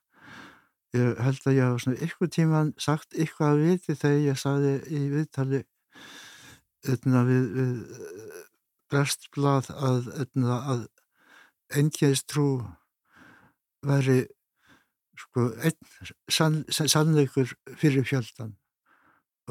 Ég 0.97 1.23
held 1.27 1.41
að 1.45 1.57
ég 1.57 1.67
hafa 1.67 1.83
svona 1.85 2.05
ykkur 2.07 2.31
tíman 2.33 2.73
sagt 2.81 3.17
ykkur 3.27 3.49
að 3.51 3.65
viti 3.65 3.97
þegar 3.97 4.23
ég 4.25 4.41
saði 4.41 4.75
í 4.89 5.03
viðtali 5.13 5.63
öðna, 6.87 7.25
við, 7.27 7.49
við 7.57 7.73
brestblad 8.91 9.71
að, 9.75 10.09
öðna, 10.25 10.61
að 10.73 10.85
engjæðist 11.77 12.29
trú 12.31 12.49
veri 13.87 14.23
sko 15.17 15.51
einn 15.65 15.77
sann, 16.31 16.63
sannleikur 16.71 17.53
fyrir 17.81 18.07
fjöldan 18.07 18.55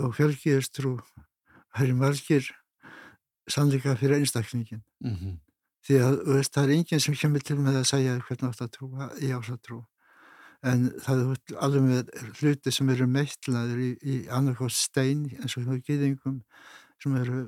og 0.02 0.14
fjölgiðistrú 0.18 0.98
það 1.76 1.84
eru 1.88 1.98
margir 2.00 2.52
sannleika 3.52 3.96
fyrir 4.00 4.20
einstakningin 4.20 4.84
mm 5.04 5.16
-hmm. 5.16 5.36
því 5.88 6.00
að 6.06 6.16
veist, 6.36 6.54
það 6.54 6.64
er 6.64 6.76
enginn 6.78 7.00
sem 7.00 7.16
kemur 7.16 7.44
til 7.44 7.58
með 7.58 7.82
að 7.82 7.92
segja 7.92 8.20
hvernig 8.20 8.50
átt 8.50 8.62
að 8.62 8.74
trúa 8.78 9.10
í 9.22 9.32
ásatrú 9.32 9.86
en 10.64 10.90
það 11.04 11.22
er 11.22 11.58
alveg 11.66 11.84
með 11.84 12.10
hluti 12.40 12.72
sem 12.72 12.90
eru 12.90 13.08
meittlaður 13.08 13.80
í, 13.80 13.92
í 14.02 14.16
annarkost 14.30 14.78
stein 14.78 15.30
eins 15.42 15.58
og 15.58 15.64
hjá 15.64 15.76
gýðingum 15.88 16.42
sem 17.02 17.16
eru 17.16 17.42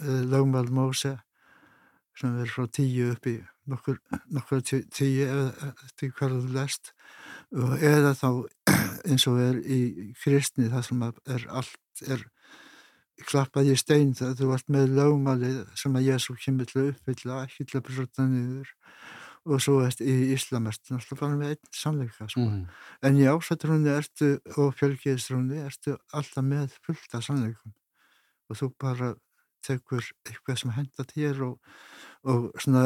uh, 0.00 0.22
lögmál 0.24 0.70
Móse 0.70 1.18
sem 2.18 2.34
eru 2.40 2.50
frá 2.50 2.66
tíu 2.66 3.12
upp 3.12 3.26
í 3.30 3.36
nokkur, 3.70 4.00
nokkur 4.34 4.62
tíu 4.64 5.26
eða 5.26 5.72
eftir 5.84 6.12
hverju 6.16 6.40
þú 6.42 6.54
lest. 6.56 6.92
Eða 7.52 8.14
þá 8.18 8.28
eins 9.08 9.26
og 9.30 9.38
er 9.42 9.60
í 9.64 9.80
kristni 10.22 10.68
það 10.72 10.84
sem 10.88 11.06
er 11.08 11.46
allt 11.60 12.02
er 12.06 12.24
klappað 13.28 13.72
í 13.72 13.78
stein 13.78 14.12
það 14.16 14.36
þú 14.40 14.50
ert 14.54 14.68
með 14.72 14.92
lögmálið 14.98 15.62
sem 15.78 15.96
að 15.98 16.10
Jésu 16.12 16.36
kemur 16.38 16.68
til 16.70 16.82
að 16.82 16.90
uppfylla 16.92 17.40
ekki 17.46 17.66
til 17.66 17.80
að 17.80 17.86
brota 17.88 18.26
niður 18.28 18.74
og 19.48 19.62
svo 19.64 19.78
ert 19.84 20.02
í 20.04 20.14
Íslam 20.34 20.68
ertu 20.70 20.94
náttúrulega 20.94 21.20
bara 21.22 21.38
með 21.40 21.54
einn 21.54 21.72
sannleika 21.74 22.28
sko. 22.28 22.44
mm. 22.44 22.62
en 23.08 23.18
í 23.18 23.26
ásættrúni 23.30 23.94
ertu 23.94 24.30
og 24.56 24.76
fjölgiðstrúni 24.78 25.62
ertu 25.64 25.96
alltaf 26.12 26.44
með 26.44 26.76
fullta 26.84 27.22
sannleikum 27.24 27.74
og 28.48 28.60
þú 28.60 28.70
bara 28.80 29.14
tekur 29.64 30.04
eitthvað 30.28 30.60
sem 30.62 30.74
henda 30.76 31.06
þér 31.08 31.42
og, 31.48 31.56
og 32.28 32.50
svona 32.62 32.84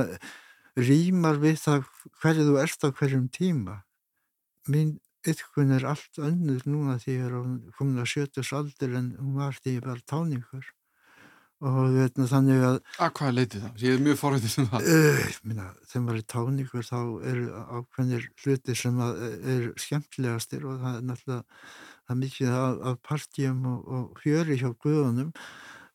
rýmar 0.79 1.41
við 1.43 1.59
það 1.67 1.89
hverju 2.23 2.47
þú 2.49 2.61
ert 2.63 2.87
á 2.87 2.89
hverjum 2.91 3.27
tíma 3.33 3.81
mín 4.73 4.97
ytkun 5.31 5.75
er 5.77 5.85
allt 5.93 6.19
önnur 6.19 6.63
núna 6.67 6.99
því 7.03 7.17
ég 7.17 7.27
er 7.27 7.35
komin 7.79 8.03
að 8.03 8.13
sjötus 8.15 8.53
aldur 8.57 8.97
en 8.99 9.13
hún 9.19 9.37
var 9.39 9.59
því 9.63 9.79
var 9.87 10.01
táningur 10.09 10.71
og 11.63 11.93
veitna, 11.95 12.27
þannig 12.27 12.65
að 12.67 12.77
að 12.99 13.11
hvað 13.19 13.35
leiti 13.37 13.61
það? 13.63 13.83
Ég 13.85 13.95
er 13.95 14.01
mjög 14.03 14.17
forhættið 14.19 14.55
sem 14.57 14.69
það 14.73 14.89
uh, 14.95 15.37
minna, 15.47 15.67
þegar 15.87 16.05
maður 16.07 16.19
er 16.19 16.29
táningur 16.35 16.89
þá 16.89 16.99
eru 17.33 17.45
ákveðnir 17.79 18.25
hluti 18.43 18.79
sem 18.79 19.03
er 19.07 19.69
skemmtilegastir 19.85 20.67
og 20.67 20.81
það 20.83 20.97
er 20.97 21.05
náttúrulega 21.11 21.45
það 22.03 22.17
er 22.17 22.21
mikið 22.25 22.57
af, 22.57 22.81
af 22.91 22.99
partjum 23.07 23.63
og, 23.71 23.87
og 23.87 24.25
fjöri 24.25 24.59
hjá 24.59 24.73
guðunum 24.83 25.31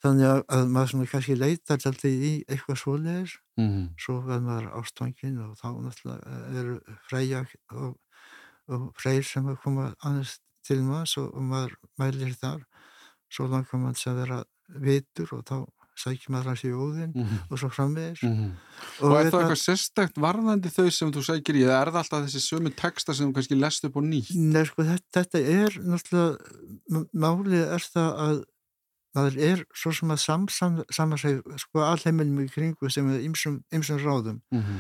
þannig 0.04 0.30
að, 0.30 0.42
að 0.56 0.72
maður 0.72 0.92
svona 0.94 1.12
kannski 1.12 1.38
leitar 1.38 1.80
alltaf 1.82 2.08
í 2.08 2.34
eitthvað 2.48 2.82
svoleir 2.84 3.36
mm 3.58 3.68
-hmm. 3.68 3.86
svo 4.00 4.20
verður 4.24 4.48
maður 4.48 4.68
ástfangin 4.80 5.40
og 5.44 5.56
þá 5.60 5.70
náttúrulega 5.84 6.42
eru 6.62 6.76
freyja 7.10 7.46
og 7.74 7.96
og 8.68 8.92
freyr 9.00 9.24
sem 9.26 9.48
að 9.48 9.62
koma 9.64 9.94
aðeins 10.04 10.38
til 10.68 10.82
maður 10.84 11.24
og, 11.24 11.42
maður 11.42 11.76
mælir 12.00 12.36
þar 12.38 12.64
svo 13.32 13.48
langar 13.52 13.82
maður 13.82 14.02
sem 14.02 14.18
vera 14.18 14.44
vitur 14.84 15.34
og 15.38 15.44
þá 15.48 15.58
sækir 15.98 16.34
maður 16.34 16.52
hans 16.52 16.64
í 16.64 16.72
óðinn 16.72 17.14
mm 17.14 17.24
-hmm. 17.24 17.40
og 17.50 17.60
svo 17.60 17.70
framvegir 17.74 18.20
mm 18.22 18.34
-hmm. 18.34 18.52
og, 19.00 19.08
og 19.12 19.16
er 19.18 19.32
það 19.32 19.40
eitthvað 19.40 19.62
sérstakt 19.64 20.20
varðandi 20.28 20.70
þau 20.74 20.90
sem 20.92 21.14
þú 21.14 21.24
sækir 21.26 21.58
í 21.58 21.64
eða 21.64 21.80
er 21.80 21.92
það 21.94 22.02
alltaf 22.04 22.28
þessi 22.28 22.44
sömu 22.44 22.74
texta 22.84 23.14
sem 23.14 23.28
þú 23.28 23.34
kannski 23.38 23.58
lest 23.58 23.88
upp 23.88 23.98
og 23.98 24.04
nýtt? 24.04 24.36
Nei 24.36 24.66
sko 24.66 24.84
þetta, 24.84 25.08
þetta 25.18 25.40
er 25.40 25.80
náttúrulega 25.90 26.38
málið 27.14 27.66
er 27.66 27.90
það 27.96 28.12
að 28.28 28.44
maður 29.18 29.40
er 29.50 29.66
svo 29.74 29.92
sem 29.92 30.14
að 30.14 30.24
samansæg 30.94 31.42
sko 31.58 31.82
alheiminum 31.82 32.46
í 32.46 32.54
kringu 32.54 32.90
sem 32.94 33.10
er 33.10 33.26
ymsum 33.26 34.00
ráðum 34.06 34.42
mm 34.52 34.62
-hmm. 34.62 34.80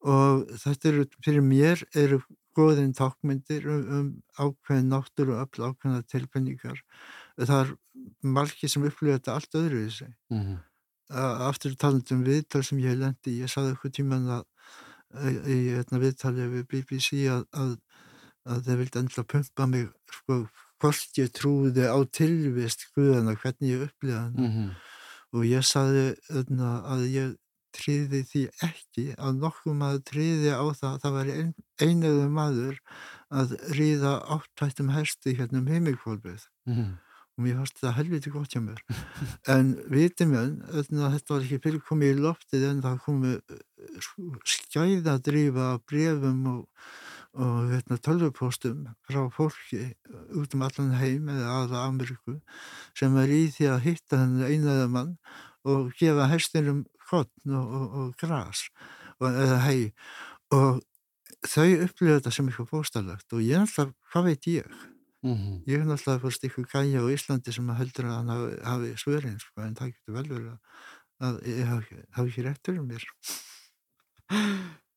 og 0.00 0.46
þetta 0.64 0.88
eru, 0.88 1.06
fyrir 1.24 1.42
mér 1.42 1.84
eru 1.94 2.22
skoðin 2.56 2.94
tákmyndir 2.96 3.66
um, 3.68 3.82
um 3.98 4.06
ákveðin 4.40 4.88
náttúru 4.88 5.36
og 5.36 5.44
öll 5.44 5.68
ákveðina 5.68 6.06
tilpenningar. 6.08 6.80
Það 7.36 7.58
er 7.58 7.72
margir 8.24 8.72
sem 8.72 8.86
upplifa 8.88 9.18
þetta 9.18 9.34
allt 9.36 9.58
öðru 9.60 9.82
í 9.84 9.90
sig. 9.92 10.12
Mm 10.32 10.42
-hmm. 10.42 10.62
Aftur 11.46 11.76
talandum 11.76 12.24
viðtal 12.24 12.64
sem 12.64 12.78
ég 12.80 12.96
lendi, 12.98 13.40
ég 13.42 13.50
saði 13.52 13.74
eitthvað 13.74 13.96
tíman 13.98 14.30
að 14.40 14.44
í 15.46 15.58
hérna, 15.76 16.00
viðtali 16.02 16.48
við 16.50 16.64
BBC 16.70 17.26
að, 17.30 17.44
að, 17.52 17.76
að 18.44 18.64
þeir 18.66 18.80
vildi 18.80 18.98
endla 19.02 19.24
pumpa 19.24 19.66
mig 19.70 19.86
sko, 20.10 20.38
hvort 20.82 21.20
ég 21.20 21.30
trúði 21.32 21.86
á 21.86 21.98
tilvist 22.10 22.88
Guðana, 22.96 23.36
hvernig 23.36 23.70
ég 23.70 23.84
upplifa 23.86 24.24
hann 24.24 24.34
mm 24.34 24.50
-hmm. 24.50 24.70
og 25.32 25.46
ég 25.46 25.62
saði 25.64 26.16
að 26.32 27.06
ég 27.12 27.36
tríði 27.76 28.22
því 28.26 28.42
ekki 28.66 29.06
að 29.16 29.40
nokkuð 29.42 29.78
maður 29.78 30.02
tríði 30.10 30.52
á 30.56 30.64
það 30.76 30.90
að 30.90 31.00
það 31.04 31.16
var 31.16 31.32
ein, 31.34 31.52
einuðu 31.82 32.28
maður 32.32 32.78
að 33.30 33.56
ríða 33.74 34.12
áttættum 34.36 34.92
hersti 34.94 35.34
hérna 35.38 35.60
um 35.62 35.70
heimikvolfið 35.70 36.46
mm. 36.68 36.92
og 37.36 37.44
mér 37.44 37.58
fannst 37.60 37.82
það 37.82 37.96
helviti 37.98 38.32
gott 38.34 38.54
hjá 38.54 38.62
mér 38.62 38.82
en 39.56 39.74
vitið 39.92 40.32
mér 40.32 40.52
þetta 40.76 41.34
var 41.34 41.42
ekki 41.42 41.60
fyrir 41.64 41.84
komið 41.88 42.14
í 42.14 42.22
loftið 42.22 42.68
en 42.70 42.84
það 42.86 43.02
komið 43.08 43.36
eh, 43.56 44.08
skæðadrýfa 44.54 45.72
brefum 45.90 46.40
og, 46.52 46.62
og 47.36 47.72
hérna, 47.74 47.98
tölvupóstum 48.00 48.86
frá 49.08 49.24
fólki 49.34 49.90
út 50.38 50.54
um 50.56 50.64
allan 50.68 50.94
heim 51.00 51.28
eða 51.34 51.58
aða 51.64 51.84
Ameríku 51.90 52.38
sem 52.96 53.18
er 53.20 53.34
í 53.34 53.42
því 53.56 53.70
að 53.74 53.84
hitta 53.90 54.22
henni 54.22 54.54
einaða 54.54 54.88
mann 54.94 55.16
og 55.66 55.90
gefa 55.98 56.28
hestinum 56.30 56.84
kottn 57.10 57.54
og, 57.56 57.72
og, 57.78 57.96
og 58.00 58.12
gras 58.20 58.66
og, 59.20 59.30
eða 59.30 59.58
hei 59.66 59.80
og 60.54 60.82
þau 61.46 61.68
upplifa 61.86 62.18
þetta 62.18 62.34
sem 62.34 62.50
eitthvað 62.50 62.70
bóstalagt 62.72 63.34
og 63.36 63.42
ég 63.44 63.56
er 63.56 63.64
alltaf, 63.64 63.92
hvað 64.12 64.30
veit 64.30 64.50
ég 64.50 64.68
mm 65.22 65.34
-hmm. 65.34 65.56
ég 65.66 65.80
er 65.80 65.90
alltaf 65.90 66.22
fórst 66.22 66.44
eitthvað 66.44 66.70
gæja 66.72 67.02
á 67.02 67.06
Íslandi 67.14 67.52
sem 67.52 67.70
að 67.70 67.78
heldur 67.80 68.08
að 68.08 68.16
hann 68.16 68.32
hafi, 68.34 68.56
hafi 68.70 68.90
svörin 69.02 69.38
sko, 69.38 69.62
en 69.62 69.74
það 69.74 69.92
getur 69.92 70.14
vel 70.14 70.28
verið 70.28 70.58
að 71.26 71.34
ég 71.48 71.66
hafi, 71.66 72.02
ekki 72.30 72.46
réttur 72.46 72.78
um 72.80 72.88
mér 72.88 73.04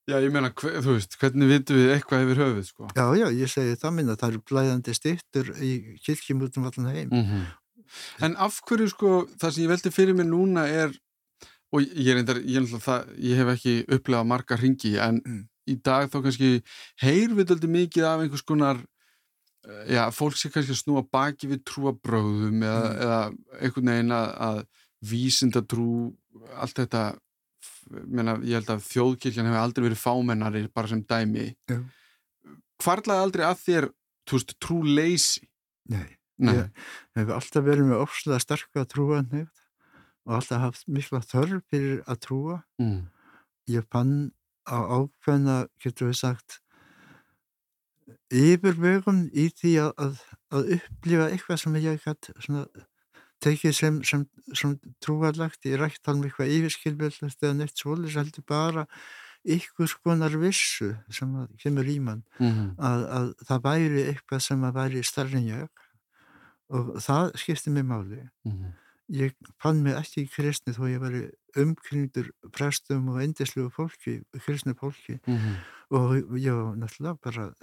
Já, 0.09 0.17
ég 0.17 0.31
meina, 0.33 0.49
þú 0.57 0.95
veist, 0.95 1.15
hvernig 1.21 1.49
vitum 1.51 1.77
við 1.77 1.91
eitthvað 1.93 2.23
yfir 2.25 2.39
höfuð, 2.41 2.63
sko? 2.65 2.87
Já, 2.97 3.05
já, 3.13 3.27
ég 3.29 3.49
segi 3.51 3.75
það 3.77 3.91
minna, 3.93 4.15
það 4.17 4.31
eru 4.31 4.39
blæðandi 4.49 4.95
styrtur 4.97 5.51
í 5.61 5.71
kirkjum 6.05 6.41
út 6.47 6.57
um 6.57 6.65
allan 6.65 6.89
heim 6.95 7.09
mm 7.11 7.25
-hmm. 7.25 7.43
En 8.25 8.35
af 8.37 8.61
hverju, 8.65 8.87
sko, 8.89 9.27
það 9.41 9.51
sem 9.51 9.63
ég 9.63 9.69
veldi 9.69 9.91
fyrir 9.91 10.15
mig 10.17 10.25
núna 10.25 10.65
er 10.67 10.89
og 11.69 11.85
ég, 11.85 12.13
reyndar, 12.15 12.39
ég, 12.41 12.69
það, 12.81 13.09
ég 13.21 13.39
hef 13.39 13.51
ekki 13.53 13.73
upplegað 13.85 14.29
marga 14.31 14.57
ringi 14.57 14.95
en 15.01 15.19
mm. 15.21 15.41
í 15.69 15.75
dag 15.85 16.09
þá 16.09 16.17
kannski 16.25 16.51
heyr 17.03 17.35
við 17.37 17.53
aldrei 17.53 17.73
mikið 17.75 18.07
af 18.09 18.23
einhvers 18.23 18.45
konar 18.47 18.81
eh, 18.81 19.93
já, 19.93 20.03
fólk 20.15 20.39
sé 20.39 20.51
kannski 20.53 20.73
að 20.73 20.81
snúa 20.81 21.05
baki 21.05 21.51
við 21.51 21.63
trúabröðum 21.69 22.65
eða, 22.65 22.81
mm. 22.81 23.01
eða 23.05 23.21
einhvern 23.59 23.93
veginn 23.93 24.15
að, 24.17 24.29
að 24.49 24.61
vísindatrú 25.11 25.91
allt 26.59 26.81
þetta 26.81 27.03
menna, 27.89 28.37
ég 28.45 28.59
held 28.59 28.73
að 28.73 28.83
þjóðkirkjan 28.89 29.49
hefur 29.49 29.61
aldrei 29.61 29.85
verið 29.87 30.01
fámennari 30.01 30.65
bara 30.73 30.89
sem 30.91 31.05
dæmi 31.05 31.47
yeah. 31.69 31.85
hvarlaði 32.81 33.25
aldrei 33.25 33.45
að 33.47 33.63
þér 33.63 33.89
veist, 34.29 34.57
trú 34.61 34.81
leysi? 34.85 35.47
Nei, 35.89 36.17
Nei. 36.41 36.53
ég 36.53 36.67
hef 37.17 37.31
alltaf 37.37 37.65
verið 37.65 37.89
með 37.89 38.03
ofslega 38.03 38.41
sterk 38.43 38.77
að 38.77 38.91
trúa 38.93 39.23
nefn 39.23 39.49
og 40.29 40.35
alltaf 40.37 40.61
haft 40.61 40.89
mikla 40.93 41.23
þörf 41.25 41.63
fyrir 41.73 42.01
að 42.05 42.19
trúa. 42.25 42.57
Mm. 42.81 43.07
Ég 43.69 43.85
fann 43.89 44.17
á 44.69 44.77
ákveðna, 44.77 45.63
getur 45.81 46.11
við 46.11 46.19
sagt, 46.19 46.59
yfirvögun 48.29 49.23
í 49.33 49.47
því 49.57 49.71
að, 49.81 49.89
að, 50.05 50.19
að 50.53 50.69
upplifa 50.77 51.29
eitthvað 51.31 51.61
sem 51.63 51.79
ég 51.81 52.05
hægt 52.05 52.29
tekið 53.41 53.73
sem, 53.73 53.97
sem, 54.05 54.27
sem 54.53 54.75
trúarlagt. 55.01 55.65
Ég 55.65 55.81
rætt 55.81 56.11
alveg 56.11 56.29
eitthvað 56.29 56.53
yfirskilbjöldast 56.57 57.41
eða 57.41 57.55
neitt 57.57 57.81
svolítið, 57.81 58.19
heldur 58.19 58.45
bara 58.49 58.85
ykkur 59.49 59.89
skonar 59.89 60.35
vissu 60.37 60.91
sem 61.15 61.31
kemur 61.63 61.87
í 61.87 61.95
mann 62.03 62.25
mm 62.41 62.49
-hmm. 62.49 62.71
að, 62.75 63.03
að 63.17 63.27
það 63.47 63.61
væri 63.63 64.01
eitthvað 64.11 64.41
sem 64.43 64.65
að 64.67 64.75
væri 64.75 65.03
starfinn 65.07 65.47
ég 65.47 65.85
og 66.69 66.99
það 67.01 67.31
skipti 67.39 67.71
mig 67.73 67.87
máli. 67.87 68.27
Mm 68.45 68.53
-hmm 68.53 68.77
ég 69.09 69.35
fann 69.61 69.81
mig 69.83 69.97
ekki 69.97 70.23
í 70.25 70.29
kristni 70.29 70.73
þó 70.75 70.85
ég 70.89 71.01
var 71.01 71.17
umkringdur 71.59 72.29
prestum 72.53 73.09
og 73.13 73.21
endislu 73.23 73.67
fólki, 73.73 74.19
kristni 74.45 74.75
fólki 74.77 75.17
mm 75.17 75.35
-hmm. 75.35 75.55
og 75.89 76.09
var 76.13 76.75
náttúrulega 76.77 77.17
bara 77.23 77.53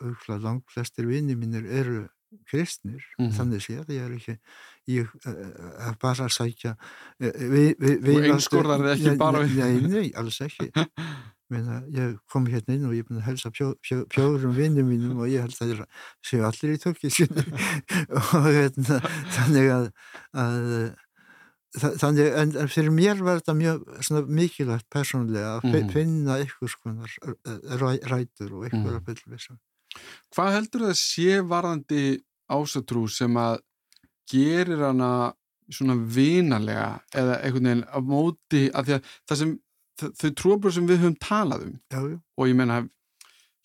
auðvitað 0.00 0.42
langt 0.42 0.70
flestir 0.70 1.06
vini 1.06 1.34
mínir 1.34 1.66
eru 1.66 2.08
kristnir, 2.48 3.02
mm 3.18 3.26
-hmm. 3.26 3.34
þannig 3.36 3.60
séð 3.60 3.88
ég 3.88 4.02
er 4.02 4.12
ekki 4.16 4.38
ég 4.86 5.08
er 5.26 5.96
bara 6.00 6.24
að 6.24 6.32
sækja 6.38 6.76
vi, 7.18 7.74
vi, 7.78 7.96
vi, 8.00 8.16
og 8.16 8.24
einskorðar 8.24 8.80
þið 8.80 8.92
ekki 8.94 9.16
bara 9.18 9.46
nei, 9.46 9.80
nei, 9.80 10.12
alls 10.14 10.40
ekki 10.40 10.70
Meina, 11.52 11.78
ég 11.92 12.16
kom 12.32 12.46
hérna 12.48 12.76
inn 12.76 12.88
og 12.88 12.96
ég 12.96 13.04
er 13.04 13.08
búin 13.08 13.20
að 13.20 13.28
helsa 13.28 13.52
fjó, 13.54 13.72
fjó, 13.84 14.02
fjórum 14.12 14.54
vinnum 14.56 14.88
mínum 14.88 15.22
og 15.22 15.30
ég 15.30 15.44
held 15.44 15.56
að 15.60 15.72
það 15.74 15.86
séu 16.28 16.44
allir 16.48 16.74
í 16.74 16.82
tökki 16.82 17.10
og 18.18 18.46
hérna, 18.48 19.00
þannig 19.36 19.72
að, 19.76 19.88
að 20.42 20.70
þannig, 22.00 22.30
en 22.42 22.72
fyrir 22.72 22.92
mér 22.94 23.20
var 23.24 23.40
þetta 23.40 23.56
mjög 23.56 24.24
mikilvægt 24.28 24.88
persónulega 24.92 25.58
að 25.58 25.68
mm. 25.70 25.92
finna 25.92 26.38
ykkur 26.44 26.72
skonar 26.72 27.14
ræ, 27.80 27.90
rætur 28.12 28.56
og 28.58 28.66
að 28.68 28.98
byrja 29.06 29.34
þessum. 29.34 29.60
Hvað 30.32 30.54
heldur 30.56 30.86
það 30.88 30.98
sé 31.00 31.40
varðandi 31.48 32.04
ásatrú 32.52 33.06
sem 33.12 33.36
að 33.40 33.60
gerir 34.32 34.84
hana 34.86 35.32
svona 35.72 35.96
vinalega 35.96 36.88
eða 37.16 37.38
einhvern 37.40 37.68
veginn 37.68 37.84
á 37.88 37.98
móti 38.04 38.62
að 38.72 38.88
því 38.88 38.96
að 38.96 39.12
það 39.28 39.40
sem 39.42 39.52
þau 40.00 40.30
trúabröð 40.38 40.78
sem 40.78 40.88
við 40.88 41.02
höfum 41.02 41.18
talað 41.22 41.66
um 41.68 41.76
já, 41.92 42.00
já. 42.00 42.16
og 42.38 42.48
ég 42.50 42.58
menna 42.58 42.80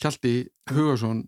Hjalti 0.01 0.33
Hugarsson 0.69 1.23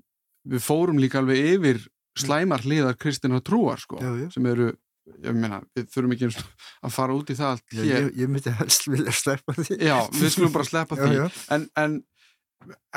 við 0.50 0.62
fórum 0.64 1.00
líka 1.02 1.22
alveg 1.22 1.56
yfir 1.56 1.82
slæmar 2.20 2.66
hliðar 2.66 2.98
kristina 3.00 3.40
trúar 3.46 3.80
sko, 3.82 4.00
já, 4.02 4.30
sem 4.34 4.46
eru 4.50 4.74
ég 5.18 5.36
meina, 5.36 5.60
við 5.76 5.90
þurfum 5.94 6.14
ekki 6.16 6.30
að 6.30 6.94
fara 6.94 7.16
út 7.16 7.32
í 7.32 7.36
það 7.38 7.52
allt 7.56 7.76
hér. 7.76 7.88
Ég, 7.88 8.08
ég 8.22 8.32
myndi 8.32 8.54
helst 8.60 8.88
vilja 8.90 9.14
sleppa 9.16 9.56
því. 9.58 9.80
Já, 9.82 9.98
við 10.16 10.34
skulum 10.36 10.56
bara 10.56 10.68
sleppa 10.68 10.98
því. 11.00 11.20
En, 11.56 11.66
en, 11.82 11.98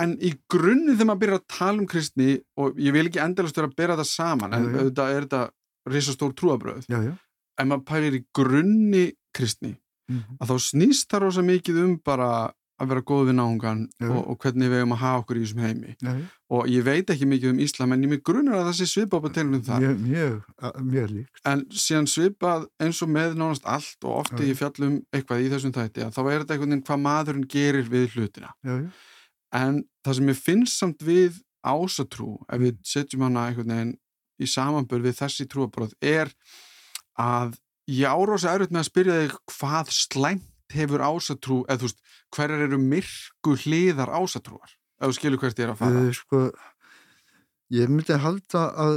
en 0.03 0.15
í 0.21 0.33
grunni 0.53 0.95
þegar 0.95 1.11
maður 1.11 1.23
byrjar 1.25 1.41
að 1.41 1.49
tala 1.57 1.77
um 1.79 1.89
kristni 1.91 2.31
og 2.61 2.81
ég 2.83 2.97
vil 2.97 3.07
ekki 3.09 3.23
endalast 3.25 3.59
vera 3.59 3.71
að 3.71 3.77
byrja 3.81 3.99
það 4.03 4.11
saman, 4.13 4.57
en 4.57 4.69
auðvitað 4.71 5.15
er 5.17 5.29
þetta 5.29 5.93
risastór 5.93 6.35
trúabröð. 6.39 6.91
En 6.93 7.71
maður 7.71 7.87
pælir 7.89 8.19
í 8.19 8.25
grunni 8.35 9.07
kristni, 9.37 9.75
mm 10.09 10.19
-hmm. 10.19 10.41
að 10.41 10.51
þá 10.51 10.57
snýst 10.71 11.09
það 11.11 11.25
rosa 11.27 11.43
mikið 11.43 11.85
um 11.85 11.95
bara 12.05 12.33
að 12.83 12.91
vera 12.91 13.03
góð 13.07 13.29
við 13.29 13.37
náungan 13.39 13.83
og, 14.09 14.19
og 14.33 14.39
hvernig 14.43 14.71
við 14.71 14.81
hefum 14.81 14.95
að 14.97 15.01
hafa 15.03 15.21
okkur 15.23 15.39
í 15.39 15.43
þessum 15.45 15.63
heimi. 15.63 15.95
Nei. 16.03 16.23
og 16.53 16.67
ég 16.69 16.85
veit 16.85 17.13
ekki 17.13 17.29
mikið 17.31 17.53
um 17.53 17.61
Íslam 17.63 17.95
en 17.95 18.03
ég 18.05 18.11
mig 18.11 18.23
grunar 18.27 18.59
að 18.59 18.67
það 18.69 18.77
sé 18.79 18.89
svipað 18.91 19.29
á 19.29 19.31
telunum 19.37 19.63
þar. 19.67 19.85
Mjög, 19.85 20.03
mjög, 20.09 20.81
mjög 20.89 21.13
líkt. 21.13 21.41
En 21.53 21.65
síðan 21.85 22.11
svipað 22.11 22.67
eins 22.83 23.03
og 23.05 23.13
með 23.15 23.39
nánast 23.39 23.69
allt 23.77 24.09
og 24.09 24.19
ofti 24.25 24.51
ég 24.51 24.59
fjallum 24.59 24.99
eitthvað 25.15 25.47
í 25.47 25.49
þessum 25.53 25.75
þætti 25.77 26.07
að 26.07 26.13
þá 26.17 26.21
er 26.25 26.37
þetta 26.43 26.57
einhvern 26.57 26.75
veginn 26.75 26.85
hvað 26.91 27.03
maðurinn 27.07 27.49
gerir 27.55 27.91
við 27.93 28.17
hlutina. 28.17 28.53
En 29.53 29.83
það 30.03 30.19
sem 30.19 30.33
ég 30.33 30.43
finnst 30.43 30.83
samt 30.83 31.07
við 31.07 31.41
ásatrú 31.63 32.35
ef 32.51 32.63
við 32.63 32.79
setjum 32.83 33.29
hana 33.29 33.49
einhvern 33.49 33.77
veginn 33.77 33.97
í 34.43 34.49
samanbörð 34.51 35.11
við 35.11 35.21
þessi 35.21 35.47
trúabróð 35.47 35.95
er 36.03 36.33
að 37.21 37.55
ég 37.93 38.09
árósa 38.09 38.55
erfitt 38.55 38.73
með 38.75 38.83
að 38.83 38.91
spyrja 38.91 39.21
þig 39.21 39.39
hvað 39.55 39.95
slæmt 39.97 40.49
hefur 40.73 41.05
ásatrú, 41.05 41.59
eða 41.69 41.83
þú 41.83 41.89
veist, 41.89 41.99
hverjar 42.33 42.67
eru 42.67 42.79
myrku 42.81 43.57
hliðar 43.65 44.13
ásatrúar? 44.17 44.77
Eða 45.01 45.11
þú 45.11 45.17
skilur 45.19 45.43
hvert 45.43 45.59
ég 45.61 45.67
er 45.67 45.73
að 45.75 45.81
fara? 45.83 46.05
Uh, 46.07 46.15
sko, 46.17 46.43
ég 47.77 47.93
myndi 47.93 48.21
halda 48.23 48.63
að 48.85 48.95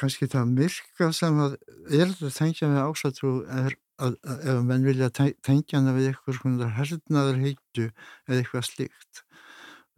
kannski 0.00 0.28
það 0.30 0.50
myrka 0.58 1.10
sem 1.16 1.38
að 1.40 1.56
er 1.88 2.10
að 2.10 2.34
tengja 2.36 2.68
með 2.68 2.90
ásatrú 2.90 3.32
er 3.46 3.76
að, 4.00 4.16
að 4.24 4.46
ef 4.52 4.62
menn 4.66 4.86
vilja 4.86 5.10
tengja 5.14 5.78
hana 5.78 5.94
við 5.96 6.10
eitthvað 6.10 6.40
svona 6.40 6.70
hernaður 6.76 7.40
heitu 7.40 7.86
eða 7.86 8.40
eitthvað 8.40 8.66
slíkt 8.68 9.22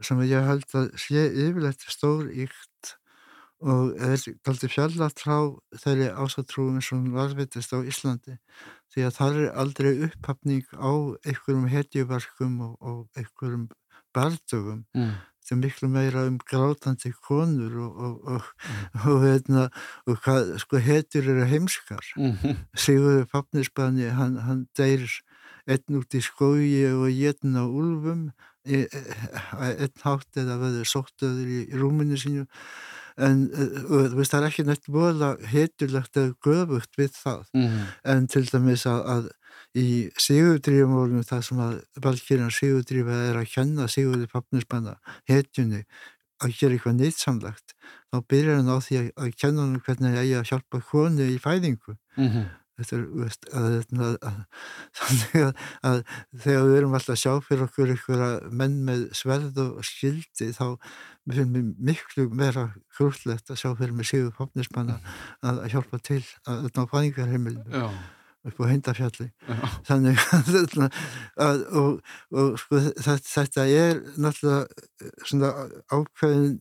sem 0.03 0.23
ég 0.27 0.47
held 0.47 0.67
að 0.79 0.89
sé 0.99 1.25
yfirleitt 1.31 1.85
stór 1.91 2.31
ykt 2.31 2.97
og 3.63 3.93
er 4.03 4.17
aldrei 4.49 4.71
fjallat 4.71 5.21
frá 5.23 5.37
þeirri 5.85 6.09
ásatrúum 6.11 6.81
sem 6.85 7.05
varvitist 7.15 7.75
á 7.75 7.79
Íslandi 7.81 8.39
því 8.93 9.05
að 9.07 9.19
það 9.19 9.39
er 9.43 9.53
aldrei 9.63 9.93
upphafning 10.09 10.65
á 10.75 10.93
einhverjum 11.23 11.69
hetjuverkum 11.73 12.57
og, 12.67 12.75
og 12.81 13.21
einhverjum 13.21 13.69
bardögum 14.13 14.83
mm. 14.97 15.13
þetta 15.41 15.55
er 15.55 15.61
miklu 15.63 15.91
meira 15.93 16.25
um 16.29 16.39
grátandi 16.43 17.13
konur 17.25 17.79
og, 17.87 18.01
og, 18.03 18.49
mm. 18.67 18.87
og 19.13 19.21
veitna, 19.25 19.67
hvað, 20.11 20.55
sko 20.65 20.83
hetjur 20.83 21.31
eru 21.35 21.49
heimskar 21.49 22.15
mm. 22.19 22.65
Sigurður 22.75 23.29
Papnisbani 23.33 24.11
hann, 24.17 24.41
hann 24.47 24.67
deyr 24.79 25.07
einn 25.71 26.01
út 26.01 26.17
í 26.19 26.23
skógi 26.25 26.89
og 26.91 27.07
einn 27.09 27.55
á 27.55 27.65
úlfum 27.65 28.27
e, 28.67 28.83
e, 28.83 29.03
einn 29.71 30.03
hátt 30.03 30.43
eða 30.43 30.59
veður 30.59 30.91
sóttöður 30.91 31.47
í, 31.47 31.61
í 31.71 31.79
rúminu 31.79 32.19
sínu 32.19 32.49
en 33.17 33.45
uh, 33.53 34.15
veist, 34.17 34.33
það 34.33 34.41
er 34.41 34.49
ekki 34.49 34.65
nætt 34.69 34.89
vola 34.93 35.35
heitulegt 35.53 36.17
eða 36.17 36.35
göfugt 36.47 36.99
við 37.01 37.13
það 37.17 37.45
mm. 37.57 37.79
en 38.15 38.27
til 38.33 38.45
dæmis 38.49 38.87
að, 38.91 39.03
að 39.15 39.31
í 39.83 39.89
sigurdrífumólum 40.21 41.25
það 41.29 41.45
sem 41.49 41.61
að 41.65 41.77
valkýrjan 42.05 42.53
sigurdrífa 42.53 43.21
er 43.29 43.39
að 43.41 43.53
kenna 43.55 43.89
sigurði 43.91 44.29
pappninspanna 44.33 44.99
heitjunni 45.31 45.85
að 46.43 46.57
gera 46.59 46.77
eitthvað 46.77 46.99
nýtsamlegt 46.99 47.77
þá 48.13 48.19
byrjar 48.29 48.59
hann 48.61 48.73
á 48.73 48.79
því 48.83 48.99
að, 48.99 49.13
að 49.17 49.37
kenna 49.41 49.67
hann 49.67 49.85
hvernig 49.87 50.17
það 50.17 50.25
er 50.25 50.41
að 50.41 50.51
hjálpa 50.51 50.83
konu 50.91 51.29
í 51.29 51.39
fæðingu 51.41 51.95
mm 51.95 52.29
-hmm. 52.29 52.51
Þetta 52.81 52.97
er 52.97 53.05
veist, 53.21 53.49
að, 53.53 54.37
þannig 55.01 55.65
að 55.91 55.99
þegar 56.45 56.69
við 56.69 56.79
erum 56.79 56.97
alltaf 56.99 57.15
að 57.17 57.21
sjá 57.23 57.33
fyrir 57.47 57.67
okkur 57.67 57.93
einhverja 57.95 58.31
menn 58.63 58.79
með 58.87 59.05
sverð 59.19 59.61
og 59.67 59.83
skildi 59.87 60.51
þá 60.57 60.65
finnst 61.29 61.53
mér 61.53 61.69
miklu 61.91 62.27
meira 62.35 62.71
grúllegt 62.97 63.53
að 63.53 63.61
sjá 63.61 63.71
fyrir 63.79 63.95
mig 63.97 64.09
Sigur 64.09 64.35
Popnismann 64.39 64.97
að 64.97 65.63
hjálpa 65.75 66.01
til 66.03 66.23
að 66.49 66.69
ná 66.73 66.83
fæðingarheimilinu 66.91 67.87
upp 68.43 68.59
á 68.59 68.65
heindafjalli 68.67 69.29
þannig 69.87 70.23
að 71.47 71.61
og, 71.79 72.01
og 72.35 72.57
sko, 72.61 72.81
þetta, 72.99 73.29
þetta 73.29 73.67
er 73.71 74.01
náttúrulega 74.17 74.65
eh, 74.67 75.13
svona 75.29 75.53
ákveðin 75.93 76.57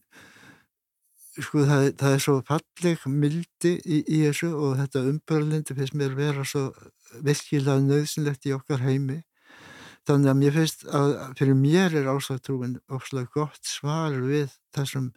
sko 1.39 1.65
það, 1.67 1.87
það 1.99 2.15
er 2.15 2.23
svo 2.25 2.37
falleg 2.47 3.03
mildi 3.07 3.73
í, 3.85 4.01
í 4.03 4.21
þessu 4.27 4.51
og 4.51 4.77
þetta 4.81 5.05
umbörlindi 5.11 5.77
finnst 5.77 5.97
mér 5.97 6.15
vera 6.17 6.45
svo 6.47 6.69
virkilega 7.23 7.79
nöðsynlegt 7.85 8.47
í 8.49 8.55
okkar 8.55 8.83
heimi. 8.83 9.21
Þannig 10.07 10.31
að 10.31 10.39
mér 10.41 10.55
finnst 10.57 10.87
að 10.89 11.11
fyrir 11.37 11.57
mér 11.59 11.97
er 11.99 12.09
ásættrúin 12.09 12.79
ósláð 12.91 13.29
gott 13.35 13.61
svar 13.67 14.15
við 14.17 14.55
þessum, 14.75 15.11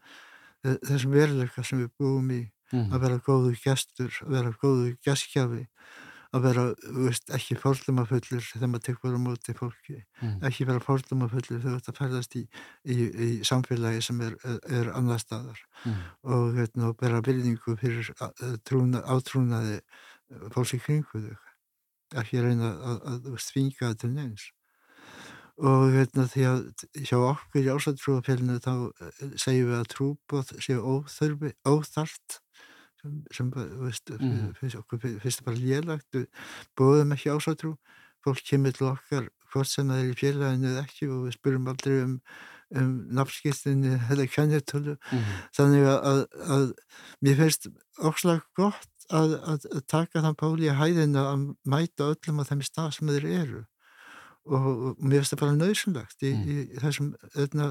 eh, 0.64 0.76
þessum 0.84 1.16
veruleika 1.16 1.64
sem 1.64 1.80
við 1.82 1.94
búum 1.98 2.30
í. 2.34 2.42
Mm. 2.74 2.90
að 2.90 3.04
vera 3.04 3.20
góðu 3.22 3.52
gestur, 3.60 4.14
að 4.24 4.34
vera 4.34 4.52
góðu 4.58 4.94
geskjafi, 5.04 5.66
að 6.34 6.46
vera 6.48 6.64
veist, 6.96 7.30
ekki 7.36 7.56
fórlumafullur 7.60 8.42
þegar 8.48 8.70
maður 8.72 8.84
tekur 8.88 9.14
á 9.14 9.20
móti 9.22 9.54
fólki, 9.56 10.00
mm. 10.20 10.34
ekki 10.48 10.66
vera 10.68 10.82
fórlumafullur 10.82 11.62
þegar 11.62 11.78
þetta 11.78 11.96
ferðast 12.00 12.36
í, 12.40 12.44
í, 12.84 12.96
í 12.98 13.30
samfélagi 13.46 14.02
sem 14.04 14.20
er, 14.26 14.36
er 14.66 14.90
annar 14.98 15.22
staðar 15.22 15.60
mm. 15.84 16.02
og, 16.26 16.50
hérna, 16.58 16.90
og 16.90 16.98
bera 17.00 17.22
byrningu 17.24 17.78
fyrir 17.80 18.10
trúna, 18.66 19.04
átrúnaði 19.06 19.80
fólks 20.54 20.74
í 20.76 20.82
kringu 20.82 21.24
þau 21.28 21.34
ekki 22.20 22.42
reyna 22.42 22.70
að, 22.92 23.32
svinga 23.42 23.90
þetta 23.92 24.10
neins 24.12 24.50
og 25.54 25.92
hérna 25.94 26.26
því 26.30 26.46
að 26.50 26.62
hjá 27.06 27.16
okkur 27.20 27.62
í 27.62 27.70
ásættrúafélinu 27.70 28.56
þá 28.62 28.72
eh, 28.74 29.34
segjum 29.38 29.68
við 29.70 29.76
að 29.78 29.90
trúbóð 29.92 30.50
séu 30.66 30.80
óþörfi, 30.82 31.52
óþart 31.62 32.40
sem, 33.04 33.20
sem 33.36 33.52
veist, 33.82 34.10
mm. 34.16 34.54
finnst 34.60 34.80
okkur 34.80 35.02
finnst 35.22 35.44
bara 35.46 35.60
lélagt 35.60 36.08
við 36.16 36.26
bóðum 36.78 37.14
ekki 37.16 37.32
ásættrú 37.34 37.74
fólk 38.24 38.44
kemur 38.48 38.74
til 38.76 38.88
okkar 38.92 39.28
hvort 39.52 39.70
sem 39.70 39.90
það 39.90 40.02
er 40.02 40.10
í 40.10 40.18
félaginu 40.18 40.70
eða 40.72 40.84
ekki 40.86 41.08
og 41.10 41.26
við 41.26 41.36
spurum 41.36 41.68
aldrei 41.70 41.98
um, 42.02 42.16
um 42.80 42.94
nafnskiptinni 43.18 43.98
eða 44.14 44.28
kennetölu 44.32 44.96
mm. 44.96 45.28
þannig 45.58 45.86
að, 45.90 46.00
að, 46.10 46.24
að 46.56 46.66
mér 47.26 47.38
finnst 47.42 47.70
óslag 48.00 48.42
gott 48.56 48.90
að, 49.12 49.36
að 49.44 49.68
taka 49.90 50.24
þann 50.24 50.40
páli 50.40 50.70
í 50.70 50.74
hæðina 50.74 51.28
að 51.34 51.46
mæta 51.68 52.10
öllum 52.14 52.40
á 52.40 52.48
þeim 52.48 52.64
stað 52.64 52.92
sem 52.96 53.14
þeir 53.14 53.30
eru 53.44 53.62
og 54.44 55.00
mér 55.00 55.22
finnst 55.22 55.34
það 55.34 55.42
bara 55.44 55.58
nöðsynlegt 55.60 56.24
í, 56.24 56.32
mm. 56.32 56.44
í, 56.44 56.56
í 56.74 56.82
þessum 56.82 57.14
öðna, 57.40 57.70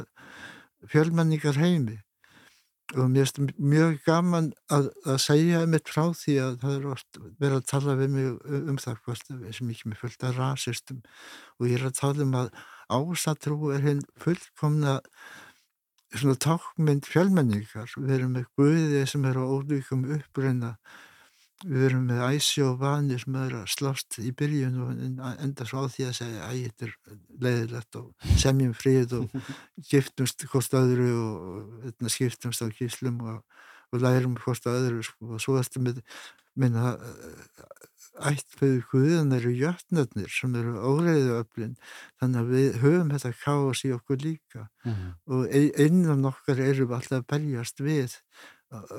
fjölmenningar 0.90 1.60
heimi 1.62 2.00
og 2.94 3.10
mér 3.12 3.26
finnst 3.26 3.40
það 3.40 3.70
mjög 3.74 3.96
gaman 4.06 4.50
að, 4.74 4.90
að 5.10 5.22
segja 5.24 5.64
mitt 5.70 5.90
frá 5.90 6.04
því 6.18 6.36
að 6.44 6.58
það 6.64 6.76
er 6.76 6.90
oft 6.94 7.20
verið 7.42 7.56
að 7.58 7.70
tala 7.72 7.96
við 8.00 8.12
mig 8.14 8.28
um, 8.32 8.82
það 8.82 9.00
hvort 9.06 9.32
sem 9.58 9.72
ekki 9.74 9.90
með 9.90 10.02
fullt 10.04 10.28
af 10.28 10.36
rasistum. 10.38 11.00
Og 11.60 11.70
ég 11.70 11.80
er 11.80 11.88
að 11.90 11.98
tala 12.02 12.28
um 12.28 12.38
að 12.42 12.52
ásatrú 12.94 13.72
er 13.74 13.88
hinn 13.88 14.04
fullkomna 14.22 15.00
svona 16.14 16.38
tákmynd 16.46 17.10
fjölmenningar. 17.10 17.90
Við 17.98 18.16
erum 18.18 18.38
með 18.38 18.50
guðið 18.60 19.08
sem 19.10 19.26
er 19.30 19.40
á 19.42 19.44
ólíkum 19.44 20.06
uppbreyna 20.18 20.76
við 21.64 21.86
erum 21.88 22.08
með 22.10 22.22
æsi 22.34 22.64
og 22.66 22.80
vani 22.82 23.18
sem 23.22 23.36
er 23.40 23.56
að 23.62 23.72
slást 23.74 24.18
í 24.22 24.32
byrjun 24.38 24.80
og 24.84 25.32
enda 25.34 25.68
svo 25.70 25.86
á 25.86 25.92
því 25.92 26.08
að 26.10 26.18
segja 26.20 26.48
að 26.48 26.60
þetta 26.64 26.88
er 26.88 26.94
leiðilegt 27.46 28.00
og 28.00 28.30
semjum 28.44 28.76
frið 28.78 29.18
og 29.20 29.38
giftumst 29.92 30.46
hvort 30.52 30.78
öðru 30.80 31.10
og 31.24 32.12
skiptumst 32.12 32.66
á 32.66 32.68
gíslum 32.74 33.22
og, 33.24 33.42
og 33.94 34.04
lærum 34.04 34.38
hvort 34.44 34.70
öðru 34.70 35.04
sko. 35.08 35.34
og 35.36 35.44
svo 35.44 35.58
eftir 35.62 35.86
með 35.86 36.04
minna 36.60 36.98
ættföðu 38.30 38.84
guðan 38.92 39.34
eru 39.34 39.52
jötnarnir 39.58 40.30
sem 40.30 40.54
eru 40.60 40.76
óreiðu 40.78 41.40
öflin 41.40 41.74
þannig 42.22 42.42
að 42.42 42.52
við 42.54 42.78
höfum 42.84 43.14
þetta 43.16 43.32
káas 43.42 43.82
í 43.88 43.94
okkur 43.96 44.22
líka 44.22 44.68
mm 44.86 44.94
-hmm. 44.94 45.14
og 45.34 45.56
innan 45.88 46.26
okkar 46.30 46.62
eru 46.62 46.86
alltaf 46.94 47.24
að 47.24 47.28
berjast 47.34 47.82
við 47.82 48.20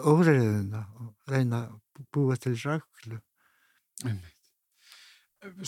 óreiðuna 0.02 0.86
og 0.98 1.14
reyna 1.30 1.62
að 1.62 1.80
búa 2.14 2.36
til 2.40 2.56
ræklu 2.58 3.20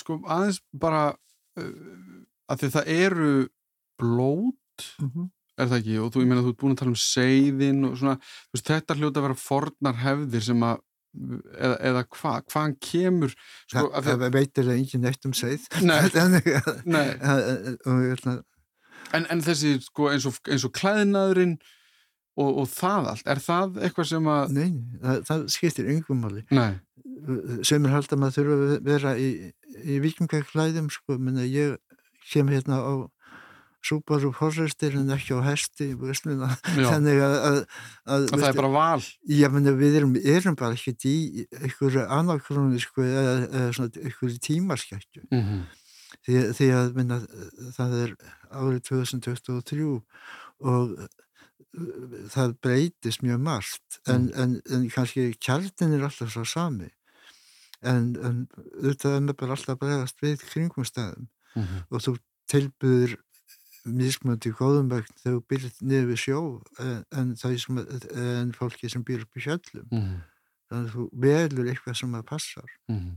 Sko 0.00 0.18
aðeins 0.24 0.62
bara 0.72 1.10
uh, 1.12 2.20
að 2.50 2.62
því 2.62 2.70
það 2.76 2.92
eru 2.96 3.32
blót 4.00 4.86
mm 5.00 5.10
-hmm. 5.10 5.28
er 5.56 5.68
það 5.68 5.78
ekki? 5.78 5.98
Og 6.00 6.10
þú, 6.12 6.22
ég 6.22 6.28
meina 6.30 6.42
þú 6.42 6.52
ert 6.52 6.60
búin 6.62 6.74
að 6.74 6.80
tala 6.80 6.94
um 6.94 7.00
seiðin 7.00 7.84
og 7.84 7.96
svona, 7.98 8.18
veist, 8.52 8.66
þetta 8.66 8.96
hljóta 8.96 9.20
að 9.20 9.26
vera 9.26 9.44
fornar 9.44 9.96
hefðir 10.02 10.42
sem 10.48 10.62
að 10.62 10.82
eða, 11.16 11.76
eða 11.88 12.02
hvað, 12.12 12.42
hvaðan 12.52 12.76
kemur 12.80 13.32
sko, 13.66 13.86
það, 13.94 14.20
það 14.22 14.34
veitir 14.36 14.68
það 14.68 14.76
engin 14.76 15.04
neitt 15.06 15.28
um 15.28 15.32
seið. 15.36 15.64
Nei, 15.82 16.00
Nei. 16.94 17.06
en, 19.16 19.26
en 19.32 19.42
þessi 19.46 19.76
sko, 19.84 20.10
eins, 20.12 20.26
og, 20.28 20.38
eins 20.50 20.66
og 20.66 20.74
klæðinaðurinn 20.76 21.56
og, 22.36 22.50
og 22.62 22.68
það 22.70 23.10
allt, 23.12 23.26
er 23.32 23.40
það 23.42 23.80
eitthvað 23.86 24.08
sem 24.10 24.30
að 24.32 24.54
Nei, 24.56 24.68
það, 25.02 25.20
það 25.30 25.44
skiptir 25.56 25.90
yngum 25.94 26.22
máli. 26.24 26.44
Nei. 26.52 26.76
sem 27.66 27.84
er 27.86 27.94
held 27.94 28.12
að 28.12 28.20
maður 28.22 28.36
þurfa 28.36 28.56
að 28.56 28.86
vera 28.86 29.12
í, 29.18 29.28
í 29.82 29.98
vikingaklæðum 30.04 30.88
sko, 30.92 31.16
menna 31.18 31.46
ég 31.48 31.76
kem 32.28 32.50
hérna 32.52 32.80
á 32.82 32.94
Subaru 33.86 34.32
Forester 34.34 34.96
en 34.98 35.12
ekki 35.14 35.36
á 35.38 35.40
hesti 35.46 35.92
þannig 35.94 37.20
að, 37.22 37.34
að, 37.38 37.58
að 38.10 38.24
það 38.32 38.46
er 38.48 38.56
bara 38.58 38.70
val. 38.74 39.02
Já, 39.30 39.46
menna, 39.54 39.74
við 39.78 39.98
erum, 40.00 40.16
erum 40.18 40.56
bara 40.58 40.74
ekkert 40.74 41.06
í 41.06 41.46
einhverju 41.60 42.06
anakrónu 42.18 42.80
sko, 42.82 43.04
eða, 43.06 43.36
eða 43.46 43.86
einhverju 43.86 44.40
tímaskækju 44.48 45.26
mm 45.28 45.44
-hmm. 45.44 45.60
því, 46.26 46.40
því 46.58 46.70
að 46.80 46.90
minna, 46.98 47.20
það 47.78 47.94
er 48.02 48.16
árið 48.50 48.82
2023 48.90 49.86
og 49.92 50.98
það 52.32 52.54
breytist 52.64 53.22
mjög 53.22 53.40
margt 53.40 53.98
en, 54.06 54.28
mm. 54.28 54.36
en, 54.42 54.60
en 54.72 54.86
kannski 54.90 55.32
kjartin 55.42 55.92
er 55.96 56.06
alltaf 56.06 56.32
svo 56.32 56.44
sami 56.48 56.88
en, 57.84 58.14
en 58.16 58.38
auðvitað 58.80 59.16
er 59.18 59.36
bara 59.36 59.56
alltaf 59.56 59.78
bregast 59.80 60.22
við 60.24 60.44
kringum 60.48 60.86
stæðum 60.88 61.28
mm 61.54 61.62
-hmm. 61.62 61.82
og 61.90 62.04
þú 62.06 62.16
tilbyður 62.50 63.16
mismöndi 63.86 64.50
góðum 64.50 64.88
veginn 64.90 65.18
þegar 65.20 65.36
þú 65.36 65.42
byrjir 65.50 65.74
niður 65.80 66.08
við 66.10 66.22
sjó 66.22 66.40
en 67.14 67.34
það 67.38 67.52
er 67.52 68.40
en 68.40 68.54
fólki 68.56 68.90
sem 68.90 69.04
byrjir 69.04 69.26
upp 69.26 69.36
í 69.36 69.44
sjöllum 69.44 69.86
mm 69.90 70.02
-hmm. 70.02 70.22
þannig 70.70 70.88
að 70.88 70.94
þú 70.94 71.08
velur 71.26 71.70
eitthvað 71.70 71.98
sem 72.00 72.12
það 72.12 72.30
passar 72.32 72.70
mm 72.88 72.98
-hmm. 72.98 73.16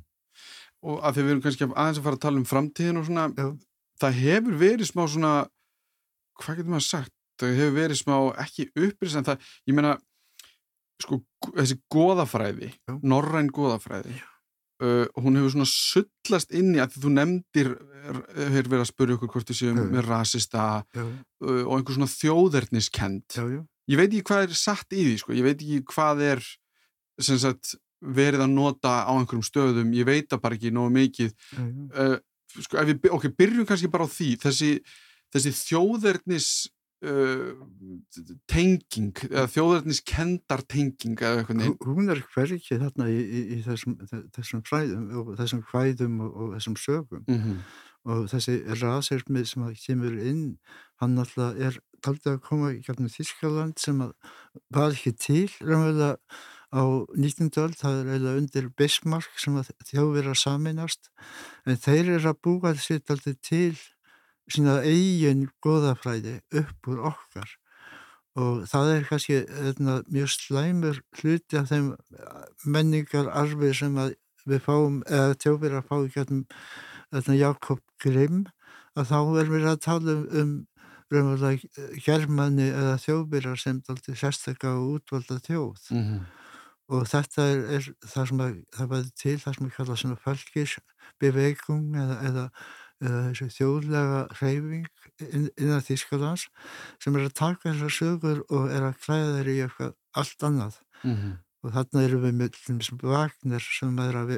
og 0.82 1.04
að 1.04 1.14
því 1.14 1.22
við 1.22 1.30
erum 1.30 1.42
kannski 1.42 1.64
aðeins 1.64 1.98
að 1.98 2.04
fara 2.04 2.16
að 2.16 2.26
tala 2.26 2.38
um 2.38 2.52
framtíðin 2.52 2.98
og 2.98 3.06
svona 3.06 3.26
Já. 3.38 3.58
það 4.02 4.22
hefur 4.26 4.56
verið 4.58 4.86
smá 4.86 5.08
svona 5.08 5.34
hvað 6.40 6.56
getur 6.58 6.72
maður 6.72 6.90
sagt 6.90 7.14
það 7.40 7.56
hefur 7.60 7.78
verið 7.78 8.02
smá 8.02 8.16
ekki 8.44 8.68
upprýst 8.74 9.20
en 9.20 9.28
það, 9.30 9.48
ég 9.70 9.78
meina 9.78 9.96
sko, 11.00 11.22
þessi 11.56 11.80
goðafræði 11.94 12.74
norræn 13.08 13.52
goðafræði 13.56 14.16
uh, 14.20 15.06
hún 15.20 15.40
hefur 15.40 15.56
svona 15.56 15.70
sullast 15.72 16.56
inn 16.56 16.74
í 16.76 16.84
að 16.84 17.00
þú 17.00 17.16
nefndir 17.16 17.74
hefur 18.10 18.72
verið 18.74 18.86
að 18.86 18.92
spyrja 18.92 19.18
okkur 19.20 19.34
hvort 19.34 19.52
þið 19.52 19.62
séum 19.62 19.84
með 19.94 20.08
rasista 20.08 20.70
uh, 20.84 21.12
og 21.66 21.76
einhver 21.78 21.98
svona 21.98 22.14
þjóðerniskend 22.14 23.40
ég 23.40 24.00
veit 24.00 24.10
ekki 24.10 24.26
hvað 24.30 24.48
er 24.48 24.58
satt 24.60 24.98
í 24.98 25.06
því 25.06 25.20
sko. 25.24 25.38
ég 25.38 25.48
veit 25.48 25.60
ekki 25.60 25.84
hvað 25.94 26.26
er 26.34 26.50
sagt, 27.20 27.76
verið 28.00 28.46
að 28.46 28.54
nota 28.54 29.04
á 29.04 29.12
einhverjum 29.12 29.46
stöðum. 29.46 29.94
Ég 29.96 30.08
veit 30.08 30.30
það 30.32 30.44
bara 30.44 30.58
ekki 30.58 30.72
nógu 30.74 30.94
mikið. 30.96 31.34
Uh, 31.60 32.18
sko, 32.56 32.84
við, 32.88 33.10
ok, 33.16 33.30
byrjum 33.38 33.68
kannski 33.68 33.92
bara 33.92 34.08
á 34.08 34.10
því. 34.10 34.30
Þessi, 34.44 34.72
þessi 35.34 35.56
þjóðernis 35.58 36.50
Uh, 37.00 37.54
tenging 38.52 39.16
eða 39.30 39.46
þjóðarniskendar 39.54 40.66
tenging 40.68 41.14
eða 41.16 41.38
eitthvað 41.40 41.56
neinn 41.62 41.76
hún 41.88 42.12
er 42.12 42.20
hverkið 42.34 42.82
þarna 42.82 43.06
í, 43.08 43.20
í, 43.24 43.44
í 43.56 43.60
þessum, 43.64 43.94
þessum 44.36 44.64
fræðum 44.68 45.06
og 45.22 45.30
þessum 45.40 45.62
hvæðum 45.70 46.18
og, 46.26 46.34
og 46.36 46.50
þessum 46.58 46.76
sögum 46.76 47.22
mm 47.24 47.38
-hmm. 47.40 47.62
og 48.12 48.26
þessi 48.34 48.58
rasismi 48.82 49.46
sem 49.48 49.64
kemur 49.86 50.18
inn 50.20 50.42
hann 51.00 51.16
alltaf 51.24 51.56
er 51.56 51.78
taldið 52.04 52.34
að 52.34 52.42
koma 52.50 52.74
í 52.74 52.82
kjarnum 52.84 53.14
Þískaland 53.14 53.80
sem 53.80 54.02
að 54.04 54.12
var 54.76 54.92
ekki 54.92 55.14
til 55.16 55.48
raunverulega 55.62 56.18
á 56.70 56.84
19. 57.16 57.50
öll, 57.64 57.78
það 57.80 58.02
er 58.02 58.12
eiginlega 58.12 58.42
undir 58.44 58.68
Bismarck 58.76 59.40
sem 59.40 59.56
þjóðverðar 59.88 60.38
saminast 60.44 61.08
en 61.64 61.80
þeir 61.80 62.18
eru 62.18 62.34
að 62.34 62.42
búa 62.44 62.76
þessi 62.76 63.00
alltaf 63.00 63.40
til 63.40 63.80
sína 64.54 64.80
eigin 64.84 65.48
goðafræði 65.64 66.40
upp 66.62 66.92
úr 66.92 67.04
okkar 67.12 67.58
og 68.40 68.64
það 68.70 68.92
er 68.94 69.06
kannski 69.10 69.38
eðna, 69.42 70.00
mjög 70.08 70.32
slæmur 70.36 71.02
hluti 71.20 71.60
af 71.60 71.70
þeim 71.72 71.92
menningar 72.66 73.30
arfi 73.34 73.74
sem 73.76 73.98
við 74.50 74.64
fáum, 74.66 75.02
eða 75.10 75.38
tjófir 75.42 75.76
að 75.78 75.88
fá 75.90 75.96
í 76.00 76.12
gætum 76.14 77.38
Jakob 77.38 77.82
Grimm 78.02 78.46
að 78.98 79.12
þá 79.12 79.20
er 79.42 79.54
við 79.54 79.70
að 79.70 79.80
tala 79.86 80.16
um, 80.16 80.52
um 81.10 81.32
germanni 82.06 82.68
eða 82.70 83.00
þjófbyrjar 83.02 83.60
sem 83.60 83.80
daldi 83.86 84.16
sérstaklega 84.18 84.78
útvalda 84.94 85.40
þjóð 85.46 85.90
mm 85.90 86.04
-hmm. 86.04 86.20
og 86.96 87.08
þetta 87.10 87.48
er, 87.54 87.64
er 87.78 87.90
það 88.06 88.30
sem 88.30 88.44
að, 88.46 88.60
það 88.78 88.92
var 88.94 89.10
til 89.24 89.38
það 89.40 89.56
sem 89.56 89.66
við 89.66 89.76
kalla 89.78 89.96
svona 90.04 90.22
fölkisbeveikum 90.26 91.96
eða, 91.96 92.20
eða 92.30 92.30
eða 92.30 92.50
þessi 93.00 93.48
þjóðlega 93.56 94.24
hreyfing 94.40 94.88
innan 95.58 95.84
Þísklands 95.86 96.48
sem 97.00 97.16
er 97.16 97.28
að 97.28 97.38
taka 97.40 97.72
þessar 97.72 97.94
sögur 97.96 98.42
og 98.50 98.72
er 98.76 98.90
að 98.90 98.98
klæða 99.06 99.38
þeir 99.38 99.52
í 99.52 99.60
eitthvað 99.66 99.94
allt 100.20 100.44
annað 100.50 100.80
mm 101.04 101.16
-hmm. 101.16 101.38
og 101.64 101.76
þarna 101.78 102.04
eru 102.08 102.20
við 102.26 102.36
með 102.42 102.60
Vagner 103.04 103.64
sem 103.64 104.00
er 104.04 104.20
að 104.24 104.36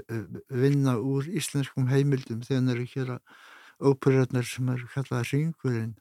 vinna 0.49 0.97
úr 0.97 1.25
íslenskum 1.29 1.89
heimildum 1.89 2.45
þegar 2.45 2.61
það 2.61 2.75
eru 2.75 2.85
að 2.85 2.93
gera 2.93 3.19
óperarnar 3.81 4.45
sem 4.45 4.69
eru 4.69 4.87
kallað 4.93 5.27
Ringurinn 5.31 5.95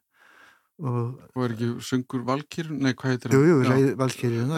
og, 0.81 1.21
og 1.37 1.45
er 1.45 1.55
ekki 1.55 1.69
sungur 1.85 2.25
Valkyrn? 2.25 2.79
Nei, 2.81 2.93
hvað 2.97 3.15
heitir 3.15 3.33
það? 3.33 3.45
Jú, 3.45 3.57
jú, 3.65 3.95
Valkyrn, 4.01 4.53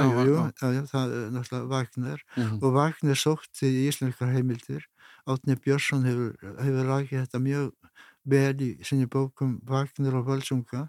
það 0.91 1.15
er 1.19 1.31
náttúrulega 1.35 1.71
Vagner 1.71 2.23
mm 2.23 2.43
-hmm. 2.43 2.59
og 2.63 2.75
Vagner 2.77 3.19
sótti 3.19 3.67
í 3.67 3.87
íslenskar 3.91 4.35
heimildir 4.35 4.87
Átni 5.31 5.57
Björnsson 5.57 6.07
hefur, 6.09 6.33
hefur 6.59 6.89
rækið 6.89 7.20
þetta 7.25 7.43
mjög 7.43 7.70
vel 8.33 8.55
í 8.62 8.70
sinni 8.87 9.09
bókum 9.11 9.59
Vagner 9.66 10.16
og 10.18 10.27
Völsunga 10.31 10.87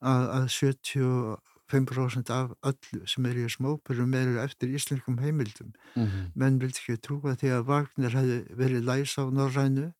að, 0.00 0.24
að 0.36 0.46
75% 0.54 2.32
af 2.34 2.54
öllu 2.70 3.02
sem 3.08 3.28
er 3.28 3.40
í 3.40 3.48
smópurum 3.52 4.14
eru 4.16 4.38
eftir 4.42 4.72
íslenskum 4.76 5.18
heimildum. 5.20 5.72
Mm 5.94 6.06
-hmm. 6.06 6.30
Menn 6.34 6.60
vildi 6.60 6.80
ekki 6.82 7.00
trúa 7.00 7.36
því 7.36 7.52
að 7.56 7.66
Vagner 7.72 8.16
hefði 8.18 8.38
verið 8.62 8.88
læs 8.88 9.18
á 9.20 9.24
Norrænu 9.28 9.92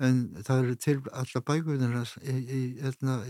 en 0.00 0.16
það 0.44 0.62
eru 0.62 0.74
til 0.74 0.98
alla 1.12 1.40
bækuðina 1.40 2.04
í, 2.22 2.32
í, 2.32 2.38
í, 2.60 2.62
hérna, 2.82 3.22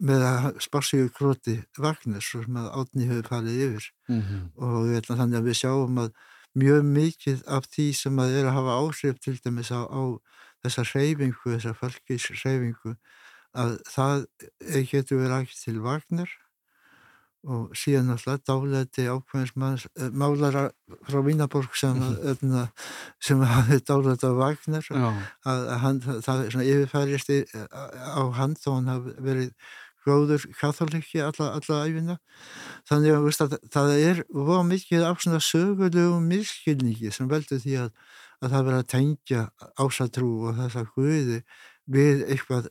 með 0.00 0.24
að 0.26 0.58
sparsíu 0.60 1.08
króti 1.16 1.62
Vagner 1.78 2.20
sem 2.24 2.56
að 2.56 2.72
átni 2.80 3.06
hefur 3.08 3.28
falið 3.28 3.62
yfir 3.66 3.86
mm 4.08 4.20
-hmm. 4.20 4.42
og 4.56 5.06
þannig 5.06 5.38
að 5.38 5.46
við 5.48 5.56
sjáum 5.62 5.98
að 5.98 6.12
mjög 6.58 6.84
mikið 6.86 7.42
af 7.46 7.68
því 7.70 7.86
sem 7.96 8.20
að 8.22 8.36
er 8.40 8.50
að 8.50 8.56
hafa 8.58 8.76
áhrif 8.82 9.18
til 9.22 9.36
dæmis 9.44 9.70
á, 9.70 9.86
á 9.86 10.02
þessa 10.64 10.84
hreyfingu, 10.90 11.54
þessa 11.54 11.74
fölkishreyfingu 11.78 12.94
að 13.58 13.74
það 13.90 14.24
getur 14.90 15.22
verið 15.24 15.36
ekki 15.40 15.58
til 15.58 15.80
Vagner 15.84 16.30
og 17.40 17.70
síðan 17.78 18.12
alltaf 18.12 18.42
dálæti 18.44 19.06
ákveðins 19.08 19.86
eh, 19.96 20.10
málara 20.12 20.66
frá 21.08 21.22
Vínaborg 21.24 21.72
sem, 21.78 21.96
mhm. 21.96 22.66
sem 23.22 23.40
hafði 23.40 23.80
dálæti 23.88 24.28
á 24.28 24.34
Vagner 24.36 24.90
að, 24.92 25.22
að 25.48 25.70
hann, 25.84 26.02
það 26.26 26.42
yfirfærist 26.60 27.32
á 27.64 28.22
hann 28.36 28.58
þó 28.60 28.74
hann 28.74 28.92
hafi 28.92 29.16
verið 29.24 29.54
góður 30.06 30.46
katholikki 30.58 31.22
alla, 31.24 31.52
alla 31.58 31.78
æfina 31.86 32.16
þannig 32.88 33.14
að, 33.14 33.26
veist, 33.26 33.44
að 33.44 33.56
það 33.74 33.92
er 33.98 34.22
voru 34.32 34.64
mikið 34.70 35.06
af 35.06 35.22
svona 35.24 35.42
sögulegum 35.44 36.26
miskilningi 36.30 37.12
sem 37.14 37.30
veldur 37.30 37.62
því 37.62 37.78
að, 37.84 37.94
að 38.40 38.54
það 38.54 38.66
verður 38.68 38.80
að 38.80 38.90
tengja 38.94 39.46
ásatrú 39.80 40.32
og 40.48 40.60
þessa 40.60 40.84
guði 40.94 41.40
við 41.90 42.26
eitthvað 42.28 42.70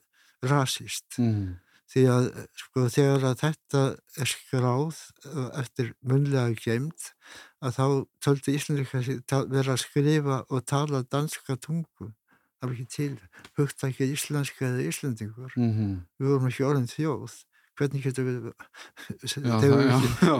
rasist. 0.49 1.19
Mm. 1.19 1.57
því 1.89 2.03
að 2.13 2.27
sko 2.61 2.83
þegar 2.93 3.23
að 3.31 3.39
þetta 3.39 3.79
er 4.21 4.29
skráð 4.29 4.99
eftir 5.57 5.87
munlega 6.05 6.53
geimt 6.61 7.07
að 7.65 7.79
þá 7.79 7.85
töldi 8.23 8.55
Íslandika 8.55 9.41
vera 9.49 9.73
að 9.73 9.81
skrifa 9.81 10.43
og 10.47 10.65
tala 10.69 11.01
danska 11.09 11.57
tungu 11.57 12.11
það 12.59 12.67
var 12.67 12.73
ekki 12.75 12.87
til 12.93 13.13
hugtækið 13.57 14.15
íslenska 14.15 14.67
eða 14.67 14.87
íslendingur. 14.89 15.53
Mm 15.55 15.71
-hmm. 15.73 15.93
við 16.19 16.31
vorum 16.33 16.49
ekki 16.49 16.67
orðin 16.67 16.91
þjóð. 16.91 17.37
Hvernig 17.79 18.03
getur 18.03 18.25
við 18.27 18.37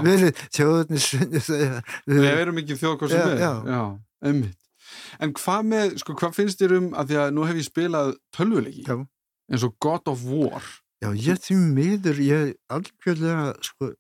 verið 0.03 0.41
þjóðurnis 0.51 1.05
við 2.05 2.25
erum 2.33 2.59
ekki 2.59 2.75
þjóð 2.75 2.97
hvað 2.99 3.13
sem 3.13 3.29
er. 3.29 3.37
en 5.23 5.33
hvað 5.33 5.63
með, 5.71 5.95
sko, 6.01 6.15
hvað 6.19 6.35
finnst 6.35 6.59
þér 6.59 6.75
um 6.79 6.91
að 6.93 7.07
því 7.07 7.19
að 7.23 7.31
nú 7.37 7.47
hef 7.47 7.55
ég 7.61 7.67
spilað 7.69 8.13
tölvuleiki 8.35 8.83
eins 9.49 9.63
og 9.63 9.77
God 9.79 10.11
of 10.11 10.25
War? 10.27 10.63
Já, 10.99 11.13
ég 11.15 11.39
því 11.39 11.55
miður 11.77 12.19
ég 12.19 12.55
algjörlega, 12.67 13.53
sko 13.63 13.93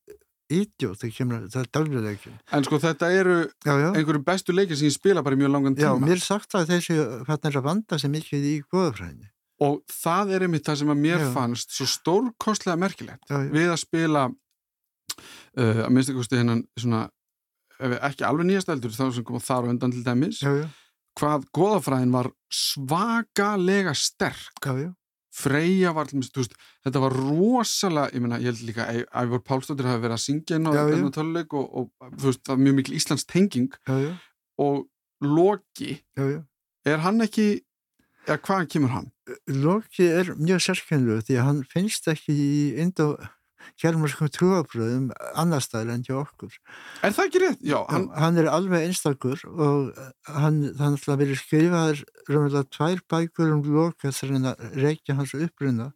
ídjóð 0.49 0.95
þegar 1.01 1.15
kemur 1.15 1.43
það 1.47 1.61
er 1.61 1.69
dálfurleikin 1.77 2.37
En 2.57 2.65
sko 2.65 2.79
þetta 2.81 3.09
eru 3.15 3.35
já, 3.45 3.73
já. 3.73 3.89
einhverju 3.93 4.23
bestu 4.25 4.55
leikir 4.55 4.79
sem 4.79 4.89
ég 4.89 4.95
spila 4.95 5.23
bara 5.25 5.37
í 5.37 5.41
mjög 5.41 5.53
langan 5.55 5.77
tíma. 5.77 5.91
Já, 5.93 6.07
mér 6.09 6.23
sagt 6.23 6.55
að 6.57 6.71
þessi 6.73 6.97
hvað 7.27 7.49
er 7.51 7.59
að 7.59 7.67
vanda 7.69 7.99
sem 8.01 8.13
mikið 8.15 8.49
í 8.49 8.55
góðafræðinni 8.71 9.29
Og 9.59 9.79
það 9.91 10.35
er 10.35 10.45
einmitt 10.47 10.65
það 10.65 10.81
sem 10.81 10.91
að 10.93 11.01
mér 11.03 11.23
já. 11.25 11.29
fannst 11.35 11.73
svo 11.75 11.87
stórkostlega 11.93 12.79
merkilegt 12.79 13.33
við 13.51 13.73
að 13.73 13.81
spila 13.81 14.27
uh, 14.29 15.81
að 15.85 15.89
minnst 15.91 16.13
ekki 16.13 16.39
hennan 16.39 16.63
svona 16.79 17.07
ekki 17.79 18.25
alveg 18.27 18.47
nýjast 18.47 18.71
eldur 18.73 18.95
þá 18.95 19.05
sem 19.15 19.25
kom 19.27 19.39
þar 19.43 19.67
og 19.67 19.73
undan 19.73 19.93
til 19.93 20.03
dæmis. 20.03 20.41
Hvað 21.19 21.45
góðafræðin 21.55 22.11
var 22.15 22.29
svakalega 22.51 23.93
sterk. 23.95 24.63
Já, 24.63 24.73
já 24.79 24.89
Freyja 25.35 25.93
var, 25.93 26.09
veist, 26.09 26.55
þetta 26.85 27.01
var 27.03 27.13
rosalega, 27.13 28.09
ég 28.15 28.23
menna, 28.23 28.39
ég 28.41 28.49
held 28.51 28.65
líka 28.65 28.87
að 28.89 29.03
Ævar 29.21 29.43
Pálsdóttir 29.45 29.89
hafi 29.89 30.03
verið 30.03 30.17
að 30.17 30.23
syngja 30.23 30.57
inn 30.57 30.69
á 30.69 30.73
töluleik 31.13 31.53
og, 31.53 31.67
og 31.69 32.13
veist, 32.23 32.41
það 32.43 32.55
var 32.55 32.63
mjög 32.65 32.77
mikil 32.79 32.97
Íslands 32.97 33.27
tenging 33.29 33.69
já, 33.77 33.95
já. 34.07 34.13
og 34.65 34.87
Loki, 35.21 35.99
já, 36.17 36.23
já. 36.33 36.39
er 36.89 37.03
hann 37.05 37.21
ekki 37.21 37.49
eða 38.25 38.39
hvaðan 38.45 38.71
kemur 38.73 38.93
hann? 38.95 39.11
Loki 39.49 40.07
er 40.09 40.33
mjög 40.39 40.63
sérkennlu 40.65 41.19
því 41.25 41.37
að 41.37 41.47
hann 41.49 41.61
finnst 41.69 42.09
ekki 42.11 42.33
í 42.33 42.61
Indo 42.81 43.13
kjærmarskum 43.81 44.31
trúabröðum 44.35 45.09
annar 45.33 45.63
staðar 45.63 45.93
enn 45.95 46.05
hjá 46.07 46.15
okkur. 46.21 46.55
Er 47.03 47.15
það 47.15 47.29
ekki 47.29 47.43
rétt? 47.43 47.61
Já, 47.65 47.79
hann, 47.89 48.07
Hann, 48.15 48.39
er 48.41 48.49
alveg 48.53 48.87
einstakur 48.87 49.43
og 49.49 49.93
hann, 50.27 50.63
hann 50.79 50.97
ætla 50.97 51.15
að 51.15 51.21
vera 51.23 51.37
skrifaður 51.43 52.03
raunverulega 52.29 52.65
tvær 52.77 53.05
bækur 53.13 53.53
um 53.53 53.63
Loka 53.67 54.11
þar 54.11 54.35
hann 54.35 54.51
að 54.53 54.65
reykja 54.79 55.19
hans 55.19 55.35
uppruna 55.37 55.93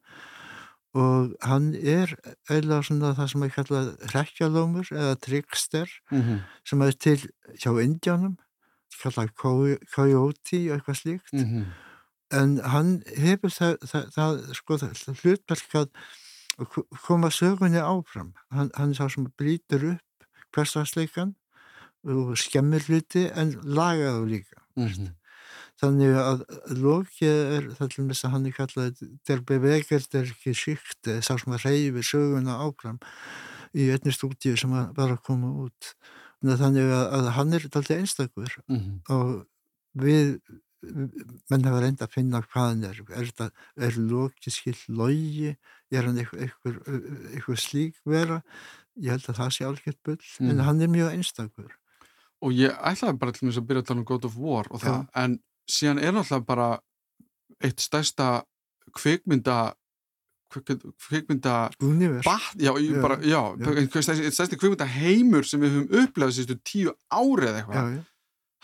og 0.94 1.34
hann 1.42 1.72
er 1.74 2.12
eiginlega 2.50 2.86
svona 2.86 3.14
það 3.18 3.30
sem 3.32 3.46
er 3.46 3.54
kallað 3.56 3.88
hrekkjalómur 4.12 4.92
eða 4.94 5.16
trickster 5.26 5.96
mm 6.14 6.42
sem 6.70 6.82
er 6.86 6.92
til 7.06 7.20
hjá 7.60 7.72
Indjánum 7.82 8.38
kallað 9.02 9.34
coyote 9.40 10.60
og 10.70 10.76
eitthvað 10.78 11.00
slíkt 11.00 11.34
-hmm. 11.34 11.66
en 12.32 12.58
hann 12.64 13.04
hefur 13.18 13.50
það, 13.50 13.74
það, 13.92 14.06
það 14.16 14.54
sko 14.54 14.78
hlutverk 15.24 15.76
að 15.82 15.90
koma 17.06 17.30
sögunni 17.32 17.82
áfram 17.82 18.34
hann, 18.52 18.70
hann 18.76 18.92
er 18.94 18.98
sá 19.00 19.10
sem 19.10 19.26
brýtur 19.40 19.84
upp 19.94 20.28
hverstagsleikan 20.54 21.34
og 22.04 22.38
skemmir 22.38 22.84
hluti 22.88 23.28
en 23.32 23.56
laga 23.64 24.18
þá 24.20 24.24
líka 24.30 24.60
Mm 24.76 24.88
-hmm. 24.88 25.10
þannig 25.82 26.16
að 26.18 26.40
Loki 26.82 27.28
er 27.28 27.68
það 27.78 27.90
til 27.94 28.08
þess 28.10 28.26
að 28.26 28.32
hann 28.32 28.46
er 28.46 28.52
kallað 28.58 29.02
der 29.28 29.42
bevegelt 29.42 30.16
er 30.16 30.26
ekki 30.26 30.54
síkt 30.54 31.10
sá 31.22 31.38
sem 31.38 31.54
að 31.54 31.66
reyfi 31.66 32.02
söguna 32.02 32.58
áfram 32.66 32.98
í 33.74 33.90
einni 33.94 34.12
stúdíu 34.12 34.58
sem 34.58 34.72
var 34.72 35.10
að 35.14 35.22
koma 35.22 35.48
út 35.66 35.94
þannig 36.42 36.90
að, 36.90 37.06
að 37.18 37.30
hann 37.38 37.54
er 37.54 37.62
alltaf 37.64 37.92
einstakur 37.92 38.52
Mm 38.68 38.78
-hmm. 38.80 38.98
og 39.14 39.46
við 39.94 40.40
menn 41.50 41.64
hafa 41.68 41.82
reynd 41.84 42.02
að 42.04 42.12
finna 42.14 42.42
hvað 42.44 42.68
hann 42.70 42.84
er. 42.90 43.00
Er, 43.18 43.52
er 43.88 43.98
Loki 43.98 44.52
skill 44.52 44.78
logi? 44.90 45.54
Er 45.94 46.08
hann 46.10 46.18
eitthvað, 46.18 47.60
slík 47.62 47.96
vera? 48.10 48.42
Ég 49.00 49.14
held 49.16 49.30
að 49.32 49.40
það 49.40 49.52
sé 49.56 49.66
algjört 49.68 50.02
bull 50.06 50.18
Mm. 50.40 50.50
en 50.52 50.60
hann 50.68 50.82
er 50.82 50.88
mjög 50.92 51.12
einstakur. 51.16 51.72
Og 52.44 52.52
ég 52.52 52.74
ætlaði 52.84 53.20
bara 53.20 53.32
til 53.32 53.48
þess 53.50 53.62
að 53.62 53.68
byrja 53.70 53.82
að 53.84 53.88
tala 53.88 54.00
um 54.04 54.06
God 54.06 54.26
of 54.26 54.36
War 54.38 54.66
og 54.72 54.82
það, 54.82 55.08
en 55.16 55.40
síðan 55.70 56.02
er 56.04 56.12
náttúrulega 56.12 56.46
bara 56.46 56.68
eitt 57.64 57.80
stærsta 57.80 58.44
kvikmynda 58.94 59.74
kvik- 60.54 60.84
kvikmynda 61.08 61.72
bat, 62.26 62.54
já, 62.60 62.74
já, 62.78 63.02
bara, 63.02 63.18
já, 63.24 63.42
já. 63.58 63.72
eitt 63.80 64.34
stærsti 64.36 64.58
kvikmynda 64.60 64.86
heimur 64.86 65.44
sem 65.48 65.62
við 65.64 65.72
höfum 65.78 66.04
upplefað 66.04 66.36
sístu 66.36 66.58
tíu 66.62 66.92
árið 67.10 67.62
eitthvað, 67.62 68.04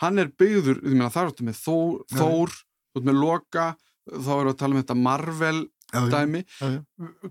hann 0.02 0.18
er 0.22 0.30
byggður 0.40 0.80
ég 0.84 0.94
meina 0.96 1.10
það 1.12 1.22
er 1.26 1.30
áttu 1.32 1.46
með 1.48 1.60
Já. 1.60 2.16
Þór 2.20 2.54
þú 2.56 3.00
ert 3.00 3.06
með 3.10 3.20
Loka, 3.20 3.66
þá 4.10 4.30
erum 4.34 4.48
við 4.48 4.54
að 4.54 4.60
tala 4.62 4.74
um 4.76 4.80
þetta 4.82 4.98
Marvel 4.98 5.58
já, 5.94 6.00
dæmi 6.14 6.44
já, 6.46 6.66
já. 6.74 7.30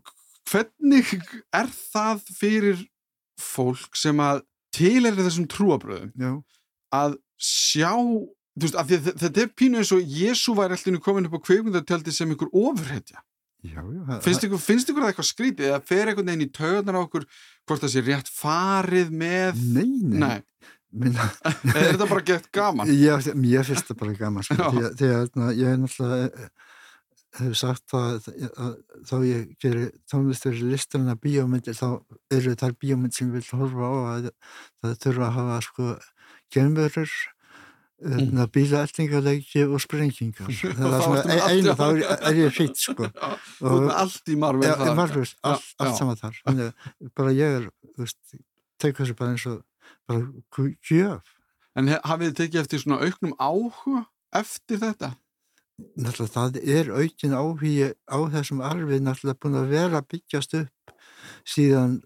hvernig 0.49 1.13
er 1.55 1.69
það 1.93 2.21
fyrir 2.39 2.83
fólk 3.39 3.95
sem 3.99 4.19
að 4.23 4.43
tilherði 4.75 5.25
þessum 5.27 5.47
trúabröðum 5.51 6.41
að 6.95 7.17
sjá 7.39 7.91
þú 7.95 8.65
veist, 8.65 8.75
að 8.75 8.93
þetta 9.23 9.43
er 9.45 9.51
pínu 9.55 9.79
eins 9.79 9.91
og 9.95 10.01
Jésu 10.03 10.55
væri 10.57 10.75
alltaf 10.75 11.01
komin 11.05 11.29
upp 11.29 11.37
á 11.39 11.45
kveikmyndatjaldi 11.47 12.11
sem 12.11 12.31
ykkur 12.33 12.49
ofurhetja. 12.51 13.21
já, 13.63 13.79
já 13.79 14.01
það- 14.09 14.23
Finnst 14.25 14.43
ykkur, 14.47 14.59
finnst 14.63 14.89
ykkur 14.91 15.03
það 15.05 15.11
eitthvað 15.13 15.29
skrítið 15.29 15.69
eða 15.69 15.79
fer 15.87 16.07
einhvern 16.11 16.29
veginn 16.31 16.47
í 16.47 16.51
töðunar 16.57 16.97
á 16.99 17.05
okkur 17.05 17.25
hvort 17.67 17.81
það 17.83 17.93
sé 17.93 18.03
rétt 18.07 18.29
farið 18.31 19.09
með 19.11 19.63
Nei, 19.75 19.87
nei, 20.01 20.19
Nei, 20.19 20.43
Minna, 20.91 21.27
er 21.75 21.91
þetta 21.93 22.07
bara 22.09 22.23
gett 22.25 22.47
gaman? 22.55 22.89
ég, 22.89 23.29
ég 23.53 23.67
finnst 23.67 23.91
það 23.91 23.99
bara 24.01 24.17
gaman 24.17 24.45
sko, 24.47 24.57
Já. 24.57 24.69
því 24.73 24.83
að, 24.87 24.91
því 25.01 25.09
að 25.19 25.31
na, 25.37 25.49
ég 25.53 25.71
er 25.73 25.81
náttúrulega 25.83 26.29
eh, 26.29 26.51
hef 27.39 27.57
sagt 27.59 27.93
að, 27.93 28.29
að 28.57 28.71
þá 29.05 29.15
ég 29.29 29.43
gerir 29.61 29.91
tónlistur 30.09 30.55
listarna 30.65 31.13
bíómyndir 31.21 31.77
þá 31.77 32.01
eru 32.33 32.55
þær 32.57 32.73
bíómynd 32.81 33.13
sem 33.13 33.29
ég 33.29 33.37
vil 33.37 33.59
horfa 33.59 33.85
á 33.85 33.93
að 34.15 34.31
það 34.81 34.95
þurfa 35.05 35.27
að 35.27 35.35
hafa 35.41 35.59
sko 35.67 35.91
gemurur 36.55 37.13
Mm. 37.99 38.29
mm. 38.31 38.45
bílaeltingaleiki 38.55 39.65
og 39.67 39.81
sprengingar 39.83 40.47
það 40.55 40.85
Og 40.87 40.93
er 40.95 41.01
svona 41.03 41.33
e- 41.35 41.47
einu, 41.51 41.73
þá 41.75 41.81
er, 41.89 42.03
er 42.29 42.37
ég 42.39 42.53
fýtt 42.55 42.79
sko 42.79 43.09
Já, 43.09 43.33
með 43.59 43.89
allt 43.91 44.31
í 44.31 44.37
Já, 44.39 44.75
þar. 44.79 44.93
Marvel, 44.95 45.23
allt, 45.25 45.33
Já, 45.43 45.81
allt 45.83 45.89
já. 45.91 45.97
saman 45.97 46.19
þar 46.21 46.37
að 46.47 46.61
bara 47.19 47.33
ég 47.35 47.57
er, 47.57 47.65
veist 47.99 48.37
tek 48.79 49.01
þessu 49.01 49.17
bara 49.19 49.33
eins 49.35 49.43
og 49.51 49.59
bara 50.07 50.25
gjöf 50.89 51.35
En 51.77 51.87
hafið 51.87 52.31
þið 52.31 52.37
tekið 52.37 52.61
eftir 52.61 52.81
svona 52.81 53.01
auknum 53.05 53.33
áhuga 53.39 54.05
eftir 54.35 54.79
þetta? 54.81 55.13
náttúrulega 55.95 56.33
það 56.33 56.57
er 56.75 56.91
aukin 56.91 57.35
áhugi 57.35 57.89
á 58.09 58.17
þessum 58.33 58.61
arfi 58.65 58.99
náttúrulega 59.03 59.41
búin 59.43 59.59
að 59.59 59.73
vera 59.73 60.01
byggjast 60.03 60.55
upp 60.59 60.93
síðan 61.47 61.99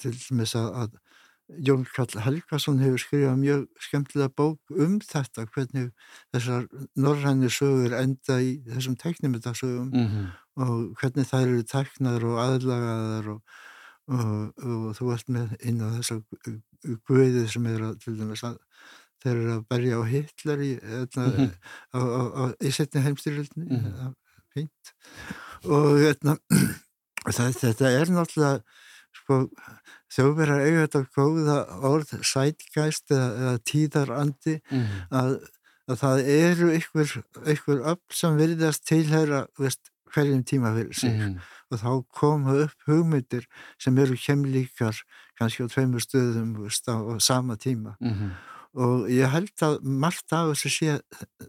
til 0.00 0.12
dæmis 0.16 0.54
að, 0.58 0.98
Jón 1.66 1.82
Kall 1.90 2.20
Helgason 2.22 2.78
hefur 2.78 3.00
skrifað 3.02 3.40
mjög 3.40 3.62
skemmtilega 3.82 4.30
bók 4.38 4.70
um 4.70 5.00
þetta 5.02 5.48
hvernig 5.50 5.88
þessar 6.30 6.68
norræni 6.94 7.50
sögur 7.50 7.96
enda 7.98 8.36
í 8.38 8.52
þessum 8.68 8.94
teknimyndasögum 9.00 9.90
Mm 9.90 10.06
-hmm. 10.06 10.28
og 10.62 10.94
hvernig 11.00 11.26
þær 11.26 11.48
eru 11.48 11.64
teknar 11.66 12.24
og 12.24 12.38
aðlagaðar 12.38 13.32
og, 13.34 13.42
og, 14.10 14.64
og 14.66 14.88
þú 14.98 15.12
ert 15.14 15.28
með 15.30 15.52
inn 15.70 15.80
á 15.82 15.88
þessa 15.98 16.16
guðið 17.08 17.46
sem 17.52 17.66
er 17.70 17.84
að, 17.90 17.98
til 18.04 18.16
dæmis 18.18 18.42
að 18.48 18.58
þeir 19.20 19.34
eru 19.36 19.52
að 19.58 19.64
berja 19.68 19.98
á 20.00 20.02
Hitler 20.08 20.62
í, 20.64 20.70
etna, 20.80 21.26
Mhm. 21.28 21.50
á, 21.92 22.00
á, 22.00 22.22
á, 22.40 22.44
í 22.64 22.70
setni 22.72 23.02
heimstyrjöldni 23.04 23.66
Mhm. 23.68 24.14
fínt 24.54 24.94
og 25.68 26.00
etna, 26.08 26.36
það, 27.36 27.52
þetta 27.60 27.90
er 28.00 28.10
náttúrulega 28.16 28.62
sko, 29.20 29.36
þjóðverðar 30.14 30.64
eiga 30.66 30.86
þetta 30.86 31.02
góða 31.14 31.56
orð 31.90 32.14
sætgæst 32.24 33.10
eða, 33.14 33.28
eða 33.42 33.54
tíðarandi 33.70 34.56
Mm 34.70 34.80
-hmm. 34.80 35.06
að, 35.20 35.36
að 35.90 36.00
það 36.02 36.24
eru 36.34 36.68
ykkur, 36.78 37.14
ykkur 37.54 37.80
öll 37.92 38.00
sem 38.10 38.36
virðast 38.38 38.86
tilhæra 38.88 39.46
veist, 39.58 39.90
hverjum 40.14 40.42
tíma 40.44 40.72
fyrir 40.74 40.94
sig 40.94 41.12
Mhm. 41.12 41.38
Og 41.70 41.78
þá 41.80 41.90
koma 42.20 42.54
upp 42.66 42.86
hugmyndir 42.86 43.46
sem 43.78 43.98
eru 43.98 44.16
kemlíkar 44.16 44.96
kannski 45.38 45.64
á 45.64 45.68
tveimur 45.72 46.02
stöðum 46.04 46.56
á, 46.66 47.20
sama 47.20 47.56
tíma 47.56 47.96
Mhm. 48.00 48.30
og 48.74 49.08
ég 49.10 49.28
held 49.30 49.50
að 49.66 49.82
margt 49.82 50.32
af 50.32 50.50
þessu 50.54 50.70
sé 50.70 51.00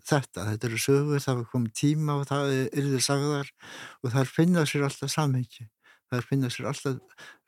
þetta, 0.09 0.45
þetta 0.49 0.65
eru 0.67 0.78
sögur 0.78 1.19
það 1.22 1.45
komið 1.51 1.74
tíma 1.74 2.19
og 2.22 2.26
það 2.28 2.69
er 2.74 2.82
þið 2.82 3.01
sagðar 3.05 3.51
og 4.03 4.11
þær 4.11 4.26
finna 4.28 4.65
sér 4.65 4.84
alltaf 4.88 5.09
samhengi 5.11 5.67
þær 6.11 6.24
finna 6.28 6.47
sér 6.49 6.65
alltaf 6.72 6.97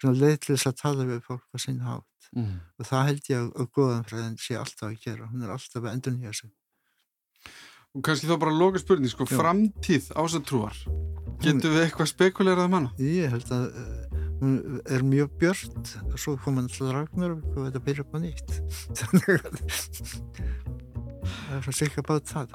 þess 0.02 0.68
að 0.70 0.78
tala 0.82 1.04
við 1.06 1.22
fólk 1.26 1.44
á 1.54 1.58
sinna 1.58 1.84
hátt 1.86 2.06
Mhm. 2.34 2.60
og 2.80 2.86
það 2.86 3.06
held 3.06 3.24
ég 3.30 3.52
að 3.54 3.72
góðanfræðin 3.78 4.38
sé 4.40 4.56
alltaf 4.58 4.90
að 4.90 5.00
gera, 5.04 5.28
hún 5.28 5.44
er 5.44 5.50
alltaf 5.54 5.84
að 5.84 5.94
endur 5.94 6.14
nýja 6.18 6.34
sig 6.36 6.50
Og 7.94 8.02
kannski 8.06 8.26
þá 8.26 8.38
bara 8.42 8.56
loka 8.58 8.82
spurning, 8.82 9.12
sko, 9.12 9.28
framtíð 9.30 10.10
ásatrúar. 10.18 10.78
Getum 11.44 11.76
við 11.76 11.84
eitthvað 11.84 12.10
spekulerað 12.10 12.70
um 12.70 12.78
hana? 12.80 12.94
Ég 12.98 13.30
held 13.30 13.52
að 13.54 13.68
uh, 13.70 14.04
hún 14.44 14.82
er 14.92 15.06
mjög 15.08 15.36
björt 15.40 15.94
og 16.10 16.18
svo 16.20 16.36
kom 16.42 16.58
hann 16.60 16.68
alltaf 16.68 16.92
ragnar 16.96 17.38
og 17.38 17.60
þetta 17.62 17.84
byrja 17.86 18.04
upp 18.04 18.16
á 18.16 18.20
nýtt 18.24 18.58
þannig 19.00 19.30
að 19.38 19.46
það 21.24 21.56
er 21.60 21.66
svo 21.68 21.76
sikka 21.78 22.04
bát 22.10 22.34
það 22.34 22.48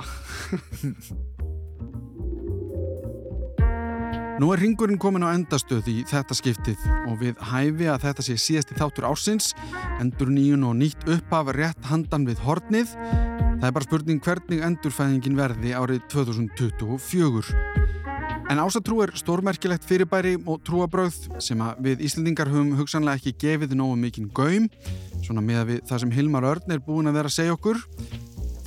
Nú 4.38 4.52
er 4.54 4.60
ringurinn 4.62 5.00
komin 5.02 5.24
á 5.26 5.34
endastöð 5.34 5.88
í 5.90 5.96
þetta 6.06 6.36
skiptið 6.38 6.82
og 7.10 7.16
við 7.18 7.40
hæfi 7.42 7.88
að 7.90 8.04
þetta 8.04 8.22
sé 8.22 8.36
síðasti 8.38 8.76
þáttur 8.78 9.08
ársins, 9.08 9.48
endur 9.98 10.30
nýjun 10.30 10.68
og 10.68 10.76
nýtt 10.78 11.02
upphaf 11.10 11.50
rétt 11.56 11.88
handan 11.90 12.22
við 12.28 12.44
hornið. 12.44 12.92
Það 13.58 13.66
er 13.66 13.74
bara 13.74 13.88
spurning 13.88 14.22
hvernig 14.22 14.62
endurfæðingin 14.68 15.40
verði 15.40 15.74
árið 15.74 16.06
2024. 16.14 17.50
En 18.48 18.62
ásatrú 18.62 19.00
er 19.02 19.16
stórmerkilegt 19.18 19.82
fyrirbæri 19.90 20.36
og 20.46 20.62
trúabröð 20.62 21.18
sem 21.42 21.66
við 21.82 22.06
Íslendingar 22.06 22.48
höfum 22.52 22.76
hugsanlega 22.78 23.18
ekki 23.18 23.34
gefið 23.42 23.74
nógu 23.74 23.98
mikinn 23.98 24.30
gaum, 24.30 24.70
svona 25.18 25.42
með 25.42 25.64
að 25.64 25.68
við 25.72 25.84
það 25.90 26.04
sem 26.04 26.14
Hilmar 26.14 26.46
Örn 26.54 26.78
er 26.78 26.86
búin 26.86 27.10
að 27.10 27.18
vera 27.18 27.34
að 27.34 27.40
segja 27.40 27.58
okkur. 27.58 27.82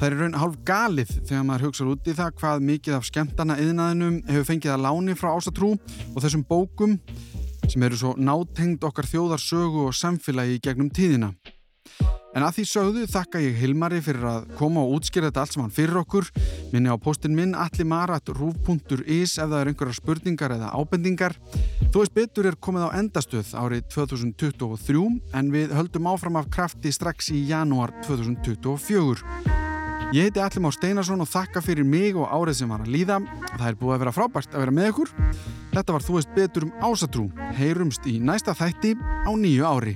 Það 0.01 0.07
er 0.07 0.15
raun 0.17 0.33
hálf 0.41 0.55
galið 0.65 1.09
þegar 1.29 1.43
maður 1.45 1.63
hugsa 1.67 1.85
út 1.91 2.07
í 2.09 2.13
það 2.17 2.29
hvað 2.39 2.63
mikið 2.65 2.95
af 2.97 3.03
skemmtana 3.05 3.57
yðnaðinum 3.61 4.15
hefur 4.31 4.47
fengið 4.47 4.71
að 4.73 4.81
láni 4.87 5.13
frá 5.13 5.29
ásatrú 5.35 5.75
og 5.77 6.17
þessum 6.23 6.41
bókum 6.49 6.95
sem 7.69 7.85
eru 7.85 7.99
svo 7.99 8.15
nátengd 8.17 8.81
okkar 8.81 9.05
þjóðarsögu 9.11 9.85
og 9.91 9.93
samfélagi 9.93 10.57
í 10.57 10.63
gegnum 10.65 10.89
tíðina. 10.89 11.29
En 12.33 12.47
að 12.47 12.57
því 12.57 12.67
sögðu 12.71 13.05
þakka 13.13 13.43
ég 13.45 13.61
Hilmari 13.61 14.01
fyrir 14.01 14.25
að 14.25 14.49
koma 14.57 14.81
og 14.81 14.97
útskýra 14.97 15.29
þetta 15.29 15.45
allt 15.45 15.53
saman 15.53 15.77
fyrir 15.77 16.01
okkur. 16.01 16.33
Minni 16.73 16.89
á 16.89 16.97
postin 16.97 17.37
minn 17.37 17.53
allimarat.ruf.is 17.53 19.37
ef 19.37 19.51
það 19.51 19.57
er 19.59 19.69
einhverjar 19.69 20.01
spurningar 20.01 20.57
eða 20.57 20.73
ábendingar. 20.73 21.37
Þú 21.91 22.01
veist 22.01 22.17
betur 22.17 22.49
er 22.49 22.57
komið 22.57 22.89
á 22.89 22.97
endastöð 23.03 23.53
árið 23.53 23.85
2023 23.93 25.09
en 25.37 25.53
við 25.53 25.77
höldum 25.77 26.09
áfram 26.09 26.41
af 26.41 26.49
krafti 26.49 26.89
strax 26.89 27.29
í 27.35 27.45
janúar 27.51 27.93
2024. 28.07 29.69
Ég 30.11 30.25
heiti 30.27 30.41
Allim 30.43 30.65
Á 30.67 30.71
Steinarsson 30.75 31.23
og 31.23 31.29
þakka 31.31 31.61
fyrir 31.63 31.85
mig 31.87 32.17
og 32.19 32.27
árið 32.27 32.57
sem 32.57 32.71
var 32.73 32.81
að 32.83 32.89
líða. 32.91 33.21
Það 33.53 33.67
er 33.69 33.77
búið 33.79 33.93
að 33.95 34.01
vera 34.01 34.11
frábært 34.17 34.51
að 34.51 34.63
vera 34.65 34.73
með 34.75 34.89
ykkur. 34.89 35.11
Þetta 35.71 35.95
var 35.95 36.03
Þú 36.03 36.15
veist 36.17 36.33
betur 36.35 36.65
um 36.67 36.73
ásatrú. 36.83 37.23
Heyrumst 37.55 38.09
í 38.11 38.17
næsta 38.19 38.51
þætti 38.51 38.91
á 38.99 39.31
nýju 39.31 39.63
ári. 39.63 39.93